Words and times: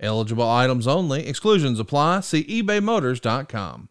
Eligible 0.00 0.48
items 0.48 0.86
only. 0.86 1.26
Exclusions 1.26 1.80
apply. 1.80 2.20
See 2.20 2.44
ebaymotors.com. 2.44 3.88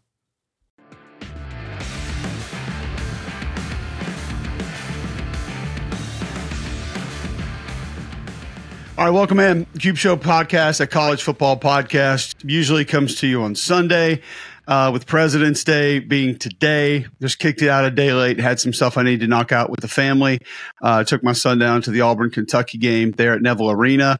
All 8.97 9.05
right, 9.05 9.11
welcome 9.11 9.39
in. 9.39 9.65
Cube 9.77 9.95
Show 9.95 10.17
podcast, 10.17 10.81
a 10.81 10.87
college 10.87 11.21
football 11.21 11.59
podcast, 11.59 12.33
usually 12.43 12.83
comes 12.83 13.13
to 13.17 13.27
you 13.27 13.43
on 13.43 13.53
Sunday. 13.53 14.23
Uh, 14.67 14.89
with 14.91 15.05
President's 15.05 15.63
Day 15.63 15.99
being 15.99 16.35
today, 16.35 17.05
just 17.21 17.37
kicked 17.37 17.61
it 17.61 17.69
out 17.69 17.85
a 17.85 17.91
day 17.91 18.11
late. 18.11 18.39
Had 18.39 18.59
some 18.59 18.73
stuff 18.73 18.97
I 18.97 19.03
needed 19.03 19.21
to 19.21 19.27
knock 19.27 19.51
out 19.51 19.69
with 19.69 19.81
the 19.81 19.87
family. 19.87 20.39
Uh, 20.81 21.03
took 21.03 21.23
my 21.23 21.33
son 21.33 21.59
down 21.59 21.83
to 21.83 21.91
the 21.91 22.01
Auburn, 22.01 22.31
Kentucky 22.31 22.79
game 22.79 23.11
there 23.11 23.33
at 23.33 23.41
Neville 23.43 23.69
Arena. 23.69 24.17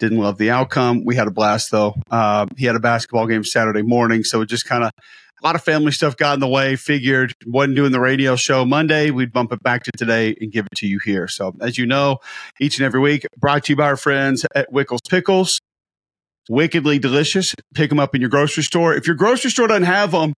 Didn't 0.00 0.18
love 0.18 0.38
the 0.38 0.50
outcome. 0.50 1.04
We 1.04 1.14
had 1.14 1.28
a 1.28 1.30
blast 1.30 1.70
though. 1.70 1.94
Uh, 2.10 2.46
he 2.56 2.64
had 2.64 2.74
a 2.74 2.80
basketball 2.80 3.26
game 3.26 3.44
Saturday 3.44 3.82
morning, 3.82 4.24
so 4.24 4.40
it 4.40 4.46
just 4.46 4.64
kind 4.64 4.82
of 4.82 4.90
a 5.42 5.46
lot 5.46 5.54
of 5.54 5.62
family 5.62 5.92
stuff 5.92 6.16
got 6.16 6.34
in 6.34 6.40
the 6.40 6.48
way. 6.48 6.74
Figured 6.76 7.34
wasn't 7.46 7.76
doing 7.76 7.92
the 7.92 8.00
radio 8.00 8.34
show 8.34 8.64
Monday. 8.64 9.10
We'd 9.10 9.32
bump 9.32 9.52
it 9.52 9.62
back 9.62 9.84
to 9.84 9.90
today 9.92 10.34
and 10.40 10.50
give 10.50 10.66
it 10.66 10.76
to 10.78 10.86
you 10.86 10.98
here. 11.04 11.28
So 11.28 11.54
as 11.60 11.78
you 11.78 11.86
know, 11.86 12.18
each 12.60 12.78
and 12.78 12.86
every 12.86 13.00
week, 13.00 13.26
brought 13.38 13.64
to 13.64 13.72
you 13.72 13.76
by 13.76 13.84
our 13.84 13.96
friends 13.96 14.44
at 14.54 14.72
Wickles 14.72 15.00
Pickles. 15.08 15.60
Wickedly 16.48 16.98
delicious. 16.98 17.54
Pick 17.74 17.90
them 17.90 18.00
up 18.00 18.14
in 18.14 18.20
your 18.20 18.30
grocery 18.30 18.62
store. 18.62 18.94
If 18.94 19.06
your 19.06 19.16
grocery 19.16 19.50
store 19.50 19.68
doesn't 19.68 19.84
have 19.84 20.10
them, 20.12 20.32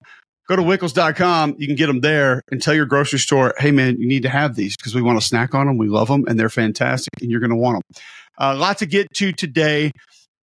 go 0.48 0.56
to 0.56 0.62
wickles.com. 0.62 1.56
You 1.58 1.66
can 1.66 1.76
get 1.76 1.86
them 1.86 2.00
there 2.00 2.42
and 2.50 2.60
tell 2.60 2.74
your 2.74 2.86
grocery 2.86 3.18
store, 3.18 3.54
hey, 3.58 3.70
man, 3.70 4.00
you 4.00 4.06
need 4.06 4.22
to 4.22 4.28
have 4.28 4.54
these 4.54 4.76
because 4.76 4.94
we 4.94 5.02
want 5.02 5.20
to 5.20 5.26
snack 5.26 5.54
on 5.54 5.66
them. 5.66 5.78
We 5.78 5.88
love 5.88 6.08
them 6.08 6.24
and 6.26 6.38
they're 6.38 6.48
fantastic 6.48 7.12
and 7.20 7.30
you're 7.30 7.40
going 7.40 7.50
to 7.50 7.56
want 7.56 7.76
them. 7.76 8.02
Uh, 8.38 8.56
lot 8.56 8.78
to 8.78 8.86
get 8.86 9.12
to 9.14 9.32
today. 9.32 9.92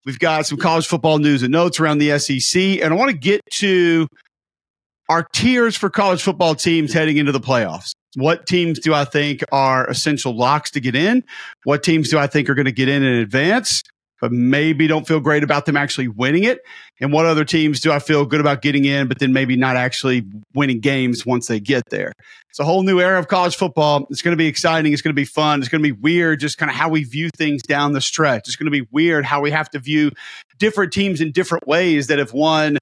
We've 0.05 0.19
got 0.19 0.45
some 0.45 0.57
college 0.57 0.87
football 0.87 1.19
news 1.19 1.43
and 1.43 1.51
notes 1.51 1.79
around 1.79 1.99
the 1.99 2.17
SEC. 2.19 2.61
And 2.81 2.93
I 2.93 2.97
want 2.97 3.11
to 3.11 3.17
get 3.17 3.41
to 3.53 4.07
our 5.09 5.27
tiers 5.33 5.75
for 5.75 5.89
college 5.89 6.21
football 6.21 6.55
teams 6.55 6.93
heading 6.93 7.17
into 7.17 7.31
the 7.31 7.39
playoffs. 7.39 7.91
What 8.15 8.45
teams 8.45 8.79
do 8.79 8.93
I 8.93 9.05
think 9.05 9.43
are 9.51 9.87
essential 9.87 10.35
locks 10.35 10.71
to 10.71 10.79
get 10.79 10.95
in? 10.95 11.23
What 11.63 11.83
teams 11.83 12.09
do 12.09 12.17
I 12.17 12.27
think 12.27 12.49
are 12.49 12.55
going 12.55 12.65
to 12.65 12.71
get 12.71 12.89
in 12.89 13.03
in 13.03 13.15
advance? 13.15 13.83
But 14.21 14.31
maybe 14.31 14.87
don't 14.87 15.07
feel 15.07 15.19
great 15.19 15.43
about 15.43 15.65
them 15.65 15.77
actually 15.77 16.07
winning 16.07 16.43
it? 16.43 16.59
And 16.99 17.13
what 17.13 17.25
other 17.25 17.45
teams 17.45 17.79
do 17.79 17.91
I 17.91 17.99
feel 17.99 18.25
good 18.25 18.39
about 18.39 18.61
getting 18.61 18.85
in, 18.85 19.07
but 19.07 19.19
then 19.19 19.33
maybe 19.33 19.55
not 19.55 19.75
actually 19.75 20.25
winning 20.53 20.79
games 20.79 21.25
once 21.25 21.47
they 21.47 21.59
get 21.59 21.83
there? 21.89 22.13
It's 22.49 22.59
a 22.59 22.65
whole 22.65 22.83
new 22.83 22.99
era 22.99 23.19
of 23.19 23.27
college 23.27 23.55
football. 23.55 24.07
It's 24.09 24.21
going 24.21 24.33
to 24.33 24.37
be 24.37 24.47
exciting. 24.47 24.91
It's 24.93 25.01
going 25.01 25.13
to 25.13 25.19
be 25.19 25.25
fun. 25.25 25.59
It's 25.59 25.69
going 25.69 25.83
to 25.83 25.93
be 25.93 25.99
weird, 25.99 26.39
just 26.39 26.57
kind 26.57 26.69
of 26.69 26.75
how 26.75 26.89
we 26.89 27.03
view 27.03 27.29
things 27.37 27.61
down 27.61 27.93
the 27.93 28.01
stretch. 28.01 28.47
It's 28.47 28.55
going 28.55 28.71
to 28.71 28.71
be 28.71 28.87
weird 28.91 29.25
how 29.25 29.41
we 29.41 29.51
have 29.51 29.69
to 29.71 29.79
view 29.79 30.11
different 30.57 30.91
teams 30.91 31.21
in 31.21 31.31
different 31.31 31.67
ways 31.67 32.07
that 32.07 32.19
have 32.19 32.33
won 32.33 32.77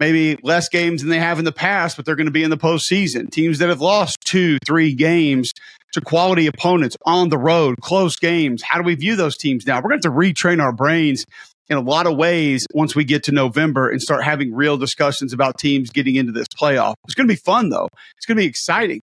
maybe 0.00 0.38
less 0.42 0.68
games 0.68 1.02
than 1.02 1.10
they 1.10 1.18
have 1.18 1.38
in 1.38 1.44
the 1.44 1.52
past, 1.52 1.96
but 1.96 2.06
they're 2.06 2.16
going 2.16 2.26
to 2.26 2.32
be 2.32 2.42
in 2.42 2.50
the 2.50 2.56
postseason. 2.56 3.30
Teams 3.30 3.58
that 3.58 3.68
have 3.68 3.82
lost 3.82 4.16
two, 4.24 4.58
three 4.66 4.94
games 4.94 5.52
to 5.92 6.00
quality 6.00 6.46
opponents 6.46 6.96
on 7.04 7.28
the 7.28 7.38
road, 7.38 7.76
close 7.80 8.16
games. 8.16 8.62
How 8.62 8.78
do 8.78 8.84
we 8.84 8.94
view 8.94 9.16
those 9.16 9.36
teams 9.36 9.66
now? 9.66 9.76
We're 9.76 9.90
going 9.90 10.00
to 10.00 10.08
have 10.08 10.14
to 10.14 10.20
retrain 10.20 10.62
our 10.62 10.72
brains 10.72 11.26
in 11.68 11.76
a 11.76 11.80
lot 11.80 12.06
of 12.06 12.16
ways 12.16 12.66
once 12.72 12.94
we 12.94 13.04
get 13.04 13.24
to 13.24 13.32
November 13.32 13.88
and 13.88 14.02
start 14.02 14.24
having 14.24 14.52
real 14.52 14.76
discussions 14.76 15.32
about 15.32 15.58
teams 15.58 15.90
getting 15.90 16.16
into 16.16 16.32
this 16.32 16.48
playoff. 16.48 16.94
It's 17.04 17.14
going 17.14 17.28
to 17.28 17.32
be 17.32 17.38
fun, 17.38 17.70
though. 17.70 17.88
It's 18.16 18.26
going 18.26 18.36
to 18.36 18.42
be 18.42 18.48
exciting. 18.48 19.00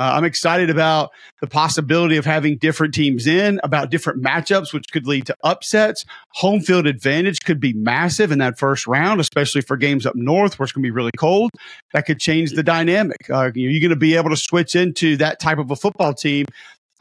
Uh, 0.00 0.14
I'm 0.14 0.24
excited 0.24 0.70
about 0.70 1.10
the 1.42 1.46
possibility 1.46 2.16
of 2.16 2.24
having 2.24 2.56
different 2.56 2.94
teams 2.94 3.26
in, 3.26 3.60
about 3.62 3.90
different 3.90 4.22
matchups, 4.22 4.72
which 4.72 4.90
could 4.90 5.06
lead 5.06 5.26
to 5.26 5.36
upsets. 5.44 6.06
Home 6.36 6.60
field 6.60 6.86
advantage 6.86 7.40
could 7.44 7.60
be 7.60 7.74
massive 7.74 8.32
in 8.32 8.38
that 8.38 8.58
first 8.58 8.86
round, 8.86 9.20
especially 9.20 9.60
for 9.60 9.76
games 9.76 10.06
up 10.06 10.16
north 10.16 10.58
where 10.58 10.64
it's 10.64 10.72
going 10.72 10.82
to 10.82 10.86
be 10.86 10.90
really 10.90 11.10
cold. 11.18 11.50
That 11.92 12.06
could 12.06 12.18
change 12.18 12.52
the 12.52 12.62
dynamic. 12.62 13.28
Uh, 13.28 13.50
you're 13.54 13.78
going 13.78 13.90
to 13.90 13.96
be 13.96 14.16
able 14.16 14.30
to 14.30 14.38
switch 14.38 14.74
into 14.74 15.18
that 15.18 15.38
type 15.38 15.58
of 15.58 15.70
a 15.70 15.76
football 15.76 16.14
team 16.14 16.46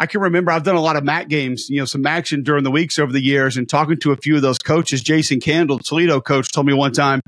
I 0.02 0.06
can 0.06 0.22
remember 0.22 0.52
I've 0.52 0.64
done 0.64 0.78
a 0.78 0.82
lot 0.82 0.96
of 0.96 1.04
MAC 1.04 1.28
games, 1.28 1.70
you 1.70 1.78
know, 1.78 1.84
some 1.84 2.06
action 2.06 2.42
during 2.42 2.64
the 2.64 2.72
weeks 2.72 2.98
over 2.98 3.12
the 3.12 3.22
years 3.22 3.58
and 3.58 3.68
talking 3.68 4.00
to 4.00 4.14
a 4.14 4.16
few 4.16 4.38
of 4.38 4.42
those 4.42 4.58
coaches. 4.58 5.02
Jason 5.02 5.42
Candle, 5.42 5.78
Toledo 5.78 6.22
coach, 6.22 6.54
told 6.54 6.66
me 6.66 6.74
one 6.74 6.94
time, 6.94 7.20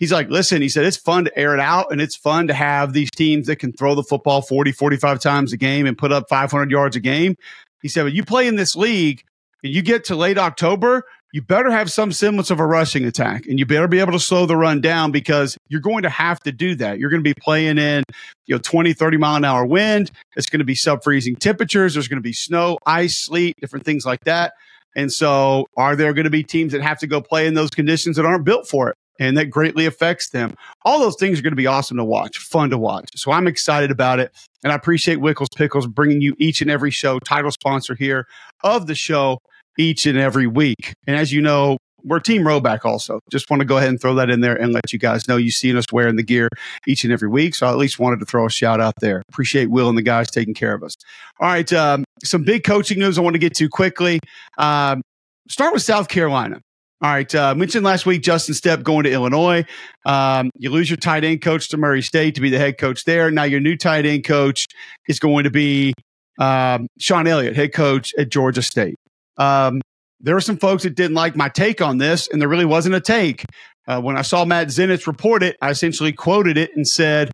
he's 0.00 0.10
like, 0.10 0.28
listen, 0.30 0.60
he 0.60 0.68
said, 0.68 0.84
it's 0.84 0.96
fun 0.96 1.26
to 1.26 1.38
air 1.38 1.54
it 1.54 1.60
out 1.60 1.92
and 1.92 2.00
it's 2.00 2.16
fun 2.16 2.48
to 2.48 2.54
have 2.54 2.92
these 2.92 3.10
teams 3.12 3.46
that 3.46 3.56
can 3.56 3.72
throw 3.72 3.94
the 3.94 4.02
football 4.02 4.42
40, 4.42 4.72
45 4.72 5.20
times 5.20 5.52
a 5.52 5.56
game 5.56 5.86
and 5.86 5.96
put 5.96 6.10
up 6.10 6.28
500 6.28 6.70
yards 6.70 6.96
a 6.96 7.00
game. 7.00 7.36
He 7.82 7.88
said, 7.88 8.02
but 8.02 8.12
you 8.12 8.24
play 8.24 8.48
in 8.48 8.56
this 8.56 8.74
league 8.74 9.22
and 9.62 9.72
you 9.72 9.82
get 9.82 10.04
to 10.06 10.16
late 10.16 10.38
October, 10.38 11.04
you 11.32 11.42
better 11.42 11.70
have 11.70 11.92
some 11.92 12.10
semblance 12.10 12.50
of 12.50 12.58
a 12.58 12.66
rushing 12.66 13.04
attack 13.04 13.46
and 13.46 13.58
you 13.58 13.66
better 13.66 13.86
be 13.86 14.00
able 14.00 14.12
to 14.12 14.18
slow 14.18 14.46
the 14.46 14.56
run 14.56 14.80
down 14.80 15.12
because 15.12 15.56
you're 15.68 15.80
going 15.80 16.02
to 16.02 16.10
have 16.10 16.40
to 16.40 16.50
do 16.50 16.74
that. 16.76 16.98
You're 16.98 17.10
going 17.10 17.22
to 17.22 17.28
be 17.28 17.38
playing 17.38 17.78
in, 17.78 18.02
you 18.46 18.56
know, 18.56 18.58
20, 18.58 18.94
30 18.94 19.16
mile 19.18 19.36
an 19.36 19.44
hour 19.44 19.64
wind. 19.64 20.10
It's 20.34 20.48
going 20.48 20.58
to 20.58 20.64
be 20.64 20.74
sub 20.74 21.04
freezing 21.04 21.36
temperatures. 21.36 21.94
There's 21.94 22.08
going 22.08 22.18
to 22.18 22.22
be 22.22 22.32
snow, 22.32 22.78
ice, 22.84 23.18
sleet, 23.18 23.56
different 23.60 23.84
things 23.84 24.04
like 24.04 24.24
that. 24.24 24.54
And 24.96 25.12
so 25.12 25.66
are 25.76 25.94
there 25.94 26.12
going 26.14 26.24
to 26.24 26.30
be 26.30 26.42
teams 26.42 26.72
that 26.72 26.82
have 26.82 26.98
to 26.98 27.06
go 27.06 27.20
play 27.20 27.46
in 27.46 27.54
those 27.54 27.70
conditions 27.70 28.16
that 28.16 28.24
aren't 28.24 28.44
built 28.44 28.66
for 28.66 28.90
it? 28.90 28.96
And 29.20 29.36
that 29.36 29.46
greatly 29.46 29.86
affects 29.86 30.30
them. 30.30 30.54
All 30.84 30.98
those 30.98 31.16
things 31.16 31.38
are 31.38 31.42
going 31.42 31.52
to 31.52 31.56
be 31.56 31.66
awesome 31.66 31.98
to 31.98 32.04
watch, 32.04 32.38
fun 32.38 32.70
to 32.70 32.78
watch. 32.78 33.10
So 33.14 33.30
I'm 33.30 33.46
excited 33.46 33.92
about 33.92 34.18
it. 34.18 34.32
And 34.64 34.72
I 34.72 34.74
appreciate 34.74 35.18
Wickles 35.18 35.54
Pickles 35.54 35.86
bringing 35.86 36.20
you 36.20 36.34
each 36.38 36.60
and 36.60 36.70
every 36.70 36.90
show, 36.90 37.18
title 37.20 37.52
sponsor 37.52 37.94
here 37.94 38.26
of 38.64 38.86
the 38.88 38.94
show 38.94 39.38
each 39.78 40.06
and 40.06 40.18
every 40.18 40.46
week. 40.46 40.94
And 41.06 41.16
as 41.16 41.32
you 41.32 41.40
know, 41.40 41.76
we're 42.02 42.18
Team 42.18 42.42
Rhoback 42.42 42.86
also. 42.86 43.20
Just 43.30 43.50
want 43.50 43.60
to 43.60 43.66
go 43.66 43.76
ahead 43.76 43.90
and 43.90 44.00
throw 44.00 44.14
that 44.14 44.30
in 44.30 44.40
there 44.40 44.56
and 44.56 44.72
let 44.72 44.90
you 44.90 44.98
guys 44.98 45.28
know 45.28 45.36
you've 45.36 45.52
seen 45.52 45.76
us 45.76 45.84
wearing 45.92 46.16
the 46.16 46.22
gear 46.22 46.48
each 46.86 47.04
and 47.04 47.12
every 47.12 47.28
week. 47.28 47.54
So 47.54 47.66
I 47.66 47.70
at 47.70 47.76
least 47.76 47.98
wanted 47.98 48.20
to 48.20 48.26
throw 48.26 48.46
a 48.46 48.50
shout 48.50 48.80
out 48.80 48.94
there. 49.00 49.22
Appreciate 49.28 49.70
Will 49.70 49.88
and 49.90 49.98
the 49.98 50.02
guys 50.02 50.30
taking 50.30 50.54
care 50.54 50.74
of 50.74 50.82
us. 50.82 50.94
All 51.40 51.48
right. 51.48 51.70
Um, 51.74 52.04
some 52.24 52.42
big 52.42 52.64
coaching 52.64 52.98
news 52.98 53.18
I 53.18 53.20
want 53.20 53.34
to 53.34 53.38
get 53.38 53.54
to 53.56 53.68
quickly. 53.68 54.18
Um, 54.56 55.02
start 55.48 55.74
with 55.74 55.82
South 55.82 56.08
Carolina. 56.08 56.62
All 57.02 57.10
right. 57.10 57.34
Uh, 57.34 57.54
mentioned 57.54 57.84
last 57.84 58.04
week 58.04 58.22
Justin 58.22 58.54
Stepp 58.54 58.82
going 58.82 59.04
to 59.04 59.10
Illinois. 59.10 59.64
Um, 60.04 60.50
you 60.58 60.68
lose 60.68 60.90
your 60.90 60.98
tight 60.98 61.24
end 61.24 61.40
coach 61.40 61.70
to 61.70 61.78
Murray 61.78 62.02
State 62.02 62.34
to 62.34 62.42
be 62.42 62.50
the 62.50 62.58
head 62.58 62.76
coach 62.76 63.04
there. 63.04 63.30
Now 63.30 63.44
your 63.44 63.60
new 63.60 63.76
tight 63.76 64.04
end 64.04 64.24
coach 64.24 64.66
is 65.08 65.18
going 65.18 65.44
to 65.44 65.50
be 65.50 65.94
um, 66.38 66.86
Shawn 66.98 67.26
Elliott, 67.26 67.56
head 67.56 67.72
coach 67.72 68.12
at 68.18 68.28
Georgia 68.28 68.60
State. 68.60 68.96
Um, 69.38 69.80
there 70.20 70.34
were 70.34 70.42
some 70.42 70.58
folks 70.58 70.82
that 70.82 70.94
didn't 70.94 71.14
like 71.14 71.34
my 71.34 71.48
take 71.48 71.80
on 71.80 71.96
this, 71.96 72.28
and 72.28 72.40
there 72.40 72.48
really 72.48 72.66
wasn't 72.66 72.94
a 72.94 73.00
take. 73.00 73.46
Uh, 73.88 73.98
when 74.00 74.18
I 74.18 74.22
saw 74.22 74.44
Matt 74.44 74.68
Zenitz 74.68 75.06
report 75.06 75.42
it, 75.42 75.56
I 75.62 75.70
essentially 75.70 76.12
quoted 76.12 76.58
it 76.58 76.70
and 76.76 76.86
said, 76.86 77.30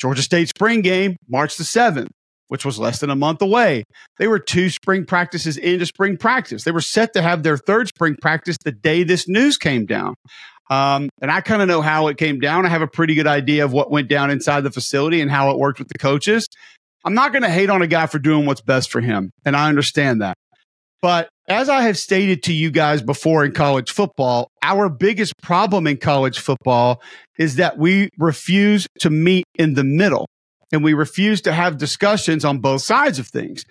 Georgia 0.00 0.22
State 0.22 0.48
spring 0.48 0.82
game, 0.82 1.16
March 1.28 1.56
the 1.56 1.62
7th 1.62 2.08
which 2.48 2.64
was 2.64 2.78
less 2.78 3.00
than 3.00 3.10
a 3.10 3.16
month 3.16 3.42
away. 3.42 3.84
They 4.18 4.28
were 4.28 4.38
two 4.38 4.70
spring 4.70 5.04
practices 5.04 5.56
into 5.56 5.86
spring 5.86 6.16
practice. 6.16 6.64
They 6.64 6.70
were 6.70 6.80
set 6.80 7.12
to 7.14 7.22
have 7.22 7.42
their 7.42 7.56
third 7.56 7.88
spring 7.88 8.16
practice 8.20 8.56
the 8.64 8.72
day 8.72 9.04
this 9.04 9.28
news 9.28 9.56
came 9.56 9.86
down. 9.86 10.14
Um, 10.70 11.10
and 11.20 11.30
I 11.30 11.40
kind 11.40 11.60
of 11.62 11.68
know 11.68 11.82
how 11.82 12.08
it 12.08 12.16
came 12.16 12.40
down. 12.40 12.64
I 12.64 12.70
have 12.70 12.82
a 12.82 12.86
pretty 12.86 13.14
good 13.14 13.26
idea 13.26 13.64
of 13.64 13.72
what 13.72 13.90
went 13.90 14.08
down 14.08 14.30
inside 14.30 14.62
the 14.62 14.70
facility 14.70 15.20
and 15.20 15.30
how 15.30 15.50
it 15.50 15.58
worked 15.58 15.78
with 15.78 15.88
the 15.88 15.98
coaches. 15.98 16.48
I'm 17.04 17.14
not 17.14 17.32
going 17.32 17.42
to 17.42 17.50
hate 17.50 17.68
on 17.68 17.82
a 17.82 17.86
guy 17.86 18.06
for 18.06 18.18
doing 18.18 18.46
what's 18.46 18.62
best 18.62 18.90
for 18.90 19.00
him. 19.00 19.30
And 19.44 19.54
I 19.54 19.68
understand 19.68 20.22
that. 20.22 20.36
But 21.02 21.28
as 21.48 21.68
I 21.68 21.82
have 21.82 21.98
stated 21.98 22.42
to 22.44 22.54
you 22.54 22.70
guys 22.70 23.02
before 23.02 23.44
in 23.44 23.52
college 23.52 23.90
football, 23.90 24.48
our 24.62 24.88
biggest 24.88 25.34
problem 25.42 25.86
in 25.86 25.98
college 25.98 26.38
football 26.38 27.02
is 27.38 27.56
that 27.56 27.76
we 27.76 28.08
refuse 28.18 28.86
to 29.00 29.10
meet 29.10 29.44
in 29.56 29.74
the 29.74 29.84
middle 29.84 30.26
and 30.74 30.84
we 30.84 30.92
refuse 30.92 31.40
to 31.42 31.52
have 31.52 31.78
discussions 31.78 32.44
on 32.44 32.58
both 32.58 32.82
sides 32.82 33.18
of 33.18 33.28
things. 33.28 33.64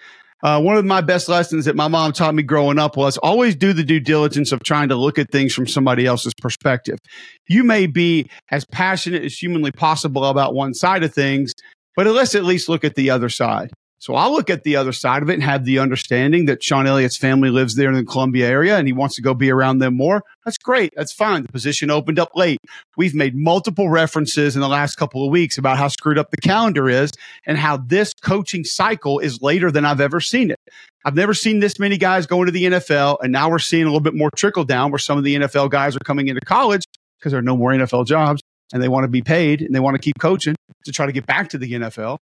Uh, 0.44 0.60
one 0.60 0.76
of 0.76 0.84
my 0.84 1.00
best 1.00 1.30
lessons 1.30 1.66
that 1.66 1.76
my 1.76 1.88
mom 1.88 2.12
taught 2.12 2.36
me 2.36 2.44
growing 2.44 2.78
up 2.78 2.98
was 2.98 3.18
always 3.20 3.56
do 3.56 3.72
the 3.72 3.84
due 3.84 4.02
diligence 4.02 4.52
of 4.52 4.62
trying 4.62 4.90
to 4.90 4.96
look 4.96 5.18
at 5.18 5.32
things 5.32 5.54
from 5.54 5.66
somebody 5.66 6.06
else's 6.06 6.34
perspective. 6.34 7.00
You 7.48 7.64
may 7.64 7.88
be 7.88 8.30
as 8.52 8.66
passionate 8.66 9.24
as 9.24 9.38
humanly 9.38 9.72
possible 9.72 10.26
about 10.26 10.54
one 10.54 10.74
side 10.74 11.04
of 11.04 11.14
things, 11.14 11.54
but 11.96 12.08
let's 12.08 12.36
at 12.36 12.44
least 12.44 12.68
look 12.68 12.84
at 12.84 12.96
the 12.96 13.10
other 13.10 13.30
side. 13.30 13.72
So 14.04 14.16
I'll 14.16 14.34
look 14.34 14.50
at 14.50 14.64
the 14.64 14.76
other 14.76 14.92
side 14.92 15.24
of 15.24 15.30
it 15.30 15.36
and 15.36 15.44
have 15.44 15.64
the 15.64 15.80
understanding 15.80 16.44
that 16.48 16.62
Shawn 16.62 16.88
Elliott's 16.88 17.16
family 17.16 17.50
lives 17.50 17.76
there 17.76 17.88
in 17.88 17.96
the 17.96 18.04
Columbia 18.04 18.50
area 18.50 18.78
and 18.78 18.86
he 18.86 18.92
wants 18.92 19.16
to 19.16 19.22
go 19.22 19.34
be 19.34 19.50
around 19.50 19.78
them 19.78 19.96
more. 19.96 20.24
That's 20.44 20.58
great. 20.58 20.92
That's 20.94 21.14
fine. 21.14 21.44
The 21.44 21.48
position 21.54 21.90
opened 21.90 22.20
up 22.20 22.32
late. 22.36 22.60
We've 22.98 23.16
made 23.16 23.34
multiple 23.34 23.88
references 23.88 24.58
in 24.58 24.62
the 24.62 24.68
last 24.68 24.98
couple 24.98 25.24
of 25.24 25.32
weeks 25.32 25.58
about 25.58 25.78
how 25.78 25.88
screwed 25.88 26.18
up 26.18 26.32
the 26.32 26.42
calendar 26.42 26.90
is 26.90 27.12
and 27.46 27.58
how 27.58 27.78
this 27.78 28.14
coaching 28.14 28.66
cycle 28.66 29.20
is 29.20 29.42
later 29.42 29.72
than 29.72 29.86
I've 29.86 30.02
ever 30.02 30.20
seen 30.20 30.52
it. 30.52 30.60
I've 31.06 31.16
never 31.16 31.34
seen 31.34 31.62
this 31.62 31.80
many 31.80 31.98
guys 31.98 32.28
going 32.28 32.48
to 32.48 32.52
the 32.52 32.66
NFL. 32.66 33.20
And 33.22 33.32
now 33.32 33.50
we're 33.50 33.58
seeing 33.58 33.84
a 33.84 33.88
little 33.88 34.02
bit 34.02 34.16
more 34.16 34.32
trickle 34.36 34.66
down 34.66 34.92
where 34.92 35.00
some 35.00 35.18
of 35.18 35.24
the 35.24 35.36
NFL 35.36 35.70
guys 35.70 35.96
are 35.96 36.00
coming 36.00 36.28
into 36.28 36.42
college 36.42 36.84
because 37.20 37.32
there 37.32 37.40
are 37.40 37.42
no 37.42 37.56
more 37.56 37.72
NFL 37.72 38.06
jobs 38.06 38.42
and 38.74 38.84
they 38.84 38.90
want 38.90 39.06
to 39.06 39.08
be 39.10 39.22
paid 39.22 39.62
and 39.62 39.74
they 39.74 39.80
want 39.80 39.96
to 39.96 40.02
keep 40.02 40.20
coaching 40.20 40.56
to 40.84 40.92
try 40.92 41.06
to 41.06 41.14
get 41.14 41.26
back 41.26 41.48
to 41.52 41.58
the 41.58 41.72
NFL. 41.72 42.18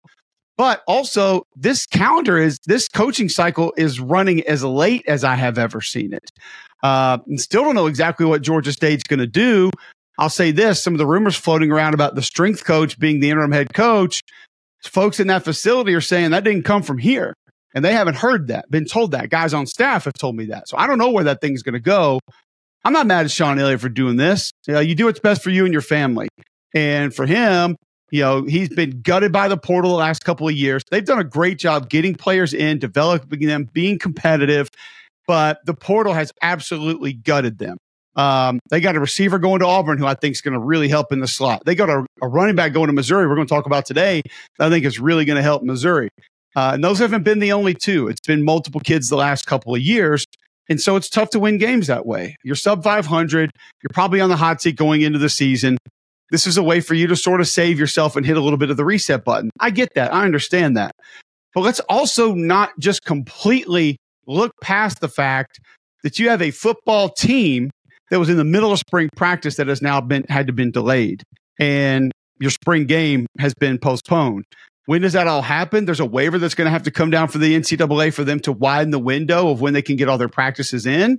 But 0.57 0.81
also, 0.88 1.45
this 1.56 1.86
calendar 1.86 2.38
is 2.38 2.57
this 2.65 2.88
coaching 2.88 3.30
cycle 3.30 3.74
is 3.77 4.00
running 4.00 4.42
as 4.48 4.63
late 4.63 5.04
as 5.07 5.24
I 5.24 5.36
have 5.36 5.59
ever 5.59 5.81
seen 5.81 6.13
it. 6.13 6.31
Uh, 6.83 7.19
and 7.27 7.39
still 7.39 7.63
don't 7.63 7.75
know 7.75 7.88
exactly 7.88 8.25
what 8.25 8.42
Georgia 8.42 8.71
State's 8.71 9.04
going 9.04 9.19
to 9.19 9.27
do. 9.27 9.69
I'll 10.18 10.30
say 10.30 10.51
this: 10.51 10.83
some 10.83 10.94
of 10.94 10.98
the 10.98 11.06
rumors 11.06 11.36
floating 11.36 11.71
around 11.71 11.94
about 11.94 12.15
the 12.15 12.21
strength 12.24 12.65
coach 12.65 13.00
being 13.00 13.19
the 13.19 13.30
interim 13.30 13.51
head 13.51 13.74
coach, 13.74 14.21
folks 14.83 15.19
in 15.19 15.27
that 15.27 15.44
facility 15.44 15.94
are 15.94 16.01
saying 16.01 16.31
that 16.31 16.44
didn't 16.44 16.63
come 16.63 16.81
from 16.81 16.98
here, 16.98 17.36
and 17.75 17.86
they 17.86 17.94
haven't 17.94 18.15
heard 18.15 18.48
that, 18.48 18.69
been 18.71 18.86
told 18.86 19.12
that. 19.12 19.30
Guys 19.30 19.54
on 19.54 19.68
staff 19.68 20.06
have 20.06 20.13
told 20.13 20.36
me 20.36 20.45
that, 20.45 20.68
so 20.68 20.77
I 20.77 20.88
don't 20.88 20.98
know 20.98 21.12
where 21.12 21.25
that 21.25 21.39
thing's 21.42 21.62
going 21.62 21.74
to 21.74 21.80
go. 21.80 22.19
I'm 22.83 22.94
not 22.94 23.06
mad 23.06 23.25
at 23.25 23.31
Shawn 23.31 23.59
Elliott 23.59 23.81
for 23.81 23.89
doing 23.89 24.15
this. 24.15 24.51
You, 24.65 24.75
know, 24.75 24.80
you 24.80 24.95
do 24.95 25.06
what's 25.06 25.19
best 25.19 25.44
for 25.44 25.50
you 25.50 25.65
and 25.65 25.74
your 25.74 25.81
family, 25.81 26.30
and 26.74 27.13
for 27.13 27.25
him, 27.25 27.75
you 28.12 28.21
know, 28.21 28.44
he's 28.44 28.69
been 28.69 29.01
gutted 29.01 29.31
by 29.31 29.48
the 29.48 29.57
portal 29.57 29.92
the 29.92 29.98
last 29.98 30.24
couple 30.24 30.48
of 30.48 30.54
years. 30.54 30.83
They've 30.89 31.06
done 31.06 31.19
a 31.19 31.24
great 31.24 31.59
job 31.59 31.89
getting 31.89 32.15
players 32.15 32.54
in, 32.54 32.80
developing 32.80 33.48
them, 33.48 33.69
being 33.74 34.00
competitive, 34.00 34.69
but 35.27 35.59
the 35.65 35.74
portal 35.74 36.13
has 36.13 36.31
absolutely 36.42 37.13
gutted 37.13 37.57
them. 37.57 37.77
Um, 38.15 38.59
they 38.71 38.81
got 38.81 38.95
a 38.95 39.00
receiver 39.00 39.38
going 39.38 39.59
to 39.59 39.68
Auburn 39.68 40.00
who 40.00 40.07
I 40.07 40.15
think 40.15 40.33
is 40.33 40.42
going 40.42 40.56
to 40.56 40.59
really 40.59 40.88
help 40.88 41.12
in 41.12 41.19
the 41.19 41.27
slot. 41.27 41.63
They 41.65 41.75
got 41.75 41.89
a, 41.89 42.04
a, 42.21 42.27
running 42.27 42.56
back 42.56 42.74
going 42.74 42.88
to 42.88 42.94
Missouri. 42.94 43.27
We're 43.27 43.36
going 43.36 43.48
to 43.48 43.54
talk 43.54 43.68
about 43.68 43.86
today. 43.86 44.24
I 44.59 44.69
think 44.69 44.86
is 44.86 45.00
really 45.00 45.24
going 45.24 45.36
to 45.38 45.44
help 45.44 45.62
Missouri. 45.62 46.09
Uh, 46.56 46.71
and 46.74 46.83
those 46.83 46.98
haven't 46.98 47.21
been 47.21 47.38
the 47.38 47.51
only 47.51 47.75
two. 47.75 48.07
It's 48.07 48.25
been 48.25 48.44
multiple 48.44 48.81
kids 48.81 49.09
the 49.09 49.18
last 49.18 49.45
couple 49.45 49.75
of 49.75 49.81
years. 49.81 50.25
And 50.68 50.81
so 50.81 50.95
it's 50.95 51.09
tough 51.09 51.30
to 51.31 51.39
win 51.39 51.59
games 51.59 51.88
that 51.88 52.07
way. 52.07 52.36
You're 52.44 52.56
sub 52.56 52.83
500. 52.83 53.51
You're 53.83 53.89
probably 53.94 54.19
on 54.19 54.30
the 54.30 54.36
hot 54.36 54.62
seat 54.62 54.75
going 54.75 55.01
into 55.01 55.19
the 55.19 55.30
season. 55.30 55.77
This 56.31 56.45
is 56.45 56.57
a 56.57 56.63
way 56.63 56.81
for 56.81 56.94
you 56.94 57.07
to 57.07 57.15
sort 57.15 57.41
of 57.41 57.47
save 57.47 57.79
yourself 57.79 58.15
and 58.15 58.25
hit 58.25 58.38
a 58.38 58.41
little 58.41 58.57
bit 58.57 58.69
of 58.69 58.77
the 58.77 58.85
reset 58.85 59.24
button. 59.24 59.50
I 59.59 59.69
get 59.69 59.94
that. 59.95 60.13
I 60.13 60.25
understand 60.25 60.75
that. 60.77 60.91
But 61.53 61.62
let's 61.62 61.79
also 61.81 62.33
not 62.33 62.71
just 62.79 63.06
completely 63.06 63.97
look 64.27 64.51
past 64.62 65.00
the 65.00 65.07
fact 65.07 65.59
that 66.03 66.19
you 66.19 66.29
have 66.29 66.41
a 66.41 66.51
football 66.51 67.09
team 67.09 67.71
that 68.09 68.19
was 68.19 68.29
in 68.29 68.38
the 68.38 68.44
middle 68.44 68.71
of 68.71 68.79
spring 68.79 69.09
practice 69.15 69.56
that 69.56 69.68
has 69.68 69.81
now 69.81 70.01
been 70.01 70.25
had 70.29 70.47
to 70.47 70.53
been 70.53 70.71
delayed 70.71 71.24
and 71.59 72.12
your 72.39 72.51
spring 72.51 72.85
game 72.85 73.25
has 73.39 73.53
been 73.56 73.77
postponed. 73.77 74.44
When 74.85 75.01
does 75.01 75.13
that 75.13 75.27
all 75.27 75.41
happen? 75.41 75.85
There's 75.85 76.00
a 76.00 76.06
waiver 76.06 76.38
that's 76.38 76.56
going 76.56 76.68
to 76.68 76.71
have 76.71 76.83
to 76.83 76.91
come 76.91 77.09
down 77.09 77.27
for 77.27 77.39
the 77.39 77.56
NCAA 77.56 78.13
for 78.13 78.23
them 78.23 78.39
to 78.41 78.53
widen 78.53 78.91
the 78.91 79.00
window 79.00 79.50
of 79.50 79.59
when 79.59 79.73
they 79.73 79.81
can 79.81 79.97
get 79.97 80.07
all 80.07 80.18
their 80.18 80.30
practices 80.30 80.85
in. 80.85 81.18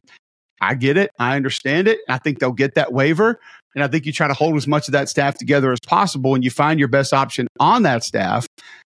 I 0.60 0.74
get 0.74 0.96
it. 0.96 1.10
I 1.18 1.36
understand 1.36 1.86
it. 1.86 1.98
I 2.08 2.18
think 2.18 2.38
they'll 2.38 2.52
get 2.52 2.74
that 2.76 2.92
waiver. 2.92 3.38
And 3.74 3.84
I 3.84 3.88
think 3.88 4.06
you 4.06 4.12
try 4.12 4.28
to 4.28 4.34
hold 4.34 4.56
as 4.56 4.66
much 4.66 4.88
of 4.88 4.92
that 4.92 5.08
staff 5.08 5.36
together 5.36 5.72
as 5.72 5.80
possible 5.80 6.34
and 6.34 6.42
you 6.42 6.50
find 6.50 6.78
your 6.78 6.88
best 6.88 7.12
option 7.12 7.46
on 7.60 7.82
that 7.82 8.02
staff 8.02 8.46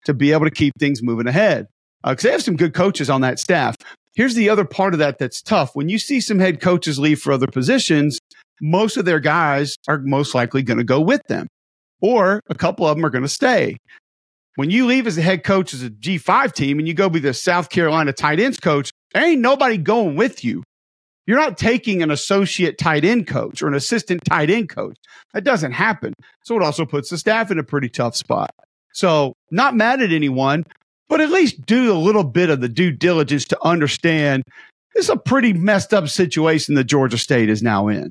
to 0.05 0.13
be 0.13 0.31
able 0.31 0.45
to 0.45 0.51
keep 0.51 0.73
things 0.79 1.01
moving 1.03 1.27
ahead. 1.27 1.67
Because 2.03 2.25
uh, 2.25 2.27
they 2.27 2.31
have 2.31 2.43
some 2.43 2.55
good 2.55 2.73
coaches 2.73 3.09
on 3.09 3.21
that 3.21 3.39
staff. 3.39 3.75
Here's 4.15 4.35
the 4.35 4.49
other 4.49 4.65
part 4.65 4.93
of 4.93 4.99
that 4.99 5.19
that's 5.19 5.41
tough. 5.41 5.75
When 5.75 5.89
you 5.89 5.99
see 5.99 6.21
some 6.21 6.39
head 6.39 6.61
coaches 6.61 6.97
leave 6.97 7.19
for 7.19 7.31
other 7.31 7.47
positions, 7.47 8.19
most 8.61 8.97
of 8.97 9.05
their 9.05 9.19
guys 9.19 9.75
are 9.87 9.99
most 9.99 10.33
likely 10.33 10.63
going 10.63 10.77
to 10.77 10.83
go 10.83 11.01
with 11.01 11.21
them, 11.27 11.47
or 12.01 12.41
a 12.49 12.55
couple 12.55 12.87
of 12.87 12.95
them 12.95 13.05
are 13.05 13.09
going 13.09 13.23
to 13.23 13.29
stay. 13.29 13.77
When 14.55 14.71
you 14.71 14.87
leave 14.87 15.05
as 15.05 15.19
a 15.19 15.21
head 15.21 15.43
coach 15.43 15.73
as 15.73 15.83
a 15.83 15.89
G5 15.91 16.51
team 16.53 16.79
and 16.79 16.87
you 16.87 16.95
go 16.95 17.09
be 17.09 17.19
the 17.19 17.33
South 17.33 17.69
Carolina 17.69 18.11
tight 18.11 18.39
ends 18.39 18.59
coach, 18.59 18.89
there 19.13 19.23
ain't 19.23 19.41
nobody 19.41 19.77
going 19.77 20.15
with 20.15 20.43
you. 20.43 20.63
You're 21.27 21.39
not 21.39 21.57
taking 21.57 22.01
an 22.01 22.09
associate 22.09 22.77
tight 22.77 23.05
end 23.05 23.27
coach 23.27 23.61
or 23.61 23.67
an 23.67 23.75
assistant 23.75 24.23
tight 24.25 24.49
end 24.49 24.69
coach. 24.69 24.97
That 25.33 25.43
doesn't 25.43 25.73
happen. 25.73 26.13
So 26.43 26.55
it 26.55 26.63
also 26.63 26.85
puts 26.85 27.09
the 27.09 27.17
staff 27.17 27.51
in 27.51 27.59
a 27.59 27.63
pretty 27.63 27.89
tough 27.89 28.15
spot. 28.15 28.49
So, 28.93 29.33
not 29.51 29.75
mad 29.75 30.01
at 30.01 30.11
anyone, 30.11 30.63
but 31.09 31.21
at 31.21 31.29
least 31.29 31.65
do 31.65 31.91
a 31.91 31.99
little 31.99 32.23
bit 32.23 32.49
of 32.49 32.61
the 32.61 32.69
due 32.69 32.91
diligence 32.91 33.45
to 33.45 33.63
understand 33.63 34.43
it's 34.95 35.09
a 35.09 35.17
pretty 35.17 35.53
messed 35.53 35.93
up 35.93 36.09
situation 36.09 36.73
that 36.75 36.85
Georgia 36.85 37.19
State 37.19 37.49
is 37.49 37.61
now 37.61 37.87
in. 37.87 38.09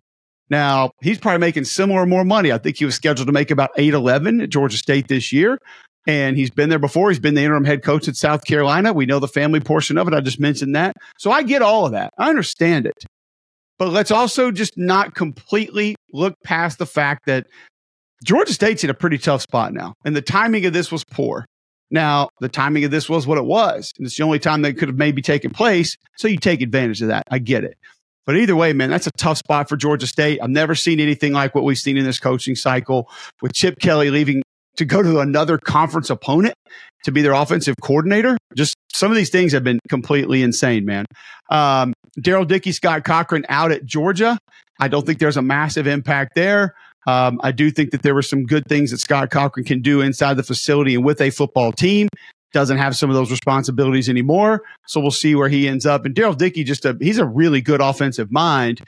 Now, 0.48 0.90
he's 1.02 1.18
probably 1.18 1.40
making 1.40 1.64
similar 1.64 2.02
or 2.02 2.06
more 2.06 2.24
money. 2.24 2.52
I 2.52 2.58
think 2.58 2.76
he 2.76 2.84
was 2.84 2.94
scheduled 2.94 3.26
to 3.26 3.32
make 3.32 3.50
about 3.50 3.70
811 3.76 4.40
at 4.40 4.50
Georgia 4.50 4.76
State 4.76 5.08
this 5.08 5.32
year. 5.32 5.58
And 6.06 6.36
he's 6.36 6.50
been 6.50 6.68
there 6.68 6.78
before. 6.78 7.10
He's 7.10 7.18
been 7.18 7.34
the 7.34 7.42
interim 7.42 7.64
head 7.64 7.82
coach 7.82 8.06
at 8.06 8.16
South 8.16 8.44
Carolina. 8.44 8.92
We 8.92 9.06
know 9.06 9.18
the 9.18 9.28
family 9.28 9.60
portion 9.60 9.98
of 9.98 10.06
it. 10.06 10.14
I 10.14 10.20
just 10.20 10.38
mentioned 10.38 10.76
that. 10.76 10.94
So 11.18 11.32
I 11.32 11.42
get 11.42 11.62
all 11.62 11.84
of 11.86 11.92
that. 11.92 12.12
I 12.16 12.28
understand 12.28 12.86
it. 12.86 13.04
But 13.78 13.88
let's 13.88 14.10
also 14.10 14.50
just 14.50 14.78
not 14.78 15.14
completely 15.14 15.96
look 16.12 16.34
past 16.44 16.78
the 16.78 16.86
fact 16.86 17.26
that 17.26 17.46
Georgia 18.24 18.52
State's 18.52 18.84
in 18.84 18.90
a 18.90 18.94
pretty 18.94 19.18
tough 19.18 19.42
spot 19.42 19.74
now. 19.74 19.94
And 20.04 20.16
the 20.16 20.22
timing 20.22 20.64
of 20.64 20.72
this 20.72 20.90
was 20.90 21.04
poor. 21.04 21.44
Now, 21.90 22.28
the 22.40 22.48
timing 22.48 22.84
of 22.84 22.90
this 22.90 23.08
was 23.08 23.26
what 23.26 23.38
it 23.38 23.44
was. 23.44 23.92
And 23.98 24.06
it's 24.06 24.16
the 24.16 24.24
only 24.24 24.38
time 24.38 24.62
that 24.62 24.74
could 24.74 24.88
have 24.88 24.96
maybe 24.96 25.22
taken 25.22 25.50
place. 25.50 25.96
So 26.16 26.26
you 26.28 26.38
take 26.38 26.62
advantage 26.62 27.02
of 27.02 27.08
that. 27.08 27.24
I 27.30 27.38
get 27.38 27.64
it. 27.64 27.76
But 28.24 28.36
either 28.36 28.56
way, 28.56 28.72
man, 28.72 28.90
that's 28.90 29.06
a 29.06 29.12
tough 29.12 29.38
spot 29.38 29.68
for 29.68 29.76
Georgia 29.76 30.06
State. 30.06 30.40
I've 30.42 30.50
never 30.50 30.74
seen 30.74 30.98
anything 30.98 31.32
like 31.32 31.54
what 31.54 31.62
we've 31.62 31.78
seen 31.78 31.96
in 31.96 32.04
this 32.04 32.18
coaching 32.18 32.56
cycle 32.56 33.08
with 33.40 33.52
Chip 33.52 33.78
Kelly 33.78 34.10
leaving 34.10 34.42
to 34.76 34.84
go 34.84 35.02
to 35.02 35.20
another 35.20 35.58
conference 35.58 36.10
opponent 36.10 36.54
to 37.04 37.12
be 37.12 37.22
their 37.22 37.32
offensive 37.32 37.74
coordinator. 37.80 38.36
Just 38.54 38.74
some 38.92 39.10
of 39.10 39.16
these 39.16 39.30
things 39.30 39.52
have 39.52 39.64
been 39.64 39.78
completely 39.88 40.42
insane, 40.42 40.84
man. 40.84 41.04
Um, 41.50 41.92
Darrell 42.20 42.44
Dickey, 42.44 42.72
Scott 42.72 43.04
Cochran 43.04 43.44
out 43.48 43.72
at 43.72 43.84
Georgia. 43.84 44.38
I 44.80 44.88
don't 44.88 45.06
think 45.06 45.18
there's 45.18 45.36
a 45.36 45.42
massive 45.42 45.86
impact 45.86 46.34
there. 46.34 46.74
Um, 47.06 47.40
I 47.42 47.52
do 47.52 47.70
think 47.70 47.92
that 47.92 48.02
there 48.02 48.14
were 48.14 48.22
some 48.22 48.44
good 48.44 48.64
things 48.66 48.90
that 48.90 48.98
Scott 48.98 49.30
Cochran 49.30 49.64
can 49.64 49.80
do 49.80 50.00
inside 50.00 50.34
the 50.34 50.42
facility 50.42 50.94
and 50.94 51.04
with 51.04 51.20
a 51.20 51.30
football 51.30 51.72
team. 51.72 52.08
Doesn't 52.52 52.78
have 52.78 52.96
some 52.96 53.10
of 53.10 53.16
those 53.16 53.30
responsibilities 53.30 54.08
anymore. 54.08 54.62
So 54.86 55.00
we'll 55.00 55.10
see 55.10 55.34
where 55.34 55.48
he 55.48 55.68
ends 55.68 55.86
up. 55.86 56.04
And 56.04 56.14
Darrell 56.14 56.34
Dickey, 56.34 56.64
just 56.64 56.84
a, 56.84 56.96
he's 57.00 57.18
a 57.18 57.26
really 57.26 57.60
good 57.60 57.80
offensive 57.80 58.32
mind 58.32 58.80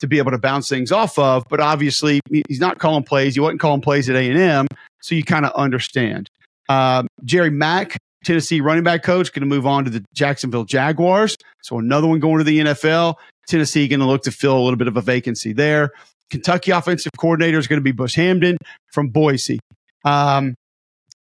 to 0.00 0.06
be 0.06 0.18
able 0.18 0.30
to 0.30 0.38
bounce 0.38 0.68
things 0.68 0.92
off 0.92 1.18
of. 1.18 1.44
But 1.48 1.60
obviously, 1.60 2.20
he's 2.48 2.60
not 2.60 2.78
calling 2.78 3.04
plays. 3.04 3.34
He 3.34 3.40
wasn't 3.40 3.60
calling 3.60 3.80
plays 3.80 4.08
at 4.08 4.16
A 4.16 4.30
and 4.30 4.38
M, 4.38 4.66
so 5.00 5.14
you 5.14 5.24
kind 5.24 5.46
of 5.46 5.52
understand. 5.52 6.30
Um, 6.68 7.06
Jerry 7.24 7.50
Mack, 7.50 7.96
Tennessee 8.24 8.60
running 8.60 8.84
back 8.84 9.02
coach, 9.02 9.32
going 9.32 9.48
to 9.48 9.54
move 9.54 9.66
on 9.66 9.84
to 9.84 9.90
the 9.90 10.04
Jacksonville 10.14 10.64
Jaguars. 10.64 11.36
So 11.62 11.78
another 11.78 12.06
one 12.06 12.18
going 12.18 12.38
to 12.38 12.44
the 12.44 12.58
NFL. 12.58 13.14
Tennessee 13.46 13.86
going 13.88 14.00
to 14.00 14.06
look 14.06 14.22
to 14.22 14.32
fill 14.32 14.58
a 14.58 14.62
little 14.62 14.76
bit 14.76 14.88
of 14.88 14.96
a 14.96 15.00
vacancy 15.00 15.52
there. 15.52 15.92
Kentucky 16.30 16.72
offensive 16.72 17.12
coordinator 17.16 17.58
is 17.58 17.68
going 17.68 17.78
to 17.78 17.84
be 17.84 17.92
Bush 17.92 18.16
Hamdan 18.16 18.56
from 18.92 19.08
Boise. 19.08 19.60
Um, 20.04 20.56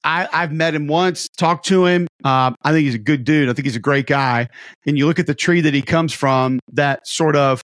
I, 0.03 0.27
have 0.32 0.51
met 0.51 0.74
him 0.74 0.88
once, 0.88 1.27
talked 1.38 1.65
to 1.68 1.86
him. 1.86 2.08
Uh, 2.24 2.51
I 2.63 2.72
think 2.72 2.86
he's 2.86 2.96
a 2.96 3.00
good 3.00 3.24
dude. 3.24 3.50
I 3.50 3.53
think 3.53 3.65
he's 3.65 3.75
a 3.75 3.80
great 3.80 4.08
guy. 4.08 4.50
And 4.86 4.98
you 4.98 5.06
look 5.06 5.20
at 5.20 5.27
the 5.27 5.36
tree 5.36 5.62
that 5.62 5.74
he 5.74 5.82
comes 5.82 6.12
from, 6.12 6.60
that 6.74 7.08
sort 7.08 7.36
of 7.36 7.63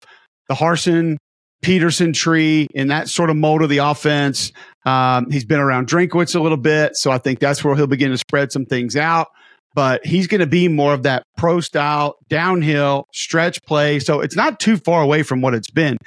the 0.48 0.54
Harsin 0.54 1.16
Petersen 1.62 2.12
tree 2.12 2.68
in 2.74 2.88
that 2.88 3.08
sort 3.08 3.30
of 3.30 3.36
mold 3.36 3.62
of 3.62 3.68
the 3.68 3.78
offense. 3.78 4.52
Um, 4.84 5.30
he's 5.30 5.44
been 5.44 5.58
around 5.58 5.88
Drinkwitz 5.88 6.36
a 6.36 6.40
little 6.40 6.58
bit, 6.58 6.96
so 6.96 7.10
I 7.10 7.18
think 7.18 7.40
that's 7.40 7.64
where 7.64 7.74
he'll 7.74 7.86
begin 7.86 8.10
to 8.10 8.18
spread 8.18 8.52
some 8.52 8.66
things 8.66 8.96
out. 8.96 9.28
But 9.74 10.06
he's 10.06 10.26
going 10.26 10.40
to 10.40 10.46
be 10.46 10.68
more 10.68 10.94
of 10.94 11.02
that 11.02 11.22
pro 11.36 11.60
style 11.60 12.16
downhill 12.28 13.06
stretch 13.12 13.62
play. 13.64 13.98
So 13.98 14.20
it's 14.20 14.36
not 14.36 14.58
too 14.60 14.76
far 14.78 15.02
away 15.02 15.22
from 15.22 15.42
what 15.42 15.54
it's 15.54 15.70
been. 15.70 15.98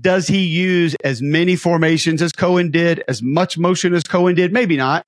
Does 0.00 0.26
he 0.26 0.44
use 0.46 0.96
as 1.04 1.20
many 1.20 1.54
formations 1.54 2.22
as 2.22 2.32
Coen 2.32 2.72
did, 2.72 3.04
as 3.06 3.22
much 3.22 3.58
motion 3.58 3.94
as 3.94 4.02
Coen 4.02 4.34
did? 4.34 4.52
Maybe 4.52 4.76
not, 4.76 5.04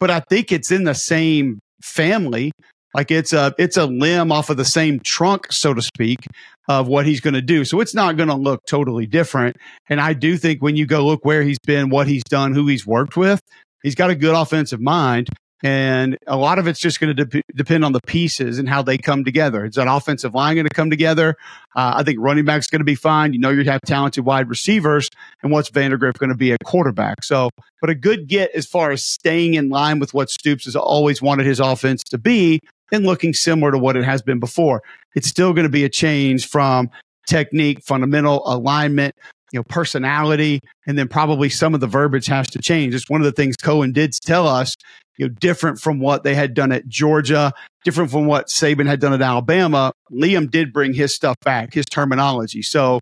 but 0.00 0.10
I 0.10 0.20
think 0.20 0.50
it's 0.50 0.72
in 0.72 0.84
the 0.84 0.94
same 0.94 1.60
family. 1.82 2.50
Like 2.92 3.10
it's 3.10 3.32
a 3.32 3.54
it's 3.58 3.76
a 3.76 3.86
limb 3.86 4.32
off 4.32 4.50
of 4.50 4.56
the 4.56 4.64
same 4.64 5.00
trunk, 5.00 5.52
so 5.52 5.74
to 5.74 5.82
speak 5.82 6.26
of 6.68 6.88
what 6.88 7.06
he's 7.06 7.20
going 7.20 7.34
to 7.34 7.42
do. 7.42 7.64
So 7.64 7.80
it's 7.80 7.94
not 7.94 8.16
going 8.16 8.28
to 8.28 8.34
look 8.34 8.62
totally 8.66 9.06
different. 9.06 9.56
And 9.88 10.00
I 10.00 10.12
do 10.12 10.36
think 10.36 10.62
when 10.62 10.76
you 10.76 10.86
go 10.86 11.04
look 11.04 11.24
where 11.24 11.42
he's 11.42 11.58
been, 11.58 11.90
what 11.90 12.06
he's 12.06 12.24
done, 12.24 12.54
who 12.54 12.66
he's 12.66 12.86
worked 12.86 13.16
with, 13.16 13.40
he's 13.82 13.94
got 13.94 14.10
a 14.10 14.14
good 14.14 14.34
offensive 14.34 14.80
mind. 14.80 15.28
And 15.62 16.18
a 16.26 16.36
lot 16.36 16.58
of 16.58 16.66
it's 16.66 16.80
just 16.80 17.00
going 17.00 17.16
to 17.16 17.24
de- 17.24 17.42
depend 17.54 17.84
on 17.84 17.92
the 17.92 18.00
pieces 18.06 18.58
and 18.58 18.68
how 18.68 18.82
they 18.82 18.98
come 18.98 19.24
together. 19.24 19.64
Is 19.64 19.76
that 19.76 19.86
offensive 19.88 20.34
line 20.34 20.56
going 20.56 20.66
to 20.66 20.74
come 20.74 20.90
together? 20.90 21.36
Uh, 21.74 21.94
I 21.96 22.02
think 22.02 22.18
running 22.20 22.44
back's 22.44 22.66
going 22.66 22.80
to 22.80 22.84
be 22.84 22.94
fine. 22.94 23.32
You 23.32 23.38
know, 23.38 23.50
you 23.50 23.64
have 23.64 23.80
talented 23.82 24.26
wide 24.26 24.50
receivers. 24.50 25.08
And 25.42 25.52
what's 25.52 25.70
Vandagriff 25.70 26.18
going 26.18 26.30
to 26.30 26.36
be 26.36 26.52
a 26.52 26.58
quarterback? 26.64 27.24
So, 27.24 27.50
but 27.80 27.88
a 27.88 27.94
good 27.94 28.28
get 28.28 28.50
as 28.54 28.66
far 28.66 28.90
as 28.90 29.04
staying 29.04 29.54
in 29.54 29.70
line 29.70 30.00
with 30.00 30.12
what 30.12 30.28
Stoops 30.28 30.66
has 30.66 30.76
always 30.76 31.22
wanted 31.22 31.46
his 31.46 31.60
offense 31.60 32.02
to 32.04 32.18
be 32.18 32.60
and 32.92 33.06
looking 33.06 33.32
similar 33.32 33.72
to 33.72 33.78
what 33.78 33.96
it 33.96 34.04
has 34.04 34.20
been 34.22 34.40
before. 34.40 34.82
It's 35.14 35.28
still 35.28 35.52
going 35.54 35.64
to 35.64 35.70
be 35.70 35.84
a 35.84 35.88
change 35.88 36.46
from 36.46 36.90
technique, 37.26 37.82
fundamental 37.82 38.42
alignment, 38.44 39.14
you 39.52 39.58
know, 39.58 39.64
personality, 39.64 40.60
and 40.86 40.98
then 40.98 41.08
probably 41.08 41.48
some 41.48 41.74
of 41.74 41.80
the 41.80 41.86
verbiage 41.86 42.26
has 42.26 42.48
to 42.48 42.58
change. 42.58 42.94
It's 42.94 43.08
one 43.08 43.20
of 43.20 43.24
the 43.24 43.32
things 43.32 43.56
Coen 43.56 43.92
did 43.92 44.12
tell 44.12 44.48
us, 44.48 44.74
you 45.16 45.28
know, 45.28 45.34
different 45.40 45.80
from 45.80 45.98
what 46.00 46.22
they 46.24 46.34
had 46.34 46.54
done 46.54 46.72
at 46.72 46.88
Georgia, 46.88 47.52
different 47.84 48.10
from 48.10 48.26
what 48.26 48.48
Saban 48.48 48.86
had 48.86 49.00
done 49.00 49.12
at 49.12 49.22
Alabama. 49.22 49.92
Liam 50.10 50.50
did 50.50 50.72
bring 50.72 50.92
his 50.92 51.14
stuff 51.14 51.36
back, 51.44 51.74
his 51.74 51.86
terminology. 51.86 52.62
So 52.62 53.00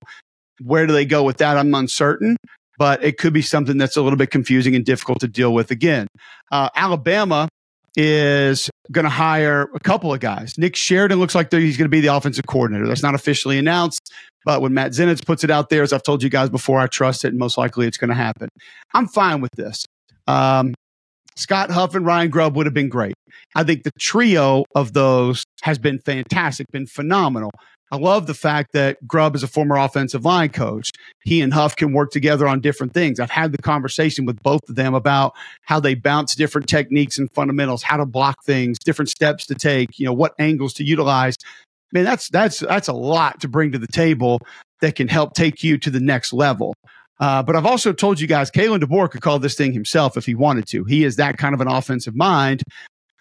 where 0.61 0.87
do 0.87 0.93
they 0.93 1.05
go 1.05 1.23
with 1.23 1.39
that? 1.39 1.57
I'm 1.57 1.75
uncertain, 1.75 2.37
but 2.79 3.03
it 3.03 3.19
could 3.19 3.33
be 3.33 3.43
something 3.43 3.79
that's 3.79 3.97
a 3.97 4.03
little 4.03 4.19
bit 4.19 4.31
confusing 4.31 4.77
and 4.77 4.85
difficult 4.85 5.21
to 5.21 5.29
deal 5.29 5.53
with 5.55 5.71
again. 5.71 6.09
Uh, 6.51 6.69
Alabama 6.75 7.49
is 7.97 8.71
going 8.91 9.05
to 9.05 9.11
hire 9.11 9.69
a 9.75 9.81
couple 9.81 10.13
of 10.13 10.21
guys. 10.21 10.57
Nick 10.57 10.77
Sheridan 10.77 11.19
looks 11.19 11.35
like 11.35 11.53
he's 11.53 11.77
going 11.77 11.87
to 11.87 11.91
be 11.91 12.01
the 12.01 12.15
offensive 12.15 12.47
coordinator. 12.47 12.87
That's 12.87 13.03
not 13.03 13.15
officially 13.15 13.59
announced, 13.59 14.13
but 14.45 14.63
when 14.63 14.75
Matt 14.75 14.93
Zenitz 14.93 15.25
puts 15.25 15.45
it 15.45 15.51
out 15.51 15.69
there, 15.69 15.83
as 15.83 15.93
I've 15.93 16.03
told 16.03 16.23
you 16.23 16.31
guys 16.31 16.49
before, 16.49 16.79
I 16.79 16.87
trust 16.87 17.25
it, 17.25 17.29
and 17.29 17.39
most 17.39 17.59
likely 17.59 17.87
it's 17.87 17.99
going 17.99 18.11
to 18.11 18.17
happen. 18.17 18.49
I'm 18.95 19.09
fine 19.09 19.41
with 19.41 19.53
this. 19.57 19.85
Um, 20.27 20.75
Scott 21.37 21.71
Huff 21.71 21.95
and 21.95 22.07
Ryan 22.07 22.31
Grubb 22.31 22.57
would 22.57 22.67
have 22.67 22.75
been 22.75 22.89
great. 22.89 23.15
I 23.55 23.65
think 23.65 23.83
the 23.83 23.93
trio 23.99 24.65
of 24.75 24.93
those 24.93 25.45
has 25.63 25.79
been 25.79 25.99
fantastic, 25.99 26.71
been 26.71 26.87
phenomenal. 26.87 27.51
I 27.91 27.97
love 27.97 28.27
the 28.27 28.35
fact 28.35 28.73
that 28.73 29.07
Grubb 29.07 29.37
is 29.37 29.43
a 29.43 29.47
former 29.47 29.77
offensive 29.77 30.25
line 30.25 30.49
coach. 30.49 30.91
He 31.25 31.43
and 31.43 31.53
Huff 31.53 31.77
can 31.77 31.93
work 31.93 32.11
together 32.11 32.49
on 32.49 32.63
different 32.63 32.95
things. 32.95 33.21
I've 33.21 33.31
had 33.31 33.53
the 33.53 33.59
conversation 33.59 34.25
with 34.25 34.43
both 34.43 34.63
of 34.71 34.77
them 34.77 34.95
about 34.95 35.35
how 35.61 35.79
they 35.79 35.95
bounce 35.95 36.35
different 36.35 36.69
techniques 36.69 37.19
and 37.19 37.31
fundamentals, 37.33 37.83
how 37.83 37.99
to 37.99 38.07
block 38.07 38.45
things, 38.45 38.79
different 38.79 39.11
steps 39.11 39.45
to 39.47 39.55
take, 39.55 39.99
you 39.99 40.07
know, 40.07 40.13
what 40.15 40.35
angles 40.39 40.73
to 40.75 40.85
utilize. 40.85 41.37
Man, 41.93 42.05
that's 42.05 42.31
that's 42.31 42.61
that's 42.61 42.89
a 42.89 42.95
lot 42.95 43.43
to 43.43 43.49
bring 43.49 43.73
to 43.73 43.79
the 43.79 43.87
table 43.87 44.41
that 44.81 44.95
can 44.95 45.09
help 45.09 45.35
take 45.35 45.63
you 45.63 45.77
to 45.77 45.91
the 45.91 46.01
next 46.01 46.33
level. 46.33 46.75
Uh, 47.23 47.41
but 47.41 47.55
I've 47.55 47.67
also 47.67 47.93
told 47.93 48.19
you 48.19 48.27
guys, 48.27 48.51
Kalen 48.51 48.81
DeBoer 48.81 49.09
could 49.09 49.21
call 49.21 49.39
this 49.39 49.55
thing 49.55 49.73
himself 49.73 50.17
if 50.17 50.27
he 50.27 50.35
wanted 50.35 50.67
to. 50.71 50.83
He 50.83 51.05
is 51.05 51.17
that 51.17 51.39
kind 51.39 51.55
of 51.55 51.61
an 51.61 51.69
offensive 51.69 52.17
mind. 52.17 52.65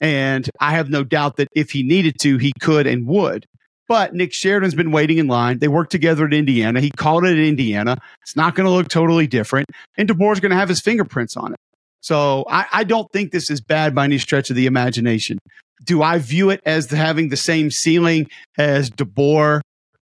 And 0.01 0.49
I 0.59 0.71
have 0.71 0.89
no 0.89 1.03
doubt 1.03 1.35
that 1.35 1.49
if 1.55 1.69
he 1.69 1.83
needed 1.83 2.15
to, 2.21 2.39
he 2.39 2.51
could 2.59 2.87
and 2.87 3.05
would. 3.05 3.45
But 3.87 4.15
Nick 4.15 4.33
Sheridan's 4.33 4.73
been 4.73 4.91
waiting 4.91 5.19
in 5.19 5.27
line. 5.27 5.59
They 5.59 5.67
worked 5.67 5.91
together 5.91 6.25
at 6.25 6.33
Indiana. 6.33 6.81
He 6.81 6.89
called 6.89 7.25
it 7.25 7.33
at 7.33 7.37
Indiana. 7.37 7.95
It's 8.23 8.35
not 8.35 8.55
going 8.55 8.65
to 8.65 8.71
look 8.71 8.87
totally 8.87 9.27
different. 9.27 9.67
And 9.97 10.09
DeBoer's 10.09 10.39
going 10.39 10.49
to 10.49 10.55
have 10.55 10.69
his 10.69 10.81
fingerprints 10.81 11.37
on 11.37 11.53
it. 11.53 11.59
So 11.99 12.43
I, 12.49 12.65
I, 12.73 12.83
don't 12.83 13.07
think 13.11 13.31
this 13.31 13.51
is 13.51 13.61
bad 13.61 13.93
by 13.93 14.05
any 14.05 14.17
stretch 14.17 14.49
of 14.49 14.55
the 14.55 14.65
imagination. 14.65 15.37
Do 15.83 16.01
I 16.01 16.17
view 16.17 16.49
it 16.49 16.59
as 16.65 16.89
having 16.89 17.29
the 17.29 17.37
same 17.37 17.69
ceiling 17.69 18.31
as 18.57 18.89
DeBoer, 18.89 19.61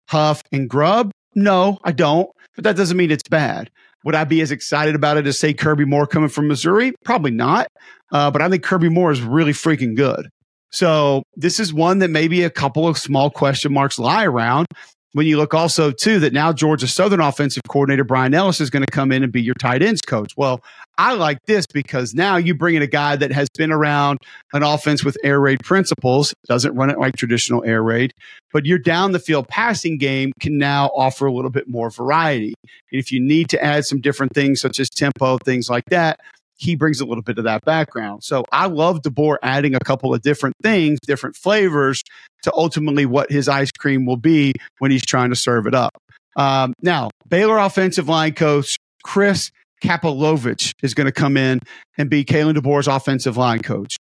Huff, 0.09 0.41
and 0.51 0.67
Grubb? 0.67 1.12
No, 1.35 1.77
I 1.83 1.91
don't. 1.91 2.31
But 2.55 2.63
that 2.63 2.75
doesn't 2.75 2.97
mean 2.97 3.12
it's 3.12 3.29
bad. 3.29 3.69
Would 4.03 4.15
I 4.15 4.24
be 4.24 4.41
as 4.41 4.51
excited 4.51 4.95
about 4.95 5.17
it 5.17 5.27
as 5.27 5.39
say 5.39 5.53
Kirby 5.53 5.86
Moore 5.86 6.07
coming 6.07 6.29
from 6.29 6.48
Missouri? 6.48 6.93
Probably 7.05 7.31
not. 7.31 7.67
Uh, 8.12 8.29
but 8.31 8.41
I 8.41 8.50
think 8.50 8.63
Kirby 8.63 8.89
Moore 8.89 9.12
is 9.12 9.22
really 9.22 9.53
freaking 9.53 9.95
good. 9.95 10.29
So 10.72 11.24
this 11.36 11.60
is 11.60 11.74
one 11.74 12.00
that 12.00 12.10
maybe 12.10 12.43
a 12.43 12.50
couple 12.50 12.88
of 12.88 12.98
small 12.98 13.29
question 13.29 13.74
marks 13.74 14.00
lie 14.00 14.25
around. 14.25 14.67
When 15.13 15.27
you 15.27 15.38
look 15.38 15.53
also 15.53 15.91
too 15.91 16.19
that 16.19 16.33
now 16.33 16.51
Georgia 16.51 16.88
Southern 16.88 17.22
offensive 17.22 17.62
coordinator 17.69 18.03
Bryan 18.03 18.33
Ellis 18.33 18.60
is 18.60 18.72
going 18.72 18.83
to 18.83 18.91
come 18.91 19.12
in 19.12 19.22
and 19.24 19.31
be 19.31 19.43
your 19.43 19.53
tight 19.53 19.83
ends 19.83 20.01
coach. 20.01 20.33
Well, 20.36 20.63
I 20.97 21.13
like 21.13 21.39
this 21.47 21.65
because 21.65 22.13
now 22.13 22.38
you 22.38 22.53
bring 22.53 22.75
in 22.75 22.81
a 22.81 22.88
guy 22.88 23.15
that 23.15 23.31
has 23.31 23.50
been 23.57 23.71
around 23.71 24.19
an 24.53 24.63
offense 24.63 25.03
with 25.03 25.17
air 25.23 25.39
raid 25.39 25.59
principles, 25.63 26.33
doesn't 26.47 26.75
run 26.75 26.89
it 26.89 27.00
like 27.00 27.15
traditional 27.15 27.63
air 27.63 27.81
raid, 27.81 28.13
but 28.51 28.65
your 28.65 28.77
down 28.77 29.12
the 29.12 29.19
field 29.19 29.47
passing 29.47 29.97
game 29.97 30.31
can 30.39 30.57
now 30.57 30.88
offer 30.95 31.25
a 31.25 31.33
little 31.33 31.50
bit 31.51 31.67
more 31.67 31.89
variety. 31.89 32.53
And 32.91 33.00
if 33.00 33.12
you 33.12 33.19
need 33.19 33.50
to 33.50 33.63
add 33.63 33.85
some 33.85 34.01
different 34.01 34.33
things 34.33 34.62
such 34.62 34.79
as 34.79 34.89
tempo, 34.89 35.38
things 35.39 35.69
like 35.69 35.85
that, 35.85 36.19
he 36.57 36.75
brings 36.75 37.01
a 37.01 37.05
little 37.05 37.23
bit 37.23 37.38
of 37.38 37.43
that 37.45 37.65
background. 37.65 38.23
So 38.23 38.45
I 38.51 38.67
love 38.67 39.01
DeBoer 39.01 39.38
adding 39.41 39.75
a 39.75 39.79
couple 39.79 40.13
of 40.13 40.21
different 40.21 40.55
things, 40.62 41.00
different 41.05 41.35
flavors 41.35 42.03
to 42.43 42.53
ultimately 42.53 43.05
what 43.05 43.31
his 43.31 43.50
ice 43.50 43.71
cream 43.71 44.05
will 44.05 44.17
be 44.17 44.53
when 44.79 44.91
he's 44.91 45.05
trying 45.05 45.31
to 45.31 45.35
serve 45.35 45.65
it 45.65 45.73
up. 45.73 45.91
Um, 46.35 46.73
now, 46.81 47.09
Baylor 47.27 47.57
offensive 47.57 48.07
line 48.07 48.33
coach 48.33 48.77
Chris 49.03 49.51
Kapilovic 49.83 50.73
is 50.81 50.93
going 50.93 51.05
to 51.05 51.11
come 51.11 51.37
in 51.37 51.59
and 51.97 52.09
be 52.09 52.23
Kalen 52.23 52.55
DeBoer's 52.55 52.87
offensive 52.87 53.37
line 53.37 53.61
coach. 53.61 53.97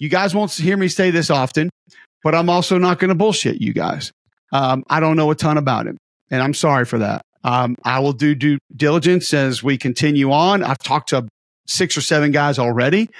You 0.00 0.08
guys 0.08 0.34
won't 0.34 0.52
hear 0.52 0.76
me 0.76 0.88
say 0.88 1.10
this 1.10 1.30
often, 1.30 1.70
but 2.24 2.34
I'm 2.34 2.48
also 2.48 2.78
not 2.78 2.98
going 2.98 3.10
to 3.10 3.14
bullshit 3.14 3.60
you 3.60 3.72
guys. 3.72 4.10
Um, 4.52 4.84
I 4.88 5.00
don't 5.00 5.16
know 5.16 5.30
a 5.30 5.34
ton 5.34 5.58
about 5.58 5.86
him, 5.86 5.98
and 6.30 6.42
I'm 6.42 6.54
sorry 6.54 6.84
for 6.84 6.98
that. 6.98 7.22
Um, 7.44 7.76
I 7.84 8.00
will 8.00 8.12
do 8.12 8.34
due 8.34 8.58
diligence 8.74 9.32
as 9.34 9.62
we 9.62 9.76
continue 9.76 10.32
on. 10.32 10.62
I've 10.62 10.78
talked 10.78 11.10
to 11.10 11.28
six 11.66 11.96
or 11.96 12.00
seven 12.00 12.30
guys 12.30 12.58
already. 12.58 13.10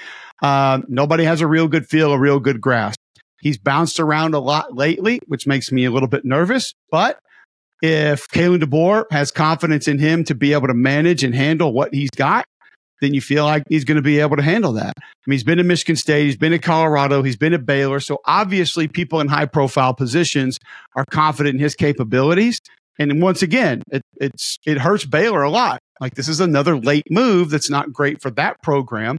Uh, 0.41 0.81
nobody 0.87 1.25
has 1.25 1.41
a 1.41 1.47
real 1.47 1.67
good 1.67 1.87
feel, 1.87 2.11
a 2.11 2.19
real 2.19 2.39
good 2.39 2.59
grasp. 2.59 2.99
He's 3.41 3.57
bounced 3.57 3.99
around 3.99 4.33
a 4.33 4.39
lot 4.39 4.75
lately, 4.75 5.19
which 5.27 5.47
makes 5.47 5.71
me 5.71 5.85
a 5.85 5.91
little 5.91 6.09
bit 6.09 6.25
nervous. 6.25 6.73
But 6.91 7.19
if 7.81 8.27
Kalen 8.27 8.61
DeBoer 8.61 9.05
has 9.11 9.31
confidence 9.31 9.87
in 9.87 9.99
him 9.99 10.23
to 10.25 10.35
be 10.35 10.53
able 10.53 10.67
to 10.67 10.73
manage 10.73 11.23
and 11.23 11.33
handle 11.33 11.73
what 11.73 11.93
he's 11.93 12.09
got, 12.11 12.45
then 13.01 13.13
you 13.13 13.21
feel 13.21 13.45
like 13.45 13.63
he's 13.69 13.85
going 13.85 13.95
to 13.95 14.01
be 14.01 14.19
able 14.19 14.35
to 14.35 14.43
handle 14.43 14.73
that. 14.73 14.93
I 14.97 15.03
mean, 15.25 15.33
he's 15.33 15.43
been 15.43 15.59
at 15.59 15.65
Michigan 15.65 15.95
State, 15.95 16.25
he's 16.25 16.37
been 16.37 16.53
at 16.53 16.61
Colorado, 16.61 17.23
he's 17.23 17.37
been 17.37 17.53
at 17.53 17.65
Baylor. 17.65 17.99
So 17.99 18.19
obviously, 18.25 18.87
people 18.87 19.21
in 19.21 19.27
high 19.27 19.45
profile 19.45 19.93
positions 19.93 20.59
are 20.95 21.05
confident 21.09 21.55
in 21.55 21.61
his 21.61 21.75
capabilities. 21.75 22.59
And 22.97 23.21
once 23.21 23.41
again, 23.41 23.81
it, 23.91 24.01
it's 24.19 24.57
it 24.65 24.77
hurts 24.77 25.05
Baylor 25.05 25.43
a 25.43 25.49
lot. 25.49 25.79
Like 26.01 26.15
this 26.15 26.27
is 26.27 26.41
another 26.41 26.77
late 26.77 27.09
move 27.09 27.49
that's 27.49 27.69
not 27.69 27.93
great 27.93 28.21
for 28.21 28.29
that 28.31 28.61
program. 28.61 29.17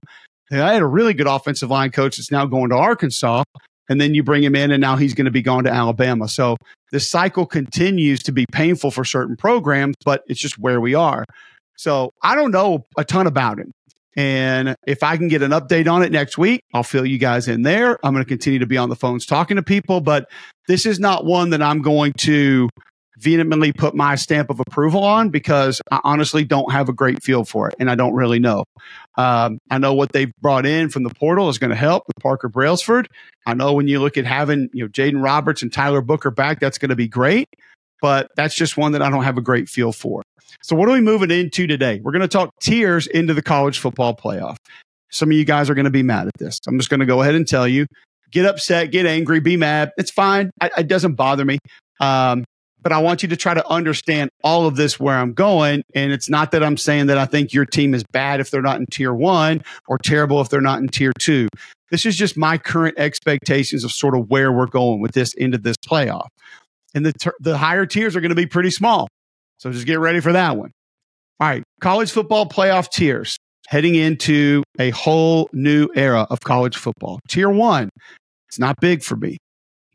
I 0.53 0.73
had 0.73 0.83
a 0.83 0.87
really 0.87 1.15
good 1.15 1.29
offensive 1.29 1.71
line 1.71 1.91
coach 1.91 2.17
that's 2.17 2.31
now 2.31 2.45
going 2.45 2.71
to 2.71 2.77
Arkansas, 2.77 3.45
and 3.89 4.01
then 4.01 4.15
you 4.15 4.23
bring 4.23 4.43
him 4.43 4.55
in, 4.55 4.71
and 4.71 4.81
now 4.81 4.97
he's 4.97 5.15
going 5.15 5.27
to 5.27 5.31
be 5.31 5.43
going 5.43 5.65
to 5.65 5.71
Alabama. 5.71 6.29
So 6.29 6.57
this 6.93 7.09
cycle 7.09 7.47
continues 7.47 8.23
to 8.25 8.33
be 8.33 8.47
painful 8.51 8.91
for 8.91 9.05
certain 9.05 9.37
programs, 9.37 9.97
but 10.05 10.23
it's 10.27 10.41
just 10.41 10.59
where 10.59 10.81
we 10.81 10.95
are. 10.95 11.25
So 11.77 12.13
I 12.23 12.35
don't 12.35 12.51
know 12.51 12.87
a 12.97 13.05
ton 13.05 13.27
about 13.27 13.59
it. 13.59 13.69
And 14.17 14.77
if 14.87 15.03
I 15.03 15.17
can 15.17 15.29
get 15.29 15.43
an 15.43 15.53
update 15.53 15.91
on 15.91 16.03
it 16.03 16.11
next 16.11 16.37
week, 16.37 16.63
I'll 16.75 16.83
fill 16.83 17.07
you 17.07 17.17
guys 17.17 17.49
in 17.49 17.63
there. 17.63 17.99
I'm 18.05 18.13
going 18.13 18.25
to 18.25 18.29
continue 18.29 18.59
to 18.59 18.67
be 18.67 18.77
on 18.77 18.89
the 18.89 18.97
phones 18.97 19.25
talking 19.25 19.57
to 19.57 19.63
people, 19.63 20.01
but 20.01 20.29
this 20.67 20.85
is 20.85 20.99
not 20.99 21.25
one 21.25 21.51
that 21.51 21.63
I'm 21.63 21.81
going 21.81 22.13
to 22.15 22.69
vehemently 23.19 23.73
put 23.73 23.95
my 23.95 24.17
stamp 24.17 24.51
of 24.51 24.61
approval 24.61 25.05
on 25.05 25.29
because 25.29 25.81
I 25.91 26.01
honestly 26.05 26.45
don't 26.45 26.73
have 26.73 26.89
a 26.89 26.93
great 26.93 27.23
feel 27.23 27.45
for 27.45 27.69
it 27.69 27.77
and 27.79 27.91
I 27.91 27.95
don't 27.95 28.15
really 28.15 28.39
know. 28.39 28.65
Um, 29.17 29.59
I 29.71 29.79
know 29.79 29.95
what 29.95 30.13
they've 30.13 30.33
brought 30.41 30.67
in 30.67 30.89
from 30.89 31.03
the 31.03 31.11
portal 31.11 31.49
is 31.49 31.59
going 31.59 31.71
to 31.71 31.77
help 31.77 32.05
with 32.07 32.17
Parker 32.21 32.49
Brailsford. 32.49 33.09
I 33.47 33.55
know 33.55 33.73
when 33.73 33.89
you 33.89 34.01
look 34.01 34.17
at 34.17 34.25
having 34.25 34.71
you 34.73 34.85
know 34.85 34.89
Jaden 34.89 35.23
Roberts 35.23 35.63
and 35.63 35.73
Tyler 35.73 36.01
Booker 36.01 36.31
back, 36.31 36.61
that's 36.61 36.79
going 36.79 36.91
to 36.91 36.97
be 36.97 37.09
great. 37.09 37.49
But 38.01 38.31
that's 38.37 38.55
just 38.55 38.77
one 38.77 38.93
that 38.93 39.03
I 39.03 39.11
don't 39.11 39.25
have 39.25 39.37
a 39.37 39.43
great 39.43 39.69
feel 39.69 39.93
for. 39.93 40.23
So 40.63 40.75
what 40.75 40.89
are 40.89 40.93
we 40.93 41.01
moving 41.01 41.31
into 41.31 41.67
today? 41.67 42.01
We're 42.03 42.13
going 42.13 42.23
to 42.23 42.29
talk 42.29 42.51
tiers 42.61 43.07
into 43.07 43.35
the 43.35 43.43
college 43.43 43.79
football 43.79 44.17
playoff. 44.17 44.57
Some 45.11 45.31
of 45.31 45.37
you 45.37 45.45
guys 45.45 45.69
are 45.69 45.75
going 45.75 45.85
to 45.85 45.91
be 45.91 46.03
mad 46.03 46.27
at 46.27 46.33
this. 46.39 46.61
I'm 46.67 46.79
just 46.79 46.89
going 46.89 47.01
to 47.01 47.07
go 47.07 47.21
ahead 47.21 47.35
and 47.35 47.47
tell 47.47 47.69
you 47.69 47.87
get 48.31 48.47
upset, 48.47 48.91
get 48.91 49.07
angry, 49.07 49.41
be 49.41 49.57
mad. 49.57 49.93
It's 49.99 50.11
fine. 50.11 50.51
I, 50.61 50.71
it 50.79 50.89
doesn't 50.89 51.15
bother 51.15 51.45
me. 51.45 51.59
Um, 52.01 52.45
but 52.83 52.93
I 52.93 52.99
want 52.99 53.23
you 53.23 53.29
to 53.29 53.37
try 53.37 53.55
to 53.55 53.67
understand 53.69 54.31
all 54.43 54.67
of 54.67 54.77
this 54.77 54.99
where 54.99 55.17
I'm 55.17 55.33
going. 55.33 55.83
And 55.95 56.13
it's 56.13 56.29
not 56.29 56.51
that 56.53 56.63
I'm 56.63 56.77
saying 56.77 57.07
that 57.07 57.19
I 57.19 57.27
think 57.27 57.53
your 57.53 57.67
team 57.67 57.95
is 57.95 58.05
bad 58.13 58.41
if 58.41 58.51
they're 58.51 58.63
not 58.63 58.81
in 58.81 58.87
tier 58.87 59.13
one 59.13 59.63
or 59.89 59.99
terrible 59.99 60.41
if 60.41 60.49
they're 60.49 60.61
not 60.61 60.81
in 60.81 60.89
tier 60.89 61.13
two. 61.19 61.49
This 61.91 62.07
is 62.07 62.17
just 62.17 62.37
my 62.37 62.57
current 62.57 62.99
expectations 62.99 63.85
of 63.85 63.93
sort 63.93 64.17
of 64.17 64.31
where 64.31 64.53
we're 64.53 64.67
going 64.67 65.01
with 65.01 65.13
this 65.13 65.35
into 65.35 65.59
this 65.59 65.77
playoff. 65.77 66.29
And 66.95 67.05
the, 67.05 67.13
ter- 67.13 67.35
the 67.41 67.59
higher 67.59 67.87
tiers 67.87 68.17
are 68.17 68.21
going 68.21 68.31
to 68.31 68.37
be 68.37 68.47
pretty 68.47 68.71
small. 68.71 69.09
So 69.59 69.71
just 69.71 69.87
get 69.87 69.99
ready 69.99 70.21
for 70.21 70.33
that 70.33 70.57
one. 70.57 70.71
All 71.41 71.49
right, 71.49 71.63
college 71.81 72.11
football 72.11 72.47
playoff 72.47 72.91
tiers 72.91 73.37
heading 73.69 73.95
into 73.95 74.63
a 74.79 74.91
whole 74.91 75.49
new 75.53 75.89
era 75.95 76.27
of 76.29 76.41
college 76.41 76.77
football. 76.77 77.21
Tier 77.29 77.49
one, 77.49 77.89
it's 78.49 78.59
not 78.59 78.77
big 78.81 79.03
for 79.03 79.17
me. 79.17 79.39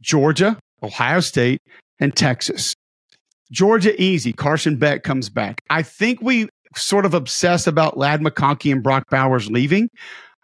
Georgia, 0.01 0.57
Ohio 0.81 1.19
State, 1.19 1.59
and 1.99 2.15
Texas. 2.15 2.73
Georgia 3.51 3.99
easy. 4.01 4.33
Carson 4.33 4.77
Beck 4.77 5.03
comes 5.03 5.29
back. 5.29 5.61
I 5.69 5.83
think 5.83 6.21
we 6.21 6.49
sort 6.75 7.05
of 7.05 7.13
obsess 7.13 7.67
about 7.67 7.97
Ladd 7.97 8.21
McConkey 8.21 8.71
and 8.71 8.83
Brock 8.83 9.03
Bowers 9.09 9.49
leaving. 9.49 9.89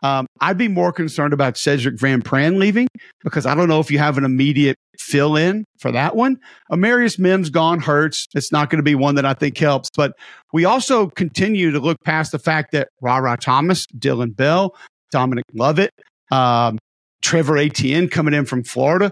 Um, 0.03 0.25
I'd 0.39 0.57
be 0.57 0.67
more 0.67 0.91
concerned 0.91 1.33
about 1.33 1.55
Sedrick 1.55 1.99
Van 1.99 2.21
Pran 2.21 2.57
leaving 2.57 2.87
because 3.23 3.45
I 3.45 3.53
don't 3.53 3.67
know 3.67 3.79
if 3.79 3.91
you 3.91 3.99
have 3.99 4.17
an 4.17 4.23
immediate 4.23 4.77
fill 4.97 5.35
in 5.35 5.65
for 5.79 5.91
that 5.91 6.15
one. 6.15 6.37
Amarius 6.71 7.19
Mims 7.19 7.49
gone 7.49 7.79
hurts. 7.79 8.27
It's 8.33 8.51
not 8.51 8.69
going 8.69 8.79
to 8.79 8.83
be 8.83 8.95
one 8.95 9.15
that 9.15 9.25
I 9.25 9.33
think 9.33 9.57
helps. 9.57 9.89
But 9.95 10.13
we 10.53 10.65
also 10.65 11.07
continue 11.09 11.71
to 11.71 11.79
look 11.79 11.97
past 12.03 12.31
the 12.31 12.39
fact 12.39 12.71
that 12.71 12.89
Rara 13.01 13.37
Thomas, 13.37 13.85
Dillon 13.97 14.31
Bell, 14.31 14.75
Dominic 15.11 15.45
Lovett, 15.53 15.91
um, 16.31 16.79
Trevor 17.21 17.57
Etienne 17.57 18.07
coming 18.07 18.33
in 18.33 18.45
from 18.45 18.63
Florida. 18.63 19.11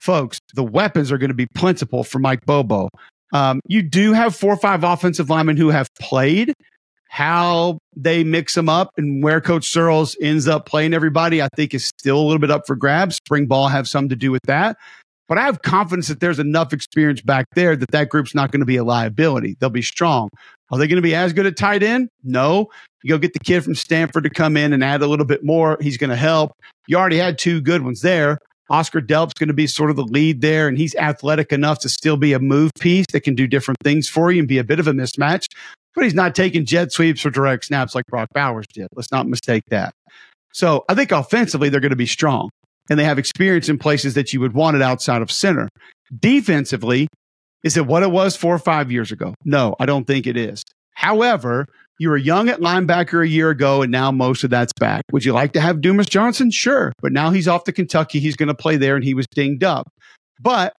Folks, 0.00 0.38
the 0.54 0.64
weapons 0.64 1.10
are 1.10 1.18
going 1.18 1.30
to 1.30 1.34
be 1.34 1.46
plentiful 1.54 2.04
for 2.04 2.18
Mike 2.18 2.44
Bobo. 2.46 2.88
Um, 3.32 3.60
you 3.66 3.82
do 3.82 4.12
have 4.12 4.34
four 4.34 4.52
or 4.52 4.56
five 4.56 4.84
offensive 4.84 5.28
linemen 5.28 5.56
who 5.56 5.68
have 5.68 5.88
played. 6.00 6.54
How 7.10 7.78
they 7.96 8.22
mix 8.22 8.54
them 8.54 8.68
up 8.68 8.90
and 8.98 9.22
where 9.22 9.40
Coach 9.40 9.70
Searels 9.70 10.14
ends 10.20 10.46
up 10.46 10.66
playing 10.66 10.92
everybody, 10.92 11.40
I 11.40 11.48
think 11.56 11.72
is 11.72 11.86
still 11.86 12.18
a 12.18 12.22
little 12.22 12.38
bit 12.38 12.50
up 12.50 12.66
for 12.66 12.76
grabs. 12.76 13.16
Spring 13.16 13.46
ball 13.46 13.68
have 13.68 13.88
something 13.88 14.10
to 14.10 14.16
do 14.16 14.30
with 14.30 14.42
that. 14.42 14.76
But 15.26 15.38
I 15.38 15.42
have 15.42 15.62
confidence 15.62 16.08
that 16.08 16.20
there's 16.20 16.38
enough 16.38 16.72
experience 16.72 17.20
back 17.20 17.46
there 17.54 17.76
that 17.76 17.90
that 17.90 18.08
group's 18.08 18.34
not 18.34 18.50
going 18.50 18.60
to 18.60 18.66
be 18.66 18.76
a 18.76 18.84
liability. 18.84 19.56
They'll 19.58 19.70
be 19.70 19.82
strong. 19.82 20.28
Are 20.70 20.78
they 20.78 20.86
going 20.86 20.96
to 20.96 21.02
be 21.02 21.14
as 21.14 21.32
good 21.32 21.46
at 21.46 21.56
tight 21.56 21.82
end? 21.82 22.08
No. 22.24 22.68
You 23.02 23.10
go 23.10 23.18
get 23.18 23.32
the 23.32 23.38
kid 23.38 23.64
from 23.64 23.74
Stanford 23.74 24.24
to 24.24 24.30
come 24.30 24.56
in 24.56 24.72
and 24.72 24.84
add 24.84 25.02
a 25.02 25.06
little 25.06 25.26
bit 25.26 25.44
more. 25.44 25.78
He's 25.80 25.96
going 25.96 26.10
to 26.10 26.16
help. 26.16 26.52
You 26.88 26.96
already 26.98 27.18
had 27.18 27.38
two 27.38 27.60
good 27.60 27.82
ones 27.82 28.00
there. 28.00 28.38
Oscar 28.70 29.00
Delp's 29.00 29.34
going 29.34 29.48
to 29.48 29.54
be 29.54 29.66
sort 29.66 29.90
of 29.90 29.96
the 29.96 30.04
lead 30.04 30.40
there, 30.40 30.68
and 30.68 30.76
he's 30.76 30.94
athletic 30.96 31.52
enough 31.52 31.78
to 31.80 31.88
still 31.88 32.16
be 32.16 32.32
a 32.32 32.38
move 32.38 32.70
piece 32.78 33.06
that 33.12 33.20
can 33.20 33.34
do 33.34 33.46
different 33.46 33.78
things 33.82 34.08
for 34.08 34.30
you 34.30 34.40
and 34.40 34.48
be 34.48 34.58
a 34.58 34.64
bit 34.64 34.78
of 34.78 34.86
a 34.86 34.92
mismatch. 34.92 35.46
But 35.94 36.04
he's 36.04 36.14
not 36.14 36.34
taking 36.34 36.64
jet 36.64 36.92
sweeps 36.92 37.24
or 37.24 37.30
direct 37.30 37.64
snaps 37.64 37.94
like 37.94 38.06
Brock 38.06 38.28
Bowers 38.32 38.66
did. 38.72 38.88
Let's 38.94 39.10
not 39.10 39.26
mistake 39.26 39.64
that. 39.70 39.92
So 40.52 40.84
I 40.88 40.94
think 40.94 41.12
offensively, 41.12 41.68
they're 41.68 41.80
going 41.80 41.90
to 41.90 41.96
be 41.96 42.06
strong 42.06 42.50
and 42.90 42.98
they 42.98 43.04
have 43.04 43.18
experience 43.18 43.68
in 43.68 43.78
places 43.78 44.14
that 44.14 44.32
you 44.32 44.40
would 44.40 44.54
want 44.54 44.76
it 44.76 44.82
outside 44.82 45.22
of 45.22 45.30
center. 45.30 45.68
Defensively, 46.18 47.08
is 47.64 47.76
it 47.76 47.86
what 47.86 48.02
it 48.02 48.10
was 48.10 48.36
four 48.36 48.54
or 48.54 48.58
five 48.58 48.90
years 48.90 49.12
ago? 49.12 49.34
No, 49.44 49.74
I 49.78 49.86
don't 49.86 50.06
think 50.06 50.26
it 50.26 50.36
is. 50.36 50.62
However, 50.94 51.66
you 51.98 52.08
were 52.08 52.16
young 52.16 52.48
at 52.48 52.60
linebacker 52.60 53.24
a 53.24 53.28
year 53.28 53.50
ago, 53.50 53.82
and 53.82 53.90
now 53.90 54.10
most 54.10 54.44
of 54.44 54.50
that's 54.50 54.72
back. 54.72 55.04
Would 55.12 55.24
you 55.24 55.32
like 55.32 55.52
to 55.52 55.60
have 55.60 55.80
Dumas 55.80 56.06
Johnson? 56.06 56.50
Sure. 56.50 56.92
But 57.02 57.12
now 57.12 57.30
he's 57.30 57.48
off 57.48 57.64
to 57.64 57.72
Kentucky. 57.72 58.20
He's 58.20 58.36
going 58.36 58.48
to 58.48 58.54
play 58.54 58.76
there, 58.76 58.94
and 58.94 59.04
he 59.04 59.14
was 59.14 59.26
dinged 59.34 59.64
up. 59.64 59.88
But 60.40 60.74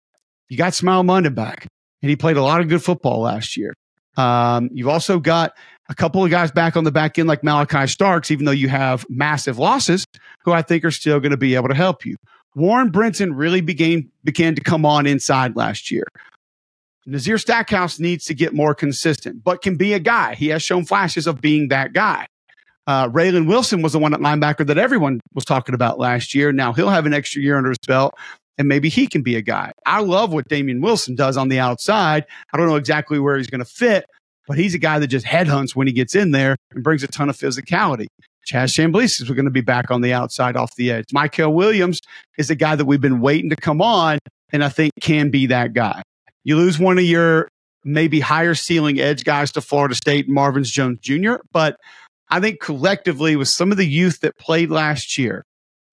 you 0.48 0.56
got 0.56 0.72
Smael 0.72 1.04
Mondon 1.04 1.34
back, 1.34 1.66
and 2.02 2.10
he 2.10 2.16
played 2.16 2.36
a 2.36 2.42
lot 2.42 2.60
of 2.60 2.68
good 2.68 2.82
football 2.82 3.20
last 3.20 3.56
year. 3.56 3.74
Um, 4.16 4.70
you've 4.72 4.88
also 4.88 5.18
got 5.18 5.52
a 5.88 5.94
couple 5.94 6.24
of 6.24 6.30
guys 6.30 6.50
back 6.50 6.76
on 6.76 6.84
the 6.84 6.92
back 6.92 7.18
end 7.18 7.28
like 7.28 7.42
Malaki 7.42 7.88
Starks, 7.88 8.30
even 8.30 8.44
though 8.44 8.52
you 8.52 8.68
have 8.68 9.06
massive 9.08 9.58
losses, 9.58 10.04
who 10.44 10.52
I 10.52 10.62
think 10.62 10.84
are 10.84 10.90
still 10.90 11.20
going 11.20 11.30
to 11.30 11.36
be 11.36 11.54
able 11.54 11.68
to 11.68 11.74
help 11.74 12.04
you. 12.04 12.16
Warren 12.54 12.90
Brinson 12.90 13.32
really 13.34 13.60
began 13.60 14.10
began 14.24 14.54
to 14.54 14.60
come 14.60 14.84
on 14.84 15.06
inside 15.06 15.56
last 15.56 15.90
year. 15.90 16.04
Nazir 17.08 17.38
Stackhouse 17.38 17.98
needs 17.98 18.26
to 18.26 18.34
get 18.34 18.52
more 18.52 18.74
consistent, 18.74 19.42
but 19.42 19.62
can 19.62 19.76
be 19.76 19.94
a 19.94 19.98
guy. 19.98 20.34
He 20.34 20.48
has 20.48 20.62
shown 20.62 20.84
flashes 20.84 21.26
of 21.26 21.40
being 21.40 21.68
that 21.68 21.94
guy. 21.94 22.26
Uh, 22.86 23.08
Raylen 23.08 23.48
Wilson 23.48 23.80
was 23.80 23.92
the 23.92 23.98
one 23.98 24.12
at 24.12 24.20
linebacker 24.20 24.66
that 24.66 24.76
everyone 24.76 25.20
was 25.34 25.44
talking 25.44 25.74
about 25.74 25.98
last 25.98 26.34
year. 26.34 26.52
Now 26.52 26.74
he'll 26.74 26.90
have 26.90 27.06
an 27.06 27.14
extra 27.14 27.40
year 27.40 27.56
under 27.56 27.70
his 27.70 27.78
belt, 27.86 28.14
and 28.58 28.68
maybe 28.68 28.90
he 28.90 29.06
can 29.06 29.22
be 29.22 29.36
a 29.36 29.42
guy. 29.42 29.72
I 29.86 30.00
love 30.00 30.34
what 30.34 30.48
Damian 30.48 30.82
Wilson 30.82 31.14
does 31.14 31.38
on 31.38 31.48
the 31.48 31.58
outside. 31.58 32.26
I 32.52 32.58
don't 32.58 32.66
know 32.66 32.76
exactly 32.76 33.18
where 33.18 33.38
he's 33.38 33.46
going 33.46 33.60
to 33.60 33.70
fit, 33.70 34.04
but 34.46 34.58
he's 34.58 34.74
a 34.74 34.78
guy 34.78 34.98
that 34.98 35.06
just 35.06 35.24
headhunts 35.24 35.74
when 35.74 35.86
he 35.86 35.94
gets 35.94 36.14
in 36.14 36.32
there 36.32 36.56
and 36.72 36.84
brings 36.84 37.02
a 37.02 37.08
ton 37.08 37.30
of 37.30 37.38
physicality. 37.38 38.08
Chaz 38.46 38.72
Chambliss 38.74 39.20
is 39.20 39.30
going 39.30 39.44
to 39.44 39.50
be 39.50 39.60
back 39.62 39.90
on 39.90 40.02
the 40.02 40.12
outside 40.12 40.56
off 40.56 40.74
the 40.76 40.90
edge. 40.90 41.06
Mykel 41.14 41.54
Williams 41.54 42.00
is 42.36 42.50
a 42.50 42.54
guy 42.54 42.76
that 42.76 42.84
we've 42.84 43.00
been 43.00 43.20
waiting 43.20 43.48
to 43.48 43.56
come 43.56 43.80
on, 43.80 44.18
and 44.52 44.62
I 44.62 44.68
think 44.68 44.92
can 45.00 45.30
be 45.30 45.46
that 45.46 45.72
guy. 45.72 46.02
You 46.44 46.56
lose 46.56 46.78
one 46.78 46.98
of 46.98 47.04
your 47.04 47.48
maybe 47.84 48.20
higher 48.20 48.54
ceiling 48.54 49.00
edge 49.00 49.24
guys 49.24 49.52
to 49.52 49.60
Florida 49.60 49.94
State, 49.94 50.28
Marvin 50.28 50.64
Jones 50.64 50.98
Jr., 51.00 51.36
but 51.52 51.76
I 52.30 52.40
think 52.40 52.60
collectively 52.60 53.36
with 53.36 53.48
some 53.48 53.70
of 53.70 53.78
the 53.78 53.86
youth 53.86 54.20
that 54.20 54.36
played 54.38 54.70
last 54.70 55.16
year, 55.16 55.44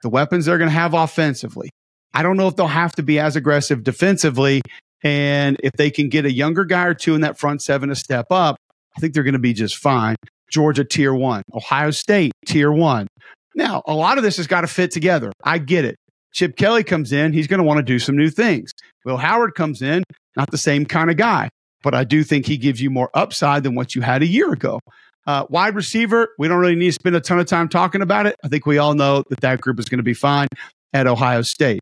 the 0.02 0.10
weapons 0.10 0.46
they're 0.46 0.58
going 0.58 0.70
to 0.70 0.76
have 0.76 0.94
offensively, 0.94 1.70
I 2.14 2.24
don't 2.24 2.38
know 2.38 2.48
if 2.48 2.56
they'll 2.56 2.68
have 2.68 2.94
to 2.94 3.04
be 3.04 3.20
as 3.20 3.36
aggressive 3.36 3.84
defensively 3.84 4.62
and 5.04 5.58
if 5.62 5.74
they 5.74 5.92
can 5.92 6.10
get 6.10 6.26
a 6.26 6.32
younger 6.32 6.66
guy 6.66 6.86
or 6.86 6.94
two 6.94 7.14
in 7.16 7.22
that 7.22 7.38
front 7.38 7.62
seven 7.62 7.90
to 7.90 7.96
step 7.96 8.28
up, 8.32 8.58
I 8.98 9.00
think 9.00 9.14
they're 9.14 9.24
going 9.24 9.34
to 9.34 9.40
be 9.40 9.54
just 9.54 9.78
fine. 9.78 10.16
Georgia, 10.50 10.84
tier 10.84 11.14
one. 11.14 11.44
Ohio 11.54 11.92
State, 11.92 12.32
tier 12.46 12.72
one. 12.72 13.08
Now, 13.56 13.84
a 13.86 13.94
lot 13.94 14.18
of 14.18 14.24
this 14.24 14.38
has 14.38 14.48
got 14.48 14.62
to 14.62 14.68
fit 14.68 14.92
together. 14.92 15.32
I 15.44 15.60
get 15.60 15.86
it. 15.86 15.96
Chip 16.34 16.58
Kelly 16.58 16.84
comes 16.84 17.14
in, 17.14 17.32
he's 17.32 17.48
going 17.48 17.60
to 17.60 17.64
want 17.64 17.78
to 17.78 17.84
do 17.84 18.00
some 18.00 18.18
new 18.18 18.30
things. 18.30 18.72
Will 19.06 19.18
Howard 19.18 19.56
comes 19.56 19.82
in, 19.82 20.04
not 20.36 20.52
the 20.52 20.58
same 20.58 20.86
kind 20.86 21.10
of 21.10 21.18
guy, 21.18 21.50
but 21.84 21.94
I 21.94 22.04
do 22.04 22.24
think 22.24 22.46
he 22.46 22.58
gives 22.58 22.82
you 22.82 22.90
more 22.90 23.10
upside 23.14 23.64
than 23.64 23.76
what 23.76 23.96
you 23.96 24.02
had 24.02 24.22
a 24.22 24.28
year 24.28 24.52
ago. 24.52 24.80
Uh, 25.28 25.46
wide 25.50 25.76
receiver, 25.76 26.30
we 26.38 26.48
don't 26.48 26.60
really 26.60 26.76
need 26.76 26.88
to 26.88 26.92
spend 26.94 27.16
a 27.16 27.22
ton 27.22 27.40
of 27.40 27.48
time 27.48 27.68
talking 27.68 28.02
about 28.02 28.28
it. 28.28 28.36
I 28.44 28.48
think 28.48 28.66
we 28.66 28.78
all 28.78 28.94
know 28.94 29.24
that 29.30 29.42
that 29.42 29.62
group 29.62 29.80
is 29.80 29.86
going 29.86 29.98
to 29.98 30.04
be 30.04 30.14
fine 30.14 30.48
at 30.94 31.08
Ohio 31.08 31.42
State. 31.42 31.80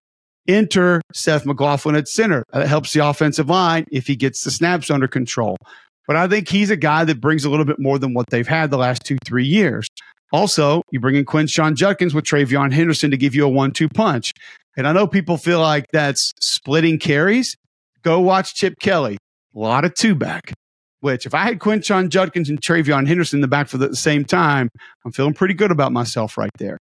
Enter 0.48 1.02
Seth 1.13 1.46
McLaughlin 1.46 1.96
at 1.96 2.08
center. 2.08 2.44
That 2.52 2.68
helps 2.68 2.94
the 2.94 3.06
offensive 3.06 3.50
line 3.50 3.86
if 3.92 4.08
he 4.08 4.16
gets 4.16 4.44
the 4.44 4.52
snaps 4.52 4.89
under 4.89 5.08
control. 5.08 5.58
But 6.08 6.18
I 6.18 6.28
think 6.28 6.50
he's 6.50 6.70
a 6.70 6.76
guy 6.76 7.06
that 7.06 7.22
brings 7.22 7.46
a 7.46 7.50
little 7.50 7.66
bit 7.66 7.80
more 7.80 7.98
than 7.98 8.13
what 8.13 8.30
they've 8.30 8.48
had 8.48 8.72
the 8.72 8.78
last 8.78 9.06
two, 9.06 9.18
three 9.26 9.46
years. 9.46 9.88
Also, 10.34 10.82
you 10.92 11.00
bring 11.00 11.16
in 11.16 11.26
Quinshon 11.26 11.76
Judkins 11.76 12.13
with 12.13 12.26
TreVeyon 12.26 12.74
Henderson 12.74 13.12
to 13.12 13.18
give 13.18 13.36
you 13.36 13.46
a 13.46 13.50
one 13.50 13.72
two 13.72 13.88
punch. 13.88 14.34
And 14.76 14.88
I 14.88 14.92
know 14.92 15.08
people 15.08 15.38
feel 15.38 15.62
like 15.62 15.86
that's 15.94 16.34
splitting 16.39 16.98
carries. 16.98 17.56
Go 18.04 18.20
watch 18.20 18.54
Chip 18.54 18.76
Kelly. 18.80 19.18
A 19.56 19.60
lot 19.60 19.86
of 19.86 19.94
two 19.94 20.13
back, 20.13 20.54
which 21.00 21.26
if 21.26 21.34
I 21.34 21.44
had 21.44 21.60
Quinshon 21.60 22.10
Judkins 22.10 22.50
and 22.50 22.60
TreVeyon 22.60 23.08
Henderson 23.08 23.38
in 23.38 23.42
the 23.42 23.48
back 23.48 23.68
for 23.70 23.78
the 23.78 23.96
same 23.96 24.26
time, 24.26 24.70
I'm 25.06 25.12
feeling 25.12 25.34
pretty 25.34 25.54
good 25.54 25.72
about 25.72 25.92
myself 25.92 26.38
right 26.38 26.52
there. 26.58 26.78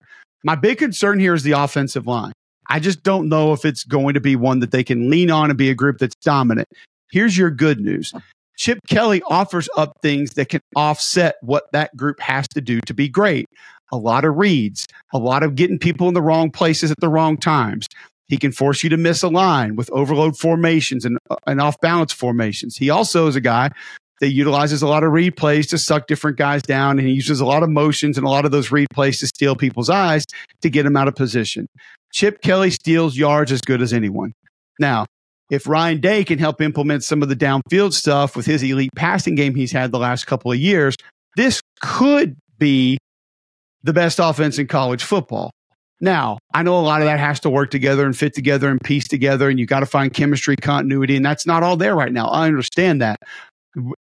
My 0.45 0.57
big 0.57 0.79
concern 0.79 1.19
here 1.19 1.35
is 1.35 1.43
the 1.43 1.53
offensive 1.53 2.07
line. 2.07 2.33
I 2.69 2.81
just 2.81 3.03
don't 3.03 3.29
know 3.29 3.53
if 3.53 3.65
it's 3.65 3.85
going 3.85 4.15
to 4.15 4.21
be 4.21 4.37
one 4.37 4.59
that 4.61 4.73
they 4.73 4.85
can 4.85 5.09
lean 5.09 5.31
on 5.31 5.51
and 5.51 5.57
be 5.57 5.71
a 5.71 5.75
group 5.75 5.99
that's 5.99 6.17
dominant. 6.17 6.69
Here's 7.11 7.39
your 7.39 7.51
good 7.51 7.81
news. 7.81 8.13
Chip 8.59 8.79
Kelly 8.89 9.23
offers 9.27 9.69
up 9.77 9.93
things 10.03 10.31
that 10.33 10.49
can 10.49 10.61
offset 10.75 11.37
what 11.41 11.65
that 11.73 11.97
group 11.97 12.21
has 12.21 12.49
to 12.49 12.61
do 12.61 12.81
to 12.87 12.95
be 12.95 13.09
great. 13.09 13.47
A 13.93 13.97
lot 13.97 14.25
of 14.25 14.37
reads, 14.37 14.87
a 15.15 15.19
lot 15.19 15.43
of 15.43 15.55
getting 15.55 15.79
people 15.79 16.09
in 16.09 16.15
the 16.15 16.23
wrong 16.23 16.51
places 16.51 16.91
at 16.91 16.97
the 17.01 17.09
wrong 17.09 17.37
times. 17.37 17.87
He 18.29 18.37
can 18.37 18.53
force 18.53 18.83
you 18.83 18.91
to 18.91 18.97
miss 18.97 19.23
a 19.23 19.29
line 19.29 19.77
with 19.77 19.91
overload 19.91 20.37
formations 20.37 21.05
and, 21.05 21.19
uh, 21.31 21.37
and 21.47 21.61
off 21.61 21.81
balance 21.81 22.13
formations. 22.13 22.77
He 22.77 22.91
also 22.91 23.29
is 23.29 23.37
a 23.37 23.41
guy 23.41 23.71
that 24.21 24.33
utilizes 24.33 24.83
a 24.83 24.89
lot 24.89 25.05
of 25.05 25.13
read 25.13 25.37
plays 25.37 25.67
to 25.69 25.79
suck 25.79 26.07
different 26.07 26.37
guys 26.37 26.63
down, 26.63 26.99
and 26.99 27.07
he 27.07 27.15
uses 27.15 27.41
a 27.41 27.45
lot 27.45 27.63
of 27.63 27.69
motions 27.69 28.17
and 28.17 28.27
a 28.27 28.31
lot 28.31 28.45
of 28.45 28.51
those 28.51 28.71
read 28.71 28.89
plays 28.93 29.21
to 29.21 29.27
steal 29.27 29.55
people's 29.55 29.91
eyes 29.91 30.25
to 30.63 30.71
get 30.71 30.85
them 30.85 30.97
out 30.97 31.09
of 31.09 31.15
position. 31.15 31.69
Chip 32.13 32.41
Kelly 32.41 32.71
steals 32.71 33.17
yards 33.17 33.53
as 33.53 33.61
good 33.61 33.83
as 33.83 33.93
anyone. 33.93 34.33
Now, 34.81 35.07
if 35.51 35.69
Ryan 35.69 36.01
Day 36.01 36.25
can 36.25 36.39
help 36.39 36.61
implement 36.61 37.05
some 37.05 37.23
of 37.23 37.29
the 37.29 37.37
downfield 37.37 37.93
stuff 37.93 38.37
with 38.37 38.47
his 38.47 38.63
elite 38.63 38.91
passing 38.97 39.35
game 39.35 39.55
he's 39.55 39.71
had 39.71 39.93
the 39.93 39.99
last 39.99 40.27
couple 40.27 40.51
of 40.51 40.59
years, 40.59 40.97
this 41.37 41.61
could 41.81 42.37
be 42.59 42.99
the 43.83 43.93
best 43.93 44.19
offense 44.19 44.59
in 44.59 44.67
college 44.67 45.05
football. 45.05 45.53
Now, 46.01 46.39
I 46.53 46.63
know 46.63 46.79
a 46.79 46.83
lot 46.83 47.01
of 47.01 47.07
that 47.07 47.19
has 47.19 47.41
to 47.41 47.51
work 47.51 47.71
together 47.71 48.05
and 48.05 48.17
fit 48.17 48.35
together 48.35 48.69
and 48.69 48.81
piece 48.81 49.09
together, 49.09 49.49
and 49.49 49.59
you 49.59 49.67
got 49.67 49.81
to 49.81 49.87
find 49.87 50.13
chemistry, 50.13 50.57
continuity, 50.57 51.17
and 51.17 51.25
that's 51.25 51.47
not 51.47 51.63
all 51.63 51.77
there 51.77 51.95
right 51.95 52.13
now. 52.13 52.29
I 52.29 52.47
understand 52.47 53.01
that. 53.01 53.19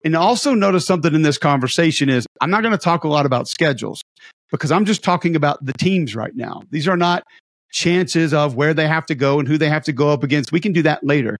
And 0.05 0.15
also 0.17 0.55
notice 0.55 0.87
something 0.87 1.15
in 1.15 1.23
this 1.23 1.39
conversation 1.39 2.09
is 2.09 2.27
I'm 2.41 2.51
not 2.51 2.63
going 2.63 2.73
to 2.73 2.79
talk 2.79 3.05
a 3.05 3.09
lot 3.09 3.27
about 3.27 3.49
schedules 3.49 4.03
because 4.51 4.73
I'm 4.73 4.85
just 4.85 5.03
talking 5.03 5.37
about 5.37 5.65
the 5.65 5.75
teams 5.75 6.15
right 6.15 6.35
now. 6.35 6.63
These 6.71 6.89
are 6.89 6.97
not 6.97 7.25
chances 7.71 8.33
of 8.33 8.55
where 8.55 8.73
they 8.73 8.89
have 8.89 9.05
to 9.07 9.15
go 9.15 9.39
and 9.39 9.47
who 9.47 9.59
they 9.59 9.69
have 9.69 9.85
to 9.85 9.93
go 9.93 10.11
up 10.11 10.23
against. 10.23 10.53
We 10.53 10.61
can 10.61 10.73
do 10.73 10.83
that 10.83 11.05
later. 11.05 11.37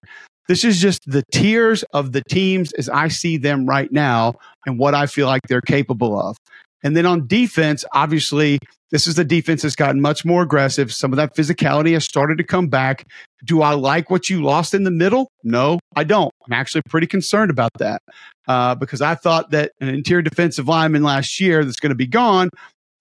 This 0.47 0.63
is 0.63 0.79
just 0.81 1.01
the 1.05 1.23
tiers 1.31 1.83
of 1.93 2.11
the 2.11 2.23
teams 2.29 2.71
as 2.73 2.89
I 2.89 3.07
see 3.07 3.37
them 3.37 3.67
right 3.67 3.91
now 3.91 4.33
and 4.65 4.79
what 4.79 4.95
I 4.95 5.05
feel 5.05 5.27
like 5.27 5.41
they're 5.47 5.61
capable 5.61 6.19
of. 6.19 6.37
And 6.83 6.95
then 6.95 7.05
on 7.05 7.27
defense, 7.27 7.83
obviously, 7.93 8.59
this 8.91 9.05
is 9.05 9.15
the 9.15 9.25
defense 9.25 9.61
that's 9.61 9.75
gotten 9.75 10.01
much 10.01 10.25
more 10.25 10.41
aggressive. 10.41 10.93
Some 10.93 11.13
of 11.13 11.17
that 11.17 11.35
physicality 11.35 11.93
has 11.93 12.05
started 12.05 12.37
to 12.37 12.43
come 12.43 12.67
back. 12.67 13.05
Do 13.45 13.61
I 13.61 13.73
like 13.73 14.09
what 14.09 14.29
you 14.29 14.41
lost 14.41 14.73
in 14.73 14.83
the 14.83 14.91
middle? 14.91 15.29
No, 15.43 15.79
I 15.95 16.03
don't. 16.03 16.31
I'm 16.45 16.53
actually 16.53 16.81
pretty 16.89 17.07
concerned 17.07 17.51
about 17.51 17.71
that 17.79 18.01
uh, 18.47 18.75
because 18.75 19.01
I 19.01 19.15
thought 19.15 19.51
that 19.51 19.71
an 19.79 19.89
interior 19.89 20.21
defensive 20.21 20.67
lineman 20.67 21.03
last 21.03 21.39
year 21.39 21.63
that's 21.63 21.79
going 21.79 21.91
to 21.91 21.95
be 21.95 22.07
gone 22.07 22.49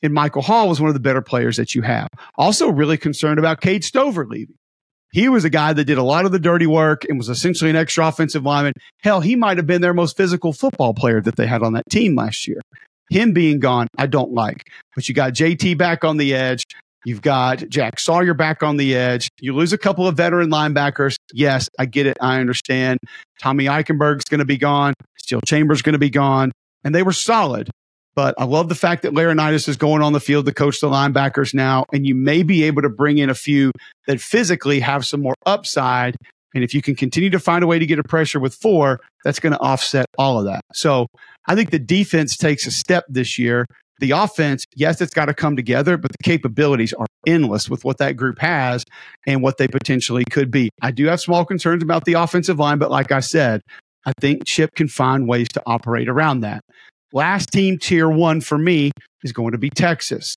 and 0.02 0.14
Michael 0.14 0.42
Hall 0.42 0.68
was 0.68 0.80
one 0.80 0.88
of 0.88 0.94
the 0.94 1.00
better 1.00 1.22
players 1.22 1.56
that 1.56 1.74
you 1.74 1.82
have. 1.82 2.08
Also, 2.36 2.70
really 2.70 2.96
concerned 2.96 3.38
about 3.38 3.60
Cade 3.60 3.84
Stover 3.84 4.26
leaving. 4.26 4.54
He 5.10 5.28
was 5.28 5.44
a 5.44 5.50
guy 5.50 5.72
that 5.72 5.86
did 5.86 5.98
a 5.98 6.02
lot 6.02 6.26
of 6.26 6.32
the 6.32 6.38
dirty 6.38 6.66
work 6.66 7.04
and 7.08 7.16
was 7.16 7.30
essentially 7.30 7.70
an 7.70 7.76
extra 7.76 8.06
offensive 8.06 8.44
lineman. 8.44 8.74
Hell, 9.02 9.20
he 9.20 9.36
might 9.36 9.56
have 9.56 9.66
been 9.66 9.80
their 9.80 9.94
most 9.94 10.16
physical 10.16 10.52
football 10.52 10.92
player 10.92 11.20
that 11.22 11.36
they 11.36 11.46
had 11.46 11.62
on 11.62 11.72
that 11.72 11.88
team 11.90 12.14
last 12.14 12.46
year. 12.46 12.60
Him 13.10 13.32
being 13.32 13.58
gone, 13.58 13.88
I 13.96 14.06
don't 14.06 14.32
like. 14.32 14.64
But 14.94 15.08
you 15.08 15.14
got 15.14 15.32
JT 15.32 15.78
back 15.78 16.04
on 16.04 16.16
the 16.16 16.34
edge. 16.34 16.64
You've 17.04 17.22
got 17.22 17.68
Jack 17.68 18.00
Sawyer 18.00 18.34
back 18.34 18.62
on 18.62 18.76
the 18.76 18.94
edge. 18.94 19.28
You 19.40 19.54
lose 19.54 19.72
a 19.72 19.78
couple 19.78 20.06
of 20.06 20.16
veteran 20.16 20.50
linebackers. 20.50 21.16
Yes, 21.32 21.68
I 21.78 21.86
get 21.86 22.06
it. 22.06 22.18
I 22.20 22.40
understand. 22.40 22.98
Tommy 23.40 23.64
Eichenberg's 23.64 24.24
going 24.24 24.40
to 24.40 24.44
be 24.44 24.58
gone. 24.58 24.94
Steele 25.16 25.40
Chambers 25.46 25.80
going 25.80 25.94
to 25.94 25.98
be 25.98 26.10
gone. 26.10 26.52
And 26.84 26.94
they 26.94 27.02
were 27.02 27.12
solid. 27.12 27.70
But 28.14 28.34
I 28.36 28.44
love 28.44 28.68
the 28.68 28.74
fact 28.74 29.02
that 29.02 29.12
Laurinaitis 29.12 29.68
is 29.68 29.76
going 29.76 30.02
on 30.02 30.12
the 30.12 30.20
field 30.20 30.46
to 30.46 30.52
coach 30.52 30.80
the 30.80 30.88
linebackers 30.88 31.54
now. 31.54 31.84
And 31.92 32.04
you 32.04 32.16
may 32.16 32.42
be 32.42 32.64
able 32.64 32.82
to 32.82 32.88
bring 32.88 33.18
in 33.18 33.30
a 33.30 33.34
few 33.34 33.70
that 34.08 34.20
physically 34.20 34.80
have 34.80 35.06
some 35.06 35.22
more 35.22 35.36
upside. 35.46 36.16
And 36.54 36.64
if 36.64 36.74
you 36.74 36.82
can 36.82 36.94
continue 36.94 37.30
to 37.30 37.38
find 37.38 37.62
a 37.62 37.66
way 37.66 37.78
to 37.78 37.86
get 37.86 37.98
a 37.98 38.04
pressure 38.04 38.40
with 38.40 38.54
four, 38.54 39.00
that's 39.24 39.40
going 39.40 39.52
to 39.52 39.60
offset 39.60 40.06
all 40.16 40.38
of 40.38 40.46
that. 40.46 40.62
So 40.72 41.06
I 41.46 41.54
think 41.54 41.70
the 41.70 41.78
defense 41.78 42.36
takes 42.36 42.66
a 42.66 42.70
step 42.70 43.04
this 43.08 43.38
year. 43.38 43.66
The 44.00 44.12
offense, 44.12 44.64
yes, 44.76 45.00
it's 45.00 45.12
got 45.12 45.26
to 45.26 45.34
come 45.34 45.56
together, 45.56 45.96
but 45.96 46.12
the 46.12 46.22
capabilities 46.22 46.92
are 46.92 47.06
endless 47.26 47.68
with 47.68 47.84
what 47.84 47.98
that 47.98 48.16
group 48.16 48.38
has 48.38 48.84
and 49.26 49.42
what 49.42 49.58
they 49.58 49.66
potentially 49.66 50.24
could 50.30 50.50
be. 50.50 50.70
I 50.80 50.92
do 50.92 51.06
have 51.06 51.20
small 51.20 51.44
concerns 51.44 51.82
about 51.82 52.04
the 52.04 52.12
offensive 52.14 52.58
line, 52.58 52.78
but 52.78 52.90
like 52.90 53.10
I 53.10 53.20
said, 53.20 53.60
I 54.06 54.12
think 54.20 54.44
Chip 54.46 54.74
can 54.76 54.88
find 54.88 55.28
ways 55.28 55.48
to 55.54 55.62
operate 55.66 56.08
around 56.08 56.40
that. 56.40 56.62
Last 57.12 57.50
team 57.50 57.78
tier 57.78 58.08
one 58.08 58.40
for 58.40 58.56
me 58.56 58.92
is 59.24 59.32
going 59.32 59.52
to 59.52 59.58
be 59.58 59.70
Texas. 59.70 60.36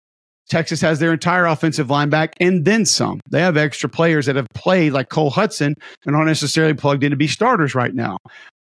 Texas 0.52 0.82
has 0.82 1.00
their 1.00 1.14
entire 1.14 1.46
offensive 1.46 1.90
line 1.90 2.10
back 2.10 2.34
and 2.40 2.66
then 2.66 2.86
some. 2.86 3.22
They 3.32 3.40
have 3.40 3.56
extra 3.56 3.88
players 3.90 4.26
that 4.26 4.36
have 4.36 4.48
played 4.54 4.92
like 4.92 5.10
Cole 5.10 5.32
Hutson 5.32 5.74
and 6.06 6.16
aren't 6.16 6.28
necessarily 6.28 6.74
plugged 6.74 7.04
in 7.04 7.12
to 7.12 7.16
be 7.16 7.28
starters 7.28 7.74
right 7.74 7.96
now. 7.96 8.18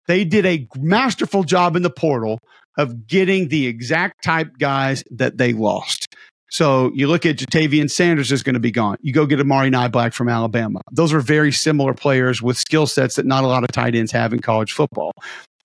They 0.08 0.24
did 0.24 0.46
a 0.46 0.68
masterful 0.78 1.44
job 1.44 1.76
in 1.76 1.82
the 1.82 1.90
portal 1.90 2.40
of 2.78 3.08
getting 3.08 3.50
the 3.50 3.68
exact 3.68 4.24
type 4.24 4.58
guys 4.58 5.04
that 5.12 5.38
they 5.38 5.52
lost. 5.54 6.08
So 6.50 6.92
you 6.94 7.08
look 7.08 7.26
at 7.26 7.38
Ja'Tavion 7.38 7.92
Sanders 7.92 8.32
is 8.32 8.42
going 8.42 8.54
to 8.54 8.60
be 8.60 8.72
gone. 8.72 8.96
You 9.02 9.12
go 9.12 9.26
get 9.26 9.42
Amari 9.42 9.70
Niblack 9.70 10.14
from 10.14 10.30
Alabama. 10.30 10.80
Those 10.92 11.12
are 11.12 11.20
very 11.20 11.52
similar 11.52 11.94
players 11.94 12.42
with 12.42 12.58
skill 12.58 12.88
sets 12.88 13.16
that 13.16 13.26
not 13.26 13.44
a 13.44 13.48
lot 13.48 13.64
of 13.64 13.72
tight 13.72 13.96
ends 13.96 14.12
have 14.14 14.32
in 14.32 14.40
college 14.40 14.72
football. 14.72 15.12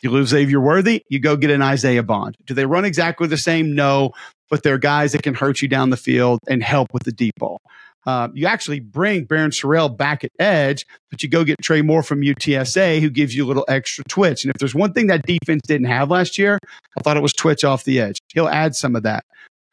You 0.02 0.10
lose 0.10 0.28
Xavier 0.28 0.60
Worthy, 0.60 1.02
you 1.08 1.20
go 1.20 1.36
get 1.36 1.50
an 1.50 1.62
Isaiah 1.62 2.02
Bond. 2.02 2.36
Do 2.46 2.54
they 2.54 2.66
run 2.66 2.84
exactly 2.84 3.26
the 3.28 3.36
same? 3.36 3.74
No, 3.74 4.12
but 4.48 4.62
they're 4.62 4.78
guys 4.78 5.12
that 5.12 5.22
can 5.22 5.34
hurt 5.34 5.62
you 5.62 5.68
down 5.68 5.90
the 5.90 5.96
field 5.96 6.40
and 6.48 6.62
help 6.62 6.92
with 6.92 7.04
the 7.04 7.12
deep 7.12 7.34
ball. 7.38 7.60
Uh, 8.06 8.28
you 8.32 8.46
actually 8.46 8.80
bring 8.80 9.26
Barryn 9.26 9.50
Sorrell 9.50 9.94
back 9.94 10.24
at 10.24 10.30
edge, 10.38 10.86
but 11.10 11.22
you 11.22 11.28
go 11.28 11.44
get 11.44 11.60
Trey 11.62 11.82
Moore 11.82 12.02
from 12.02 12.22
UTSA, 12.22 13.00
who 13.00 13.10
gives 13.10 13.36
you 13.36 13.44
a 13.44 13.48
little 13.48 13.64
extra 13.68 14.04
twitch. 14.04 14.42
And 14.42 14.54
if 14.54 14.58
there's 14.58 14.74
one 14.74 14.94
thing 14.94 15.08
that 15.08 15.26
defense 15.26 15.62
didn't 15.66 15.86
have 15.86 16.10
last 16.10 16.38
year, 16.38 16.58
I 16.96 17.02
thought 17.02 17.18
it 17.18 17.22
was 17.22 17.34
twitch 17.34 17.62
off 17.62 17.84
the 17.84 18.00
edge. 18.00 18.18
He'll 18.32 18.48
add 18.48 18.74
some 18.74 18.96
of 18.96 19.02
that. 19.02 19.24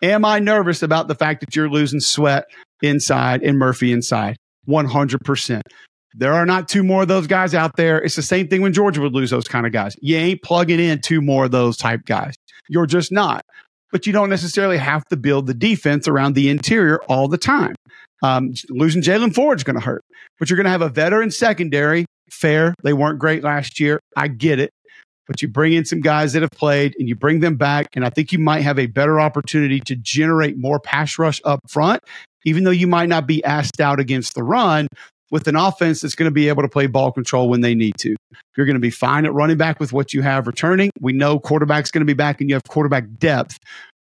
Am 0.02 0.26
I 0.26 0.40
nervous 0.40 0.84
about 0.84 1.08
the 1.08 1.16
fact 1.16 1.40
that 1.40 1.56
you're 1.56 1.70
losing 1.70 2.02
Sweat 2.02 2.46
inside 2.82 3.44
and 3.44 3.58
Murphy 3.58 3.92
inside? 3.94 4.36
100%. 4.68 5.62
There 6.14 6.34
are 6.34 6.46
not 6.46 6.68
two 6.68 6.84
more 6.84 7.04
of 7.04 7.08
those 7.08 7.28
guys 7.28 7.54
out 7.54 7.76
there. 7.76 8.02
It's 8.02 8.16
the 8.16 8.22
same 8.22 8.48
thing 8.48 8.62
when 8.62 8.74
Georgia 8.74 9.02
would 9.02 9.14
lose 9.14 9.30
those 9.30 9.48
kind 9.48 9.66
of 9.66 9.72
guys. 9.72 9.96
You 10.02 10.18
ain't 10.18 10.42
plugging 10.42 10.80
in 10.80 11.02
two 11.02 11.22
more 11.22 11.46
of 11.46 11.52
those 11.52 11.78
type 11.78 12.06
guys. 12.06 12.34
You're 12.70 12.86
just 12.86 13.12
not. 13.12 13.46
But 13.92 14.06
you 14.06 14.14
don't 14.14 14.30
necessarily 14.30 14.78
have 14.78 15.06
to 15.06 15.18
build 15.18 15.48
the 15.48 15.54
defense 15.54 16.08
around 16.08 16.36
the 16.36 16.50
interior 16.50 17.02
all 17.04 17.28
the 17.28 17.38
time. 17.38 17.76
Um, 18.24 18.54
losing 18.70 19.02
Jaylan 19.02 19.34
Ford 19.34 19.60
is 19.60 19.64
going 19.64 19.76
to 19.76 19.86
hurt, 19.86 20.04
but 20.40 20.50
you're 20.50 20.58
going 20.58 20.66
to 20.66 20.72
have 20.72 20.82
a 20.82 20.90
veteran 20.90 21.32
secondary. 21.32 22.06
Fair. 22.30 22.74
They 22.84 22.94
weren't 22.94 23.20
great 23.20 23.44
last 23.44 23.80
year. 23.80 24.00
I 24.16 24.28
get 24.28 24.60
it. 24.60 24.72
But 25.28 25.42
you 25.42 25.48
bring 25.48 25.74
in 25.74 25.86
some 25.86 26.02
guys 26.02 26.34
that 26.34 26.42
have 26.42 26.52
played 26.52 26.96
and 26.98 27.08
you 27.08 27.16
bring 27.16 27.42
them 27.42 27.56
back. 27.58 27.88
And 27.94 28.06
I 28.06 28.10
think 28.10 28.32
you 28.32 28.40
might 28.40 28.62
have 28.62 28.80
a 28.80 28.88
better 28.88 29.20
opportunity 29.20 29.80
to 29.82 29.96
generate 29.96 30.58
more 30.58 30.80
pass 30.80 31.20
rush 31.20 31.42
up 31.46 31.60
front, 31.70 32.02
even 32.46 32.64
though 32.64 32.72
you 32.72 32.88
might 32.88 33.10
not 33.10 33.28
be 33.28 33.44
asked 33.44 33.80
out 33.80 34.00
against 34.00 34.36
the 34.36 34.44
run 34.44 34.88
with 35.32 35.48
an 35.48 35.56
offense 35.56 36.02
that's 36.02 36.16
going 36.16 36.28
to 36.30 36.34
be 36.34 36.48
able 36.48 36.64
to 36.64 36.70
play 36.70 36.88
ball 36.88 37.12
control 37.12 37.50
when 37.50 37.62
they 37.62 37.76
need 37.76 37.96
to. 38.00 38.16
You're 38.56 38.66
going 38.66 38.76
to 38.76 38.80
be 38.80 38.90
fine 38.90 39.26
at 39.26 39.34
running 39.34 39.58
back 39.58 39.80
with 39.80 39.94
what 39.94 40.14
you 40.14 40.22
have 40.22 40.48
returning. 40.48 40.90
We 41.00 41.14
know 41.14 41.40
quarterback's 41.40 41.92
going 41.92 42.02
to 42.02 42.06
be 42.06 42.14
back 42.14 42.42
and 42.42 42.50
you 42.50 42.56
have 42.56 42.64
quarterback 42.64 43.06
depth 43.18 43.58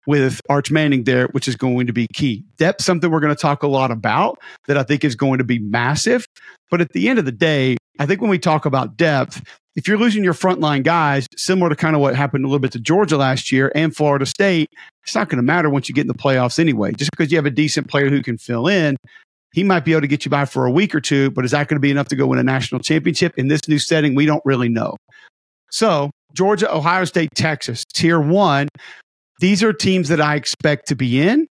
with 0.08 0.41
Arch 0.50 0.71
Manning 0.71 1.04
there, 1.04 1.28
which 1.28 1.47
is 1.47 1.56
going 1.56 1.88
to 1.88 1.93
be 1.93 2.08
key. 2.13 2.43
Depth, 2.58 2.82
something 2.82 3.12
we're 3.12 3.19
going 3.19 3.36
to 3.36 3.41
talk 3.41 3.63
a 3.63 3.67
lot 3.67 3.91
about 3.91 4.39
that 4.67 4.78
I 4.78 4.84
think 4.84 5.04
is 5.04 5.15
going 5.15 5.38
to 5.38 5.43
be 5.43 5.60
massive. 5.60 6.26
But 6.69 6.82
at 6.82 6.89
the 6.93 7.10
end 7.10 7.19
of 7.19 7.26
the 7.26 7.32
day, 7.32 7.78
I 8.00 8.06
think 8.06 8.21
when 8.21 8.30
we 8.30 8.39
talk 8.39 8.65
about 8.65 8.97
depth, 8.97 9.43
if 9.76 9.88
you're 9.88 9.97
losing 9.97 10.24
your 10.24 10.34
frontline 10.34 10.84
guys, 10.84 11.28
similar 11.38 11.69
to 11.69 11.76
kind 11.76 11.95
of 11.95 12.02
what 12.02 12.15
happened 12.15 12.45
a 12.45 12.47
little 12.47 12.60
bit 12.60 12.71
to 12.74 12.80
Georgia 12.80 13.17
last 13.17 13.52
year 13.52 13.71
and 13.76 13.95
Florida 13.95 14.26
State, 14.26 14.69
it's 15.04 15.15
not 15.15 15.30
going 15.30 15.38
to 15.38 15.43
matter 15.43 15.69
once 15.69 15.88
you 15.88 15.95
get 15.95 16.02
in 16.02 16.08
the 16.08 16.13
playoffs 16.13 16.60
anyway. 16.60 16.91
Just 16.93 17.12
because 17.12 17.32
you 17.32 17.38
have 17.38 17.45
a 17.45 17.52
decent 17.52 17.88
player 17.88 18.10
who 18.10 18.21
can 18.21 18.38
fill 18.38 18.67
in, 18.67 18.97
he 19.54 19.64
might 19.64 19.84
be 19.84 19.92
able 19.92 20.02
to 20.02 20.08
get 20.08 20.26
you 20.26 20.32
by 20.32 20.46
for 20.46 20.66
a 20.66 20.72
week 20.72 20.96
or 20.96 21.02
two, 21.02 21.32
but 21.32 21.46
is 21.46 21.52
that 21.52 21.68
going 21.68 21.76
to 21.76 21.82
be 21.82 21.92
enough 21.92 22.08
to 22.10 22.16
go 22.16 22.28
win 22.28 22.40
a 22.40 22.44
national 22.44 22.80
championship 22.82 23.38
in 23.38 23.48
this 23.48 23.68
new 23.68 23.80
setting? 23.80 24.16
We 24.16 24.26
don't 24.26 24.44
really 24.46 24.70
know. 24.70 24.96
So, 25.72 26.12
Georgia, 26.34 26.74
Ohio 26.74 27.06
State, 27.06 27.30
Texas, 27.36 27.84
tier 27.94 28.20
one, 28.20 28.68
these 29.40 29.64
are 29.64 29.74
teams 29.74 30.10
that 30.10 30.22
I 30.22 30.36
expect 30.36 30.88
to 30.88 30.96
be 30.96 31.22
in, 31.22 31.48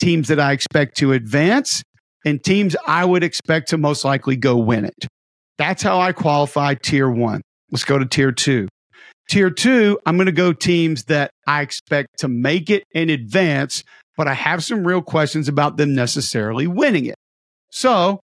teams 0.00 0.28
that 0.28 0.40
I 0.40 0.52
expect 0.52 0.96
to 0.98 1.12
advance, 1.12 1.82
and 2.24 2.42
teams 2.42 2.74
I 2.86 3.04
would 3.04 3.22
expect 3.22 3.68
to 3.68 3.78
most 3.78 4.04
likely 4.04 4.36
go 4.36 4.56
win 4.56 4.84
it. 4.84 5.06
That's 5.58 5.82
how 5.82 6.00
I 6.00 6.12
qualify 6.12 6.74
tier 6.74 7.10
one. 7.10 7.42
Let's 7.70 7.84
go 7.84 7.98
to 7.98 8.06
tier 8.06 8.32
two. 8.32 8.68
Tier 9.28 9.50
two, 9.50 9.98
I'm 10.06 10.16
going 10.16 10.26
to 10.26 10.32
go 10.32 10.52
teams 10.52 11.04
that 11.04 11.30
I 11.46 11.62
expect 11.62 12.18
to 12.18 12.28
make 12.28 12.70
it 12.70 12.84
and 12.94 13.10
advance, 13.10 13.82
but 14.16 14.28
I 14.28 14.34
have 14.34 14.62
some 14.62 14.86
real 14.86 15.02
questions 15.02 15.48
about 15.48 15.76
them 15.76 15.94
necessarily 15.94 16.66
winning 16.66 17.06
it. 17.06 17.16
So 17.70 18.20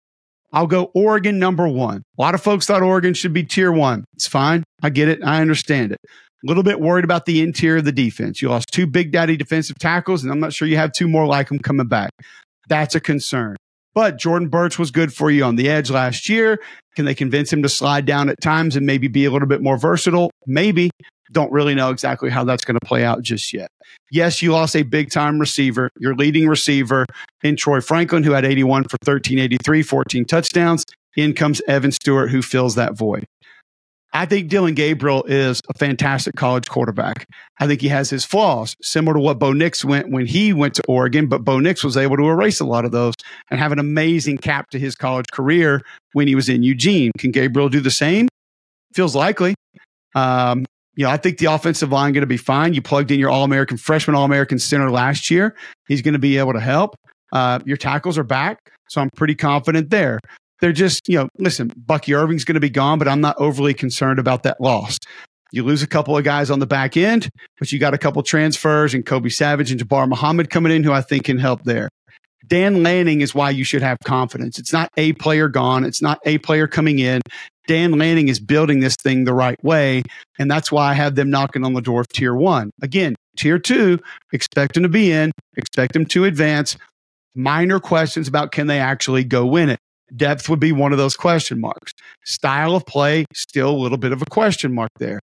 I'll 0.52 0.68
go 0.68 0.92
Oregon 0.94 1.40
number 1.40 1.68
one. 1.68 2.04
A 2.18 2.22
lot 2.22 2.36
of 2.36 2.42
folks 2.42 2.66
thought 2.66 2.82
Oregon 2.82 3.14
should 3.14 3.34
be 3.34 3.44
tier 3.44 3.72
one. 3.72 4.06
It's 4.14 4.28
fine. 4.28 4.64
I 4.82 4.90
get 4.90 5.08
it. 5.08 5.24
I 5.24 5.42
understand 5.42 5.92
it. 5.92 6.00
A 6.06 6.48
little 6.48 6.64
bit 6.64 6.80
worried 6.80 7.04
about 7.04 7.26
the 7.26 7.42
interior 7.42 7.78
of 7.78 7.86
the 7.86 7.92
defense. 7.92 8.42
You 8.42 8.50
lost 8.50 8.72
two 8.72 8.86
big 8.86 9.12
daddy 9.12 9.36
defensive 9.36 9.78
tackles, 9.80 10.24
and 10.24 10.32
I'm 10.32 10.40
not 10.40 10.54
sure 10.54 10.68
you 10.68 10.78
have 10.78 10.92
two 10.92 11.08
more 11.08 11.26
like 11.26 11.50
them 11.50 11.60
coming 11.60 11.88
back. 11.88 12.12
That's 12.70 12.96
a 12.96 13.00
concern. 13.00 13.56
But 13.96 14.20
Jordan 14.20 14.48
Burch 14.48 14.78
was 14.78 14.92
good 14.92 15.12
for 15.12 15.32
you 15.32 15.44
on 15.44 15.56
the 15.56 15.68
edge 15.70 15.90
last 15.90 16.30
year. 16.30 16.62
Can 16.96 17.06
they 17.06 17.16
convince 17.16 17.52
him 17.52 17.64
to 17.64 17.70
slide 17.70 18.06
down 18.06 18.30
at 18.30 18.40
times 18.40 18.76
and 18.76 18.86
maybe 18.86 19.08
be 19.08 19.26
a 19.26 19.32
little 19.32 19.48
bit 19.48 19.62
more 19.64 19.78
versatile? 19.78 20.30
Maybe. 20.46 20.92
Don't 21.32 21.52
really 21.52 21.76
know 21.76 21.90
exactly 21.90 22.30
how 22.30 22.44
that's 22.44 22.66
going 22.66 22.78
to 22.80 22.86
play 22.86 23.04
out 23.04 23.22
just 23.22 23.54
yet. 23.54 23.70
Yes, 24.12 24.42
you 24.42 24.52
lost 24.52 24.76
a 24.76 24.84
big 24.84 25.12
time 25.12 25.40
receiver, 25.40 25.90
your 26.00 26.16
leading 26.16 26.48
receiver 26.48 27.06
in 27.44 27.56
Troy 27.56 27.82
Franklin, 27.82 28.24
who 28.24 28.32
had 28.32 28.46
81 28.46 28.84
for 28.84 28.98
1383, 29.06 29.84
14 29.84 30.26
touchdowns. 30.26 30.86
In 31.16 31.34
comes 31.34 31.62
Evan 31.68 31.92
Stewart, 31.92 32.30
who 32.30 32.44
fills 32.44 32.76
that 32.76 32.96
void. 32.96 33.26
I 34.14 34.26
think 34.26 34.50
Dillon 34.50 34.74
Gabriel 34.74 35.24
is 35.26 35.62
a 35.70 35.78
fantastic 35.78 36.36
college 36.36 36.68
quarterback. 36.70 37.28
I 37.60 37.68
think 37.68 37.82
he 37.82 37.90
has 37.90 38.10
his 38.10 38.24
flaws, 38.24 38.76
similar 38.82 39.16
to 39.16 39.20
what 39.20 39.38
Bo 39.38 39.52
Nix 39.52 39.84
went 39.84 40.12
when 40.12 40.26
he 40.26 40.54
went 40.54 40.76
to 40.76 40.84
Oregon, 40.88 41.28
but 41.28 41.44
Bo 41.44 41.60
Nix 41.60 41.84
was 41.84 41.98
able 41.98 42.18
to 42.18 42.24
erase 42.24 42.60
a 42.60 42.66
lot 42.66 42.86
of 42.86 42.92
those 42.92 43.14
and 43.52 43.60
have 43.60 43.72
an 43.72 43.80
amazing 43.80 44.38
cap 44.38 44.70
to 44.70 44.80
his 44.80 44.96
college 44.96 45.28
career 45.32 45.82
when 46.14 46.28
he 46.28 46.36
was 46.36 46.48
in 46.50 46.64
Eugene. 46.64 47.12
Can 47.18 47.32
Gabriel 47.32 47.68
do 47.70 47.82
the 47.82 47.92
same? 47.92 48.30
Feels 48.94 49.16
likely. 49.16 49.56
Um, 50.16 50.66
you 50.98 51.06
know, 51.06 51.10
I 51.10 51.16
think 51.16 51.38
the 51.38 51.46
offensive 51.46 51.92
line 51.92 52.12
going 52.12 52.22
to 52.22 52.28
be 52.28 52.38
fine. 52.38 52.74
You 52.74 52.82
plugged 52.82 53.12
in 53.12 53.20
your 53.20 53.30
All 53.30 53.46
American 53.46 53.78
freshman 53.78 54.16
All 54.16 54.26
American 54.26 54.60
center 54.60 54.92
last 54.92 55.32
year. 55.32 55.56
He's 55.88 56.02
going 56.02 56.14
to 56.14 56.20
be 56.20 56.38
able 56.38 56.54
to 56.54 56.60
help. 56.60 56.96
Uh, 57.32 57.60
your 57.66 57.78
tackles 57.78 58.18
are 58.18 58.24
back, 58.24 58.60
so 58.90 59.00
I'm 59.00 59.10
pretty 59.12 59.36
confident 59.36 59.90
there 59.90 60.20
they're 60.60 60.74
just, 60.74 61.08
you 61.08 61.18
know, 61.18 61.30
listen, 61.38 61.72
Bucky 61.76 62.14
Irving's 62.14 62.44
going 62.44 62.56
to 62.56 62.60
be 62.60 62.70
gone, 62.70 63.00
but 63.00 63.08
I'm 63.08 63.22
not 63.22 63.36
overly 63.38 63.74
concerned 63.74 64.20
about 64.20 64.44
that 64.44 64.60
loss. 64.60 64.98
You 65.52 65.64
lose 65.64 65.82
a 65.82 65.88
couple 65.88 66.18
of 66.18 66.24
guys 66.24 66.52
on 66.52 66.60
the 66.60 66.68
back 66.68 66.98
end, 66.98 67.30
but 67.60 67.72
you 67.72 67.80
got 67.80 67.94
a 67.94 67.98
couple 67.98 68.22
transfers 68.24 68.94
and 68.94 69.06
Kobe 69.06 69.30
Savage 69.30 69.72
and 69.72 69.80
Jabbar 69.80 70.08
Muhammad 70.08 70.50
coming 70.50 70.74
in 70.74 70.84
who 70.84 70.92
I 70.92 71.02
think 71.02 71.26
can 71.26 71.38
help 71.38 71.64
there. 71.64 71.90
Dan 72.46 72.84
Lanning 72.84 73.22
is 73.22 73.36
why 73.36 73.50
you 73.50 73.64
should 73.64 73.82
have 73.82 73.98
confidence. 74.04 74.60
It's 74.60 74.74
not 74.74 74.90
a 74.98 75.14
player 75.14 75.48
gone. 75.48 75.84
It's 75.84 76.02
not 76.02 76.20
a 76.26 76.38
player 76.40 76.68
coming 76.68 77.00
in. 77.00 77.22
Dan 77.68 77.92
Lanning 77.92 78.30
is 78.30 78.40
building 78.40 78.80
this 78.80 78.96
thing 78.96 79.26
the 79.26 79.34
right 79.34 79.62
way. 79.64 80.04
And 80.40 80.50
that's 80.50 80.72
why 80.72 80.90
I 80.90 80.94
have 80.94 81.16
them 81.16 81.30
knocking 81.30 81.64
on 81.64 81.74
the 81.74 81.82
door 81.82 82.02
of 82.02 82.08
tier 82.08 82.34
one. 82.34 82.72
Again, 82.82 83.16
tier 83.36 83.60
two, 83.60 84.00
expect 84.34 84.74
them 84.74 84.84
to 84.84 84.90
be 84.90 85.12
in, 85.12 85.32
expect 85.56 85.94
them 85.94 86.06
to 86.08 86.26
advance. 86.26 86.78
Minor 87.36 87.80
questions 87.80 88.28
about 88.28 88.52
can 88.52 88.68
they 88.68 88.80
actually 88.80 89.24
go 89.24 89.46
win 89.46 89.70
it. 89.70 89.80
Depth 90.16 90.48
would 90.50 90.60
be 90.60 90.72
one 90.72 90.94
of 90.94 90.98
those 90.98 91.16
question 91.16 91.60
marks. 91.60 91.92
Style 92.26 92.76
of 92.76 92.86
play, 92.86 93.26
still 93.34 93.70
a 93.70 93.78
little 93.78 93.98
bit 93.98 94.14
of 94.14 94.22
a 94.22 94.26
question 94.26 94.74
mark 94.74 94.90
there. 94.98 95.20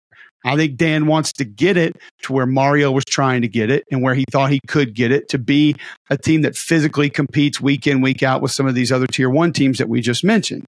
I 0.45 0.57
think 0.57 0.77
Dan 0.77 1.07
wants 1.07 1.33
to 1.35 1.45
get 1.45 1.77
it 1.77 1.97
to 2.23 2.33
where 2.33 2.47
Mario 2.47 2.91
was 2.91 3.05
trying 3.05 3.43
to 3.43 3.49
get 3.49 3.71
it 3.71 3.85
and 3.93 4.03
where 4.03 4.15
he 4.15 4.25
thought 4.31 4.51
he 4.51 4.61
could 4.67 4.93
get 4.95 5.13
it 5.13 5.29
to 5.29 5.39
be 5.39 5.77
a 6.11 6.17
team 6.17 6.43
that 6.43 6.57
physically 6.57 7.09
competes 7.09 7.61
week 7.61 7.87
in, 7.87 8.01
week 8.01 8.25
out 8.25 8.43
with 8.43 8.51
some 8.51 8.67
of 8.67 8.75
these 8.75 8.91
other 8.91 9.07
tier 9.07 9.31
one 9.31 9.53
teams 9.53 9.79
that 9.79 9.89
we 9.89 10.01
just 10.01 10.25
mentioned. 10.25 10.65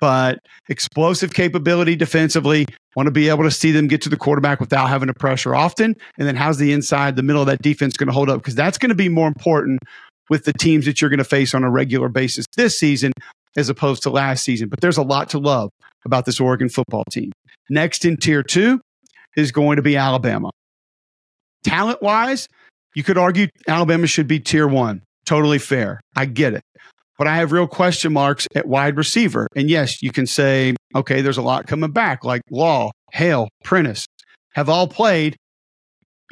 But 0.00 0.38
explosive 0.68 1.34
capability 1.34 1.96
defensively, 1.96 2.66
Want 2.98 3.06
to 3.06 3.12
be 3.12 3.28
able 3.28 3.44
to 3.44 3.50
see 3.52 3.70
them 3.70 3.86
get 3.86 4.02
to 4.02 4.08
the 4.08 4.16
quarterback 4.16 4.58
without 4.58 4.88
having 4.88 5.06
to 5.06 5.14
pressure 5.14 5.54
often. 5.54 5.94
And 6.18 6.26
then 6.26 6.34
how's 6.34 6.58
the 6.58 6.72
inside, 6.72 7.14
the 7.14 7.22
middle 7.22 7.40
of 7.40 7.46
that 7.46 7.62
defense 7.62 7.96
going 7.96 8.08
to 8.08 8.12
hold 8.12 8.28
up? 8.28 8.40
Because 8.40 8.56
that's 8.56 8.76
going 8.76 8.88
to 8.88 8.96
be 8.96 9.08
more 9.08 9.28
important 9.28 9.78
with 10.28 10.44
the 10.44 10.52
teams 10.52 10.84
that 10.86 11.00
you're 11.00 11.08
going 11.08 11.18
to 11.18 11.24
face 11.24 11.54
on 11.54 11.62
a 11.62 11.70
regular 11.70 12.08
basis 12.08 12.44
this 12.56 12.76
season 12.76 13.12
as 13.56 13.68
opposed 13.68 14.02
to 14.02 14.10
last 14.10 14.42
season. 14.42 14.68
But 14.68 14.80
there's 14.80 14.96
a 14.96 15.04
lot 15.04 15.28
to 15.30 15.38
love 15.38 15.70
about 16.04 16.24
this 16.24 16.40
Oregon 16.40 16.68
football 16.68 17.04
team. 17.12 17.30
Next 17.70 18.04
in 18.04 18.16
tier 18.16 18.42
two 18.42 18.80
is 19.36 19.52
going 19.52 19.76
to 19.76 19.82
be 19.82 19.96
Alabama. 19.96 20.50
Talent 21.62 22.02
wise, 22.02 22.48
you 22.96 23.04
could 23.04 23.16
argue 23.16 23.46
Alabama 23.68 24.08
should 24.08 24.26
be 24.26 24.40
tier 24.40 24.66
one. 24.66 25.02
Totally 25.24 25.60
fair. 25.60 26.00
I 26.16 26.24
get 26.24 26.54
it. 26.54 26.62
But 27.18 27.26
I 27.26 27.36
have 27.36 27.52
real 27.52 27.66
question 27.66 28.12
marks 28.12 28.46
at 28.54 28.66
wide 28.66 28.96
receiver. 28.96 29.48
And 29.56 29.68
yes, 29.68 30.02
you 30.02 30.12
can 30.12 30.26
say, 30.26 30.76
okay, 30.94 31.20
there's 31.20 31.38
a 31.38 31.42
lot 31.42 31.66
coming 31.66 31.90
back, 31.90 32.24
like 32.24 32.42
Law, 32.50 32.92
Hale, 33.12 33.48
Prentice 33.64 34.06
have 34.54 34.68
all 34.68 34.88
played. 34.88 35.36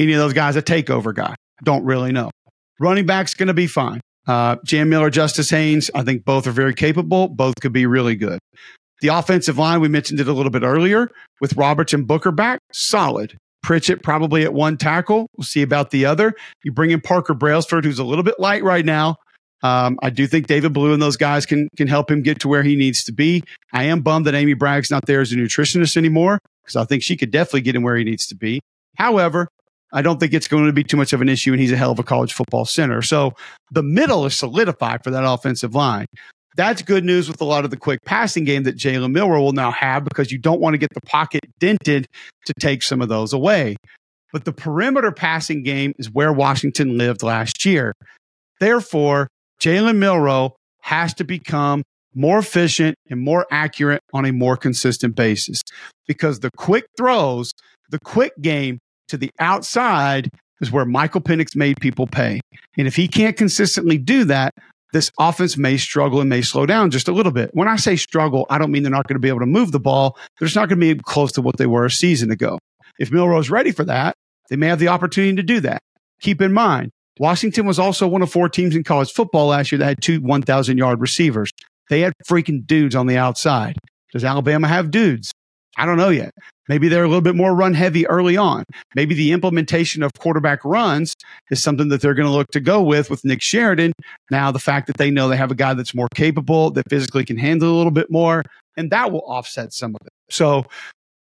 Any 0.00 0.12
of 0.12 0.18
those 0.18 0.32
guys 0.32 0.56
a 0.56 0.62
takeover 0.62 1.14
guy? 1.14 1.34
Don't 1.64 1.84
really 1.84 2.12
know. 2.12 2.30
Running 2.78 3.06
back's 3.06 3.34
going 3.34 3.46
to 3.48 3.54
be 3.54 3.66
fine. 3.66 4.00
Uh, 4.26 4.56
Jam 4.64 4.88
Miller, 4.88 5.08
Justice 5.08 5.48
Haynes, 5.50 5.90
I 5.94 6.02
think 6.02 6.24
both 6.24 6.46
are 6.46 6.52
very 6.52 6.74
capable. 6.74 7.28
Both 7.28 7.54
could 7.60 7.72
be 7.72 7.86
really 7.86 8.16
good. 8.16 8.38
The 9.00 9.08
offensive 9.08 9.58
line, 9.58 9.80
we 9.80 9.88
mentioned 9.88 10.20
it 10.20 10.28
a 10.28 10.32
little 10.32 10.50
bit 10.50 10.62
earlier 10.62 11.08
with 11.40 11.54
Roberts 11.56 11.92
and 11.92 12.06
Booker 12.06 12.32
back, 12.32 12.60
solid. 12.72 13.36
Pritchett 13.62 14.02
probably 14.02 14.42
at 14.42 14.52
one 14.52 14.76
tackle. 14.76 15.28
We'll 15.36 15.44
see 15.44 15.62
about 15.62 15.90
the 15.90 16.04
other. 16.04 16.34
You 16.64 16.72
bring 16.72 16.90
in 16.90 17.00
Parker 17.00 17.34
Brailsford, 17.34 17.84
who's 17.84 17.98
a 17.98 18.04
little 18.04 18.24
bit 18.24 18.38
light 18.38 18.62
right 18.62 18.84
now. 18.84 19.16
Um, 19.66 19.98
I 20.02 20.10
do 20.10 20.26
think 20.26 20.46
David 20.46 20.72
Ballou 20.72 20.92
and 20.92 21.02
those 21.02 21.16
guys 21.16 21.44
can 21.44 21.68
can 21.76 21.88
help 21.88 22.10
him 22.10 22.22
get 22.22 22.40
to 22.40 22.48
where 22.48 22.62
he 22.62 22.76
needs 22.76 23.02
to 23.04 23.12
be. 23.12 23.42
I 23.72 23.84
am 23.84 24.00
bummed 24.00 24.26
that 24.26 24.34
Amy 24.34 24.54
Bragg's 24.54 24.90
not 24.90 25.06
there 25.06 25.20
as 25.20 25.32
a 25.32 25.36
nutritionist 25.36 25.96
anymore 25.96 26.38
because 26.62 26.76
I 26.76 26.84
think 26.84 27.02
she 27.02 27.16
could 27.16 27.30
definitely 27.30 27.62
get 27.62 27.74
him 27.74 27.82
where 27.82 27.96
he 27.96 28.04
needs 28.04 28.26
to 28.28 28.36
be. 28.36 28.60
However, 28.96 29.48
I 29.92 30.02
don't 30.02 30.20
think 30.20 30.34
it's 30.34 30.48
going 30.48 30.66
to 30.66 30.72
be 30.72 30.84
too 30.84 30.96
much 30.96 31.12
of 31.12 31.20
an 31.20 31.28
issue, 31.28 31.52
and 31.52 31.60
he's 31.60 31.72
a 31.72 31.76
hell 31.76 31.90
of 31.90 31.98
a 31.98 32.04
college 32.04 32.32
football 32.32 32.64
center. 32.64 33.02
So 33.02 33.32
the 33.70 33.82
middle 33.82 34.24
is 34.26 34.36
solidified 34.36 35.02
for 35.02 35.10
that 35.10 35.24
offensive 35.24 35.74
line. 35.74 36.06
That's 36.56 36.82
good 36.82 37.04
news 37.04 37.28
with 37.28 37.40
a 37.40 37.44
lot 37.44 37.64
of 37.64 37.70
the 37.70 37.76
quick 37.76 38.00
passing 38.04 38.44
game 38.44 38.62
that 38.64 38.76
Jalen 38.76 39.12
Milroe 39.12 39.42
will 39.42 39.52
now 39.52 39.70
have 39.70 40.04
because 40.04 40.32
you 40.32 40.38
don't 40.38 40.60
want 40.60 40.74
to 40.74 40.78
get 40.78 40.94
the 40.94 41.02
pocket 41.02 41.42
dented 41.60 42.06
to 42.46 42.54
take 42.58 42.82
some 42.82 43.02
of 43.02 43.08
those 43.08 43.32
away. 43.32 43.76
But 44.32 44.44
the 44.44 44.52
perimeter 44.52 45.12
passing 45.12 45.62
game 45.62 45.92
is 45.98 46.10
where 46.10 46.32
Washington 46.32 46.96
lived 46.96 47.22
last 47.22 47.64
year. 47.64 47.94
Therefore, 48.58 49.28
Jalen 49.60 49.96
Milroe 49.96 50.54
has 50.82 51.14
to 51.14 51.24
become 51.24 51.82
more 52.14 52.38
efficient 52.38 52.96
and 53.10 53.20
more 53.20 53.46
accurate 53.50 54.02
on 54.12 54.24
a 54.24 54.32
more 54.32 54.56
consistent 54.56 55.14
basis 55.14 55.60
because 56.06 56.40
the 56.40 56.50
quick 56.56 56.86
throws, 56.96 57.52
the 57.90 57.98
quick 57.98 58.32
game 58.40 58.78
to 59.08 59.16
the 59.16 59.30
outside 59.38 60.30
is 60.60 60.72
where 60.72 60.86
Michael 60.86 61.20
Penix 61.20 61.54
made 61.54 61.78
people 61.80 62.06
pay. 62.06 62.40
And 62.78 62.86
if 62.86 62.96
he 62.96 63.08
can't 63.08 63.36
consistently 63.36 63.98
do 63.98 64.24
that, 64.24 64.54
this 64.92 65.10
offense 65.18 65.58
may 65.58 65.76
struggle 65.76 66.20
and 66.20 66.30
may 66.30 66.40
slow 66.40 66.64
down 66.64 66.90
just 66.90 67.08
a 67.08 67.12
little 67.12 67.32
bit. 67.32 67.50
When 67.52 67.68
I 67.68 67.76
say 67.76 67.96
struggle, 67.96 68.46
I 68.48 68.56
don't 68.56 68.70
mean 68.70 68.82
they're 68.82 68.90
not 68.90 69.06
going 69.06 69.16
to 69.16 69.20
be 69.20 69.28
able 69.28 69.40
to 69.40 69.46
move 69.46 69.72
the 69.72 69.80
ball. 69.80 70.16
They're 70.38 70.46
just 70.46 70.56
not 70.56 70.68
going 70.68 70.80
to 70.80 70.94
be 70.94 71.00
close 71.04 71.32
to 71.32 71.42
what 71.42 71.58
they 71.58 71.66
were 71.66 71.84
a 71.84 71.90
season 71.90 72.30
ago. 72.30 72.58
If 72.98 73.10
Milroe's 73.10 73.50
ready 73.50 73.72
for 73.72 73.84
that, 73.84 74.14
they 74.48 74.56
may 74.56 74.68
have 74.68 74.78
the 74.78 74.88
opportunity 74.88 75.36
to 75.36 75.42
do 75.42 75.60
that. 75.60 75.80
Keep 76.20 76.40
in 76.40 76.52
mind, 76.52 76.92
Washington 77.18 77.66
was 77.66 77.78
also 77.78 78.06
one 78.06 78.22
of 78.22 78.30
four 78.30 78.48
teams 78.48 78.76
in 78.76 78.84
college 78.84 79.12
football 79.12 79.48
last 79.48 79.72
year 79.72 79.78
that 79.78 79.84
had 79.86 80.02
two 80.02 80.20
1,000 80.20 80.76
yard 80.78 81.00
receivers. 81.00 81.50
They 81.88 82.00
had 82.00 82.12
freaking 82.28 82.66
dudes 82.66 82.94
on 82.94 83.06
the 83.06 83.16
outside. 83.16 83.76
Does 84.12 84.24
Alabama 84.24 84.68
have 84.68 84.90
dudes? 84.90 85.32
I 85.76 85.84
don't 85.84 85.98
know 85.98 86.08
yet. 86.08 86.32
Maybe 86.68 86.88
they're 86.88 87.04
a 87.04 87.08
little 87.08 87.22
bit 87.22 87.36
more 87.36 87.54
run 87.54 87.74
heavy 87.74 88.06
early 88.06 88.36
on. 88.36 88.64
Maybe 88.94 89.14
the 89.14 89.32
implementation 89.32 90.02
of 90.02 90.10
quarterback 90.18 90.64
runs 90.64 91.14
is 91.50 91.62
something 91.62 91.88
that 91.90 92.00
they're 92.00 92.14
going 92.14 92.26
to 92.26 92.32
look 92.32 92.48
to 92.52 92.60
go 92.60 92.82
with 92.82 93.08
with 93.10 93.24
Nick 93.24 93.42
Sheridan. 93.42 93.92
Now, 94.30 94.50
the 94.50 94.58
fact 94.58 94.86
that 94.88 94.96
they 94.96 95.10
know 95.10 95.28
they 95.28 95.36
have 95.36 95.50
a 95.50 95.56
guy 95.56 95.74
that's 95.74 95.94
more 95.94 96.08
capable, 96.14 96.70
that 96.70 96.88
physically 96.88 97.24
can 97.24 97.36
handle 97.36 97.70
a 97.70 97.76
little 97.76 97.92
bit 97.92 98.10
more, 98.10 98.42
and 98.76 98.90
that 98.90 99.12
will 99.12 99.24
offset 99.26 99.72
some 99.72 99.94
of 99.94 100.06
it. 100.06 100.12
So 100.30 100.64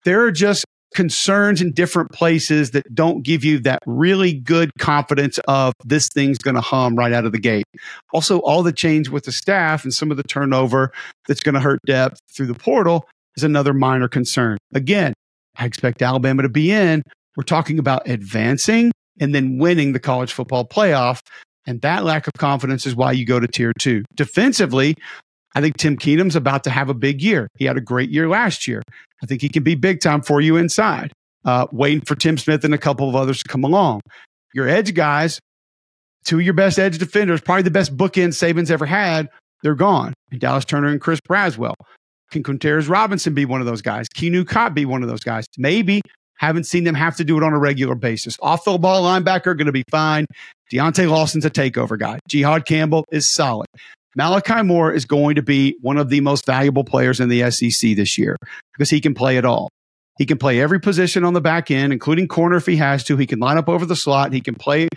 there 0.06 0.22
are 0.24 0.32
just 0.32 0.66
concerns 0.94 1.62
in 1.62 1.72
different 1.72 2.12
places 2.12 2.72
that 2.72 2.84
don't 2.94 3.24
give 3.24 3.44
you 3.44 3.60
that 3.60 3.80
really 3.86 4.34
good 4.34 4.72
confidence 4.80 5.40
of 5.48 5.74
this 5.84 6.08
thing's 6.10 6.38
going 6.38 6.56
to 6.56 6.62
hum 6.62 6.96
right 6.96 7.14
out 7.14 7.26
of 7.26 7.32
the 7.32 7.40
gate. 7.40 7.66
Also, 8.14 8.40
all 8.40 8.64
the 8.64 8.74
change 8.74 9.10
with 9.10 9.26
the 9.26 9.32
staff 9.32 9.84
and 9.84 9.94
some 9.94 10.12
of 10.12 10.18
the 10.18 10.24
turnover 10.24 10.92
that's 11.28 11.42
going 11.42 11.56
to 11.56 11.62
hurt 11.62 11.80
depth 11.86 12.20
through 12.32 12.48
the 12.48 12.54
portal 12.54 13.08
is 13.36 13.44
another 13.44 13.74
minor 13.74 14.08
concern. 14.08 14.58
Again, 14.74 15.14
I 15.58 15.66
expect 15.66 16.02
Alabama 16.02 16.44
to 16.44 16.50
be 16.50 16.72
in. 16.72 17.04
We're 17.36 17.44
talking 17.44 17.80
about 17.80 18.08
advancing 18.08 18.92
and 19.20 19.34
then 19.34 19.58
winning 19.58 19.94
the 19.94 20.00
college 20.00 20.34
football 20.34 20.66
playoff. 20.66 21.20
And 21.66 21.82
that 21.82 22.04
lack 22.04 22.28
of 22.28 22.34
confidence 22.38 22.86
is 22.86 22.96
why 22.96 23.14
you 23.14 23.26
go 23.26 23.40
to 23.40 23.48
tier 23.48 23.72
two. 23.80 24.04
Defensively, 24.16 24.96
I 25.56 25.62
think 25.62 25.78
Tim 25.78 25.98
Keenan's 25.98 26.36
about 26.36 26.64
to 26.64 26.70
have 26.70 26.90
a 26.90 26.94
big 26.94 27.22
year. 27.22 27.48
He 27.58 27.66
had 27.66 27.78
a 27.78 27.82
great 27.82 28.10
year 28.10 28.28
last 28.28 28.68
year. 28.68 28.82
I 29.22 29.26
think 29.26 29.42
he 29.42 29.50
can 29.50 29.64
be 29.64 29.76
big 29.76 30.02
time 30.02 30.22
for 30.22 30.42
you 30.42 30.58
inside. 30.58 31.12
Uh, 31.46 31.68
waiting 31.72 32.02
for 32.02 32.16
Tim 32.16 32.38
Smith 32.38 32.64
and 32.64 32.74
a 32.74 32.78
couple 32.78 33.08
of 33.10 33.16
others 33.16 33.44
to 33.44 33.50
come 33.50 33.64
along. 33.64 34.02
Your 34.54 34.68
edge 34.68 34.94
guys, 34.94 35.40
two 36.24 36.40
of 36.40 36.46
your 36.46 36.54
best 36.54 36.80
edge 36.80 36.98
defenders, 36.98 37.42
probably 37.42 37.64
the 37.64 37.72
best 37.72 37.96
bookend 37.96 38.30
Saban's 38.30 38.72
ever 38.72 38.86
had, 38.86 39.30
they're 39.62 39.76
gone. 39.76 40.14
And 40.32 40.40
Dallas 40.40 40.66
Turner 40.66 40.88
and 40.88 41.02
Chris 41.02 41.20
Braswell. 41.28 41.76
Can 42.32 42.44
Quandarrius 42.44 42.90
Robinson 42.90 43.34
be 43.34 43.46
one 43.46 43.62
of 43.62 43.68
those 43.68 43.82
guys? 43.82 44.08
Keanu 44.10 44.44
Koht 44.44 44.74
be 44.74 44.86
one 44.86 45.04
of 45.04 45.10
those 45.10 45.24
guys? 45.24 45.46
Maybe. 45.58 46.02
Haven't 46.38 46.66
seen 46.66 46.84
them 46.84 46.96
have 46.96 47.16
to 47.18 47.24
do 47.24 47.38
it 47.38 47.44
on 47.44 47.54
a 47.54 47.60
regular 47.60 47.96
basis. 47.96 48.38
Off 48.42 48.66
the 48.66 48.78
ball 48.78 49.04
linebacker, 49.04 49.56
going 49.56 49.68
to 49.68 49.72
be 49.72 49.84
fine. 49.90 50.26
Deontae 50.72 51.10
Lawson's 51.10 51.46
a 51.46 51.50
takeover 51.50 51.98
guy. 51.98 52.20
Jihaad 52.30 52.66
Campbell 52.66 53.06
is 53.12 53.30
solid. 53.30 53.68
Malachi 54.16 54.62
Moore 54.64 54.94
is 54.94 55.06
going 55.06 55.36
to 55.36 55.42
be 55.42 55.78
one 55.82 55.98
of 55.98 56.10
the 56.10 56.22
most 56.22 56.46
valuable 56.46 56.84
players 56.84 57.20
in 57.20 57.30
the 57.30 57.50
SEC 57.52 57.96
this 57.96 58.18
year 58.18 58.38
because 58.74 58.90
he 58.90 59.02
can 59.02 59.14
play 59.14 59.38
it 59.38 59.46
all. 59.46 59.70
He 60.18 60.26
can 60.26 60.38
play 60.38 60.60
every 60.62 60.80
position 60.80 61.24
on 61.24 61.34
the 61.34 61.42
back 61.42 61.72
end, 61.72 61.92
including 61.92 62.28
corner 62.28 62.58
if 62.58 62.66
he 62.66 62.76
has 62.78 63.04
to. 63.06 63.18
He 63.18 63.26
can 63.26 63.40
line 63.40 63.58
up 63.58 63.68
over 63.68 63.86
the 63.86 63.96
slot. 63.96 64.32
He 64.32 64.42
can 64.42 64.54
play 64.54 64.88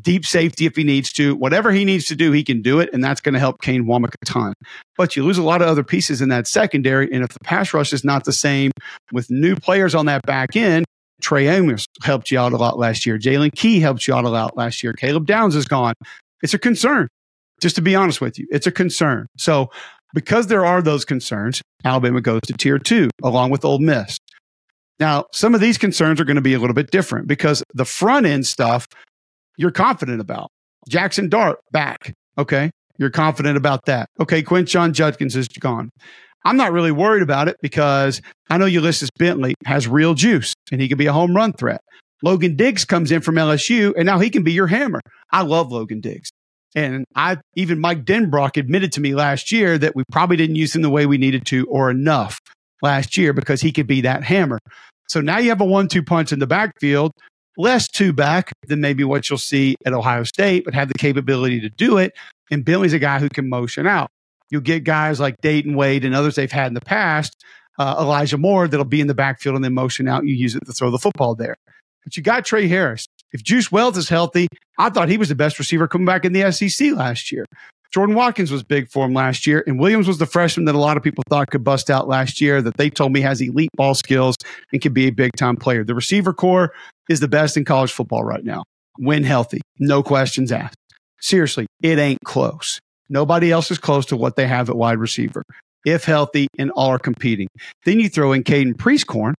deep 0.00 0.24
safety 0.24 0.64
if 0.64 0.76
he 0.76 0.84
needs 0.84 1.12
to. 1.12 1.34
Whatever 1.36 1.70
he 1.70 1.84
needs 1.84 2.06
to 2.06 2.16
do, 2.16 2.32
he 2.32 2.42
can 2.42 2.62
do 2.62 2.80
it, 2.80 2.88
and 2.94 3.04
that's 3.04 3.20
going 3.20 3.34
to 3.34 3.40
help 3.40 3.60
Kane 3.60 3.84
Wommack 3.84 4.14
a 4.22 4.24
ton. 4.24 4.54
But 4.96 5.16
you 5.16 5.24
lose 5.24 5.36
a 5.38 5.42
lot 5.42 5.60
of 5.60 5.68
other 5.68 5.84
pieces 5.84 6.22
in 6.22 6.30
that 6.30 6.46
secondary, 6.46 7.12
and 7.12 7.22
if 7.22 7.30
the 7.30 7.40
pass 7.40 7.74
rush 7.74 7.92
is 7.92 8.04
not 8.04 8.24
the 8.24 8.32
same 8.32 8.70
with 9.12 9.30
new 9.30 9.54
players 9.54 9.94
on 9.94 10.06
that 10.06 10.22
back 10.22 10.56
end, 10.56 10.86
Trey 11.20 11.48
Amos 11.48 11.84
helped 12.02 12.30
you 12.30 12.38
out 12.38 12.52
a 12.52 12.56
lot 12.56 12.78
last 12.78 13.04
year. 13.04 13.18
Jaylen 13.18 13.54
Key 13.54 13.80
helped 13.80 14.08
you 14.08 14.14
out 14.14 14.24
a 14.24 14.30
lot 14.30 14.56
last 14.56 14.82
year. 14.82 14.92
Caleb 14.92 15.26
Downs 15.26 15.54
is 15.54 15.66
gone. 15.66 15.94
It's 16.42 16.54
a 16.54 16.58
concern 16.58 17.08
just 17.62 17.76
to 17.76 17.82
be 17.82 17.94
honest 17.94 18.20
with 18.20 18.38
you, 18.38 18.46
it's 18.50 18.66
a 18.66 18.72
concern. 18.72 19.28
So, 19.38 19.70
because 20.14 20.48
there 20.48 20.66
are 20.66 20.82
those 20.82 21.06
concerns, 21.06 21.62
Alabama 21.84 22.20
goes 22.20 22.42
to 22.46 22.52
tier 22.52 22.78
two 22.78 23.08
along 23.22 23.50
with 23.50 23.64
Ole 23.64 23.78
Miss. 23.78 24.18
Now, 25.00 25.24
some 25.32 25.54
of 25.54 25.60
these 25.60 25.78
concerns 25.78 26.20
are 26.20 26.24
going 26.24 26.36
to 26.36 26.42
be 26.42 26.52
a 26.52 26.58
little 26.58 26.74
bit 26.74 26.90
different 26.90 27.26
because 27.26 27.62
the 27.72 27.86
front 27.86 28.26
end 28.26 28.46
stuff 28.46 28.86
you're 29.56 29.70
confident 29.70 30.20
about. 30.20 30.50
Jaxson 30.90 31.30
Dart 31.30 31.58
back. 31.70 32.12
Okay. 32.36 32.70
You're 32.98 33.10
confident 33.10 33.56
about 33.56 33.86
that. 33.86 34.08
Okay. 34.20 34.42
Quinshon 34.42 34.92
Judkins 34.92 35.36
is 35.36 35.48
gone. 35.48 35.90
I'm 36.44 36.56
not 36.56 36.72
really 36.72 36.92
worried 36.92 37.22
about 37.22 37.48
it 37.48 37.56
because 37.62 38.20
I 38.50 38.58
know 38.58 38.66
Ulysses 38.66 39.10
Bentley 39.18 39.54
has 39.64 39.86
real 39.86 40.14
juice 40.14 40.54
and 40.70 40.80
he 40.80 40.88
can 40.88 40.98
be 40.98 41.06
a 41.06 41.12
home 41.12 41.34
run 41.34 41.52
threat. 41.52 41.80
Logan 42.22 42.56
Diggs 42.56 42.84
comes 42.84 43.10
in 43.12 43.20
from 43.20 43.36
LSU 43.36 43.92
and 43.96 44.06
now 44.06 44.18
he 44.18 44.30
can 44.30 44.42
be 44.42 44.52
your 44.52 44.66
hammer. 44.66 45.00
I 45.30 45.42
love 45.42 45.70
Logan 45.70 46.00
Diggs. 46.00 46.30
And 46.74 47.04
I 47.14 47.38
even 47.54 47.80
Mike 47.80 48.04
Denbrock 48.04 48.56
admitted 48.56 48.92
to 48.92 49.00
me 49.00 49.14
last 49.14 49.52
year 49.52 49.76
that 49.78 49.94
we 49.94 50.04
probably 50.10 50.36
didn't 50.36 50.56
use 50.56 50.74
him 50.74 50.82
the 50.82 50.90
way 50.90 51.06
we 51.06 51.18
needed 51.18 51.44
to 51.46 51.66
or 51.66 51.90
enough 51.90 52.40
last 52.80 53.16
year 53.16 53.32
because 53.32 53.60
he 53.60 53.72
could 53.72 53.86
be 53.86 54.02
that 54.02 54.24
hammer. 54.24 54.58
So 55.08 55.20
now 55.20 55.38
you 55.38 55.50
have 55.50 55.60
a 55.60 55.66
one 55.66 55.88
two 55.88 56.02
punch 56.02 56.32
in 56.32 56.38
the 56.38 56.46
backfield, 56.46 57.12
less 57.58 57.88
two 57.88 58.12
back 58.12 58.52
than 58.66 58.80
maybe 58.80 59.04
what 59.04 59.28
you'll 59.28 59.38
see 59.38 59.76
at 59.84 59.92
Ohio 59.92 60.24
State, 60.24 60.64
but 60.64 60.74
have 60.74 60.88
the 60.88 60.94
capability 60.94 61.60
to 61.60 61.68
do 61.68 61.98
it. 61.98 62.12
And 62.50 62.64
Billy's 62.64 62.92
a 62.94 62.98
guy 62.98 63.18
who 63.18 63.28
can 63.28 63.48
motion 63.48 63.86
out. 63.86 64.08
You'll 64.50 64.62
get 64.62 64.84
guys 64.84 65.20
like 65.20 65.36
Dayton 65.42 65.74
Wade 65.74 66.04
and 66.04 66.14
others 66.14 66.34
they've 66.34 66.52
had 66.52 66.68
in 66.68 66.74
the 66.74 66.80
past, 66.80 67.42
uh, 67.78 67.96
Elijah 67.98 68.38
Moore, 68.38 68.68
that'll 68.68 68.84
be 68.84 69.00
in 69.00 69.06
the 69.06 69.14
backfield 69.14 69.56
and 69.56 69.64
then 69.64 69.74
motion 69.74 70.08
out. 70.08 70.26
You 70.26 70.34
use 70.34 70.54
it 70.54 70.64
to 70.66 70.72
throw 70.72 70.90
the 70.90 70.98
football 70.98 71.34
there. 71.34 71.56
But 72.04 72.16
you 72.16 72.22
got 72.22 72.44
Tre 72.44 72.68
Harris. 72.68 73.06
If 73.32 73.42
Juice 73.42 73.72
Wells 73.72 73.96
is 73.96 74.08
healthy, 74.08 74.48
I 74.78 74.90
thought 74.90 75.08
he 75.08 75.16
was 75.16 75.28
the 75.28 75.34
best 75.34 75.58
receiver 75.58 75.88
coming 75.88 76.06
back 76.06 76.24
in 76.24 76.32
the 76.32 76.50
SEC 76.52 76.92
last 76.92 77.32
year. 77.32 77.44
Jordan 77.92 78.14
Watkins 78.14 78.50
was 78.50 78.62
big 78.62 78.88
for 78.88 79.04
him 79.04 79.12
last 79.12 79.46
year, 79.46 79.62
and 79.66 79.78
Williams 79.78 80.08
was 80.08 80.16
the 80.16 80.24
freshman 80.24 80.64
that 80.64 80.74
a 80.74 80.78
lot 80.78 80.96
of 80.96 81.02
people 81.02 81.22
thought 81.28 81.50
could 81.50 81.62
bust 81.62 81.90
out 81.90 82.08
last 82.08 82.40
year. 82.40 82.62
That 82.62 82.78
they 82.78 82.88
told 82.88 83.12
me 83.12 83.20
has 83.20 83.40
elite 83.40 83.70
ball 83.74 83.94
skills 83.94 84.36
and 84.72 84.80
can 84.80 84.94
be 84.94 85.08
a 85.08 85.10
big 85.10 85.32
time 85.36 85.56
player. 85.56 85.84
The 85.84 85.94
receiver 85.94 86.32
corps 86.32 86.72
is 87.10 87.20
the 87.20 87.28
best 87.28 87.56
in 87.56 87.66
college 87.66 87.92
football 87.92 88.24
right 88.24 88.44
now. 88.44 88.64
When 88.96 89.24
healthy, 89.24 89.60
no 89.78 90.02
questions 90.02 90.50
asked. 90.52 90.76
Seriously, 91.20 91.66
it 91.82 91.98
ain't 91.98 92.20
close. 92.24 92.80
Nobody 93.10 93.52
else 93.52 93.70
is 93.70 93.78
close 93.78 94.06
to 94.06 94.16
what 94.16 94.36
they 94.36 94.46
have 94.46 94.70
at 94.70 94.76
wide 94.76 94.98
receiver. 94.98 95.42
If 95.84 96.04
healthy 96.04 96.48
and 96.58 96.70
all 96.70 96.88
are 96.88 96.98
competing, 96.98 97.48
then 97.84 98.00
you 98.00 98.08
throw 98.08 98.32
in 98.32 98.42
Caden 98.42 98.74
Prieskorn, 98.76 99.34